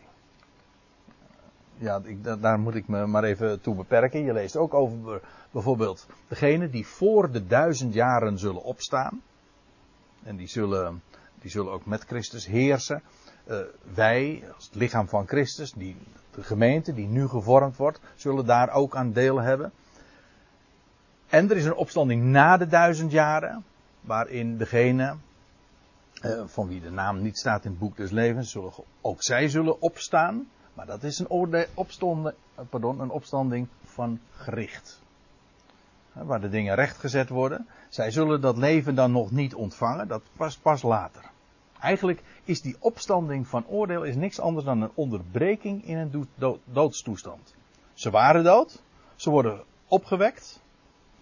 Ja, 1.79 2.01
ik, 2.05 2.24
daar 2.41 2.59
moet 2.59 2.74
ik 2.74 2.89
me 2.89 3.07
maar 3.07 3.24
even 3.24 3.61
toe 3.61 3.74
beperken. 3.74 4.24
Je 4.24 4.33
leest 4.33 4.57
ook 4.57 4.74
over 4.74 5.20
bijvoorbeeld 5.51 6.07
degene 6.29 6.70
die 6.70 6.87
voor 6.87 7.31
de 7.31 7.47
duizend 7.47 7.95
jaren 7.95 8.39
zullen 8.39 8.62
opstaan. 8.62 9.22
En 10.22 10.37
die 10.37 10.49
zullen 10.49 11.03
die 11.41 11.51
zullen 11.51 11.72
ook 11.72 11.87
met 11.87 12.05
Christus 12.05 12.47
heersen. 12.47 13.03
Uh, 13.51 13.59
wij, 13.95 14.45
als 14.55 14.64
het 14.64 14.74
lichaam 14.74 15.09
van 15.09 15.26
Christus, 15.26 15.72
die, 15.72 15.97
de 16.35 16.43
gemeente 16.43 16.95
die 16.95 17.07
nu 17.07 17.29
gevormd 17.29 17.76
wordt, 17.76 18.01
zullen 18.16 18.47
daar 18.47 18.70
ook 18.70 18.97
aan 18.97 19.12
deel 19.12 19.41
hebben. 19.41 19.72
En 21.29 21.51
er 21.51 21.57
is 21.57 21.64
een 21.64 21.74
opstanding 21.74 22.22
na 22.22 22.57
de 22.57 22.66
duizend 22.66 23.12
jaren, 23.12 23.64
waarin 24.01 24.57
degene 24.57 25.16
uh, 26.22 26.43
van 26.47 26.68
wie 26.68 26.81
de 26.81 26.91
naam 26.91 27.22
niet 27.22 27.39
staat 27.39 27.64
in 27.64 27.70
het 27.70 27.79
boek 27.79 27.97
des 27.97 28.11
levens, 28.11 28.57
ook 29.01 29.22
zij 29.22 29.49
zullen 29.49 29.81
opstaan. 29.81 30.49
Maar 30.79 30.87
dat 30.87 31.03
is 31.03 31.18
een, 31.18 31.29
orde, 31.29 31.68
opstande, 31.74 32.35
pardon, 32.68 33.01
een 33.01 33.11
opstanding 33.11 33.68
van 33.85 34.20
gericht 34.31 35.01
waar 36.12 36.41
de 36.41 36.49
dingen 36.49 36.74
rechtgezet 36.74 37.29
worden. 37.29 37.66
Zij 37.89 38.11
zullen 38.11 38.41
dat 38.41 38.57
leven 38.57 38.95
dan 38.95 39.12
nog 39.12 39.31
niet 39.31 39.55
ontvangen, 39.55 40.09
dat 40.09 40.22
pas, 40.37 40.57
pas 40.57 40.83
later. 40.83 41.31
Eigenlijk 41.81 42.22
is 42.45 42.61
die 42.61 42.76
opstanding 42.79 43.47
van 43.47 43.66
oordeel 43.66 44.03
is 44.03 44.14
niks 44.14 44.41
anders 44.41 44.64
dan 44.64 44.83
een 44.83 44.91
onderbreking 44.95 45.85
in 45.85 45.97
een 45.97 46.29
doodstoestand. 46.64 47.55
Ze 47.95 48.11
waren 48.11 48.45
dood, 48.45 48.83
ze 49.16 49.31
worden 49.31 49.64
opgewekt, 49.89 50.61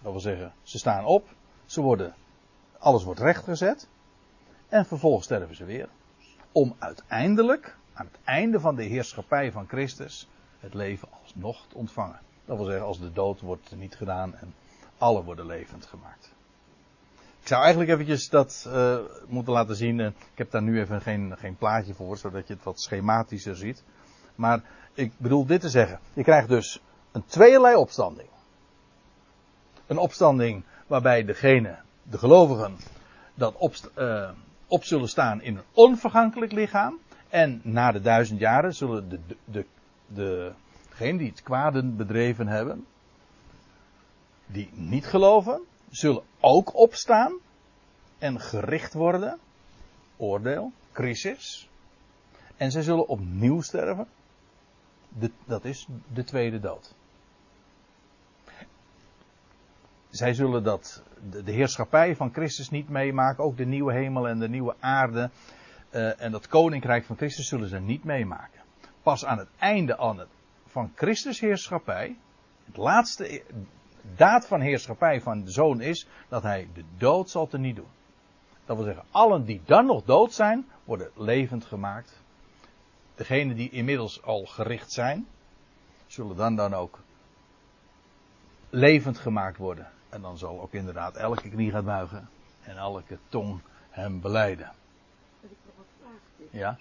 dat 0.01 0.11
wil 0.11 0.21
zeggen, 0.21 0.53
ze 0.63 0.77
staan 0.77 1.05
op, 1.05 1.27
ze 1.65 1.81
worden, 1.81 2.15
alles 2.77 3.03
wordt 3.03 3.19
rechtgezet, 3.19 3.87
en 4.67 4.85
vervolgens 4.85 5.25
sterven 5.25 5.55
ze 5.55 5.65
weer. 5.65 5.89
Om 6.51 6.75
uiteindelijk, 6.79 7.77
aan 7.97 8.05
het 8.05 8.19
einde 8.23 8.59
van 8.59 8.75
de 8.75 8.83
heerschappij 8.83 9.51
van 9.51 9.67
Christus, 9.67 10.27
het 10.59 10.73
leven 10.73 11.07
alsnog 11.23 11.65
te 11.67 11.75
ontvangen. 11.75 12.19
Dat 12.45 12.57
wil 12.57 12.65
zeggen, 12.65 12.85
als 12.85 12.99
de 12.99 13.11
dood 13.11 13.41
wordt 13.41 13.75
niet 13.75 13.95
gedaan 13.95 14.35
en 14.35 14.53
alle 14.97 15.23
worden 15.23 15.45
levend 15.45 15.85
gemaakt. 15.85 16.35
Ik 17.41 17.47
zou 17.47 17.61
eigenlijk 17.61 17.91
eventjes 17.91 18.29
dat 18.29 18.65
uh, 18.67 18.97
moeten 19.27 19.53
laten 19.53 19.75
zien. 19.75 19.99
ik 19.99 20.13
heb 20.35 20.51
daar 20.51 20.61
nu 20.61 20.79
even 20.79 21.01
geen, 21.01 21.37
geen 21.37 21.55
plaatje 21.55 21.93
voor, 21.93 22.17
zodat 22.17 22.47
je 22.47 22.53
het 22.53 22.63
wat 22.63 22.81
schematischer 22.81 23.55
ziet. 23.55 23.83
Maar 24.35 24.61
ik 24.93 25.11
bedoel 25.17 25.45
dit 25.45 25.61
te 25.61 25.69
zeggen. 25.69 25.99
Je 26.13 26.23
krijgt 26.23 26.47
dus 26.47 26.81
een 27.11 27.25
tweeërlei 27.25 27.75
opstanding. 27.75 28.29
Een 29.87 29.97
opstanding 29.97 30.63
waarbij 30.87 31.25
degene, 31.25 31.77
de 32.03 32.17
gelovigen, 32.17 32.77
dat 33.33 33.81
uh, 33.97 34.29
op 34.67 34.83
zullen 34.83 35.09
staan 35.09 35.41
in 35.41 35.57
een 35.57 35.63
onvergankelijk 35.73 36.51
lichaam. 36.51 36.99
En 37.29 37.61
na 37.63 37.91
de 37.91 38.01
duizend 38.01 38.39
jaren 38.39 38.75
zullen 38.75 39.09
de, 39.09 39.19
de, 39.27 39.35
de, 39.45 39.65
de 40.07 40.53
degenen 40.97 41.17
die 41.17 41.29
het 41.29 41.43
kwaden 41.43 41.95
bedreven 41.95 42.47
hebben, 42.47 42.85
die 44.45 44.69
niet 44.73 45.05
geloven, 45.05 45.61
zullen 45.89 46.23
ook 46.39 46.75
opstaan 46.75 47.33
en 48.17 48.39
gericht 48.39 48.93
worden. 48.93 49.39
Oordeel, 50.17 50.71
crisis. 50.91 51.69
En 52.57 52.71
zij 52.71 52.81
zullen 52.81 53.07
opnieuw 53.07 53.61
sterven. 53.61 54.07
Dat 55.45 55.65
is 55.65 55.87
de 56.13 56.23
tweede 56.23 56.59
dood. 56.59 56.95
Zij 60.09 60.33
zullen 60.33 60.63
dat, 60.63 61.03
de, 61.29 61.51
heerschappij 61.51 62.15
van 62.15 62.33
Christus 62.33 62.69
niet 62.69 62.89
meemaken. 62.89 63.43
Ook 63.43 63.57
de 63.57 63.65
nieuwe 63.65 63.93
hemel 63.93 64.27
en 64.27 64.39
de 64.39 64.49
nieuwe 64.49 64.75
aarde. 64.79 65.29
Uh, 65.91 66.21
en 66.21 66.31
dat 66.31 66.47
koninkrijk 66.47 67.05
van 67.05 67.17
Christus 67.17 67.47
zullen 67.47 67.69
ze 67.69 67.79
niet 67.79 68.03
meemaken. 68.03 68.61
Pas 69.01 69.25
aan 69.25 69.37
het 69.37 69.49
einde 69.57 69.97
aan 69.97 70.19
het, 70.19 70.27
van 70.65 70.91
Christus 70.95 71.39
heerschappij. 71.39 72.17
Het 72.65 72.77
laatste, 72.77 73.43
daad 74.15 74.47
van 74.47 74.61
heerschappij 74.61 75.21
van 75.21 75.43
de 75.43 75.51
zoon 75.51 75.81
is 75.81 76.07
dat 76.27 76.43
hij 76.43 76.67
de 76.73 76.83
dood 76.97 77.29
zal 77.29 77.49
niet 77.51 77.75
doen. 77.75 77.87
Dat 78.65 78.75
wil 78.75 78.85
zeggen, 78.85 79.05
allen 79.11 79.45
die 79.45 79.61
dan 79.65 79.85
nog 79.85 80.03
dood 80.03 80.33
zijn, 80.33 80.65
worden 80.83 81.11
levend 81.15 81.65
gemaakt. 81.65 82.21
degenen 83.15 83.55
die 83.55 83.69
inmiddels 83.69 84.23
al 84.23 84.45
gericht 84.45 84.91
zijn, 84.91 85.27
zullen 86.07 86.35
dan 86.35 86.55
dan 86.55 86.73
ook 86.73 86.99
levend 88.69 89.19
gemaakt 89.19 89.57
worden. 89.57 89.87
En 90.09 90.21
dan 90.21 90.37
zal 90.37 90.61
ook 90.61 90.73
inderdaad 90.73 91.15
elke 91.15 91.49
knie 91.49 91.71
gaan 91.71 91.85
buigen 91.85 92.29
en 92.61 92.77
elke 92.77 93.17
tong 93.29 93.61
hem 93.89 94.21
beleiden. 94.21 94.71
Heb 95.41 95.51
ik 95.51 95.57
nog 95.65 95.75
een 95.77 95.85
vraag. 95.99 96.19
Dick? 96.35 96.36
Ja? 96.51 96.77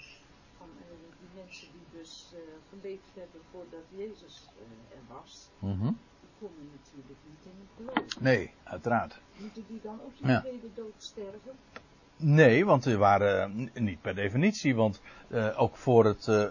Van 0.58 0.68
eh, 0.78 0.84
die 1.20 1.42
mensen 1.42 1.66
die 1.72 2.00
dus 2.00 2.32
eh, 2.34 2.38
geleefd 2.70 3.10
hebben 3.14 3.40
voordat 3.50 3.84
Jezus 3.96 4.48
eh, 4.58 4.96
er 4.96 5.02
was, 5.22 5.48
Mhm. 5.58 5.84
die 5.84 6.30
komen 6.40 6.70
natuurlijk 6.72 7.18
niet 7.28 7.44
in 7.44 7.52
het 7.60 7.92
geloof. 7.94 8.20
Nee, 8.20 8.50
uiteraard. 8.64 9.18
Moeten 9.36 9.64
die 9.68 9.80
dan 9.82 10.00
ook 10.04 10.12
Ja. 10.16 10.26
zijn 10.26 10.40
tweede 10.40 10.68
dood 10.74 10.92
sterven? 10.98 11.52
Nee, 12.16 12.64
want 12.64 12.84
er 12.84 12.98
waren 12.98 13.70
niet 13.74 14.00
per 14.00 14.14
definitie, 14.14 14.74
want 14.74 15.00
ook 15.56 15.76
voor 15.76 16.04
het, 16.04 16.50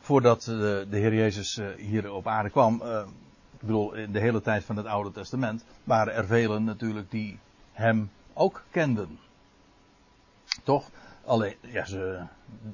voordat 0.00 0.42
de 0.44 0.86
Heer 0.90 1.14
Jezus 1.14 1.60
hier 1.76 2.12
op 2.12 2.26
aarde 2.26 2.50
kwam, 2.50 2.74
ik 3.52 3.60
bedoel 3.60 3.92
in 3.94 4.12
de 4.12 4.18
hele 4.20 4.40
tijd 4.40 4.64
van 4.64 4.76
het 4.76 4.86
Oude 4.86 5.12
Testament, 5.12 5.64
waren 5.84 6.14
er 6.14 6.26
velen 6.26 6.64
natuurlijk 6.64 7.10
die 7.10 7.38
hem 7.72 8.10
ook 8.32 8.62
kenden. 8.70 9.18
Toch? 10.64 10.90
Alleen, 11.24 11.56
ja, 11.60 11.84
ze, 11.84 12.26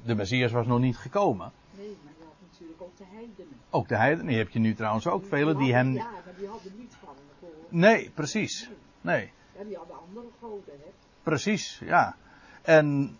de 0.03 0.15
Messias 0.15 0.51
was 0.51 0.67
nog 0.67 0.79
niet 0.79 0.97
gekomen. 0.97 1.51
Nee, 1.71 1.97
maar 2.03 2.13
je 2.17 2.23
had 2.23 2.35
natuurlijk 2.51 2.81
ook 2.81 2.97
de 2.97 3.05
heidenen. 3.07 3.59
Ook 3.69 3.87
de 3.87 3.97
heidenen, 3.97 4.27
die 4.27 4.37
heb 4.37 4.49
je 4.49 4.59
nu 4.59 4.73
trouwens 4.73 5.07
ook 5.07 5.25
velen 5.25 5.57
die 5.57 5.73
hem... 5.73 5.93
Ja, 5.93 6.03
maar 6.03 6.33
die 6.37 6.47
hadden 6.47 6.71
niet 6.77 6.95
van 6.99 7.15
hem. 7.39 7.79
Nee, 7.79 8.09
precies. 8.09 8.69
Nee. 9.01 9.31
Ja, 9.57 9.63
die 9.63 9.75
hadden 9.75 9.95
andere 10.07 10.27
goden, 10.39 10.73
hè. 10.79 10.89
Precies, 11.23 11.79
ja. 11.79 12.15
En 12.61 13.17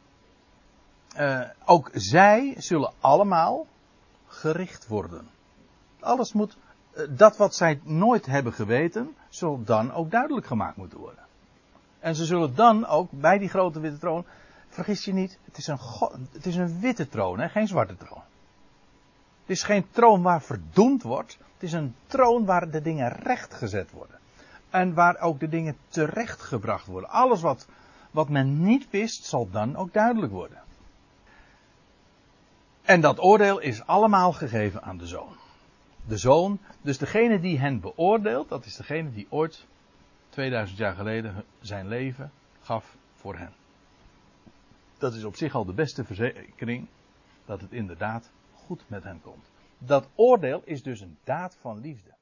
eh, 1.15 1.41
ook 1.65 1.89
zij 1.93 2.53
zullen 2.57 2.93
allemaal 2.99 3.67
gericht 4.27 4.87
worden. 4.87 5.27
Alles 5.99 6.33
moet, 6.33 6.57
eh, 6.91 7.03
dat 7.09 7.37
wat 7.37 7.55
zij 7.55 7.79
nooit 7.83 8.25
hebben 8.25 8.53
geweten, 8.53 9.15
zal 9.29 9.63
dan 9.63 9.93
ook 9.93 10.11
duidelijk 10.11 10.45
gemaakt 10.45 10.77
moeten 10.77 10.99
worden. 10.99 11.25
En 11.99 12.15
ze 12.15 12.25
zullen 12.25 12.55
dan 12.55 12.85
ook 12.85 13.11
bij 13.11 13.37
die 13.37 13.49
grote 13.49 13.79
witte 13.79 13.97
troon, 13.97 14.25
vergis 14.69 15.05
je 15.05 15.13
niet, 15.13 15.39
het 15.45 15.57
is 15.57 15.67
een, 15.67 15.79
het 16.31 16.45
is 16.45 16.55
een 16.55 16.79
witte 16.79 17.07
troon, 17.07 17.39
hè, 17.39 17.49
geen 17.49 17.67
zwarte 17.67 17.97
troon. 17.97 18.21
Het 19.41 19.55
is 19.55 19.63
geen 19.63 19.85
troon 19.91 20.21
waar 20.21 20.41
verdoemd 20.41 21.03
wordt, 21.03 21.37
het 21.53 21.63
is 21.63 21.73
een 21.73 21.95
troon 22.05 22.45
waar 22.45 22.71
de 22.71 22.81
dingen 22.81 23.09
rechtgezet 23.09 23.91
worden. 23.91 24.19
En 24.69 24.93
waar 24.93 25.19
ook 25.19 25.39
de 25.39 25.49
dingen 25.49 25.77
terechtgebracht 25.87 26.85
worden. 26.85 27.09
Alles 27.09 27.41
wat, 27.41 27.67
wat 28.11 28.29
men 28.29 28.63
niet 28.63 28.89
wist, 28.89 29.25
zal 29.25 29.49
dan 29.49 29.75
ook 29.75 29.93
duidelijk 29.93 30.31
worden. 30.31 30.61
En 32.81 33.01
dat 33.01 33.19
oordeel 33.19 33.59
is 33.59 33.85
allemaal 33.85 34.33
gegeven 34.33 34.83
aan 34.83 34.97
de 34.97 35.07
zoon. 35.07 35.35
De 36.05 36.17
zoon, 36.17 36.59
dus 36.81 36.97
degene 36.97 37.39
die 37.39 37.59
hen 37.59 37.79
beoordeelt, 37.79 38.49
dat 38.49 38.65
is 38.65 38.75
degene 38.75 39.11
die 39.11 39.27
ooit 39.29 39.65
2000 40.29 40.77
jaar 40.77 40.95
geleden 40.95 41.43
zijn 41.61 41.87
leven 41.87 42.31
gaf 42.61 42.95
voor 43.15 43.37
hen. 43.37 43.53
Dat 44.97 45.13
is 45.13 45.23
op 45.23 45.35
zich 45.35 45.55
al 45.55 45.65
de 45.65 45.73
beste 45.73 46.03
verzekering 46.03 46.87
dat 47.45 47.61
het 47.61 47.71
inderdaad 47.71 48.31
goed 48.53 48.83
met 48.87 49.03
hen 49.03 49.21
komt. 49.21 49.49
Dat 49.77 50.09
oordeel 50.15 50.61
is 50.65 50.83
dus 50.83 50.99
een 50.99 51.17
daad 51.23 51.57
van 51.61 51.79
liefde. 51.79 52.16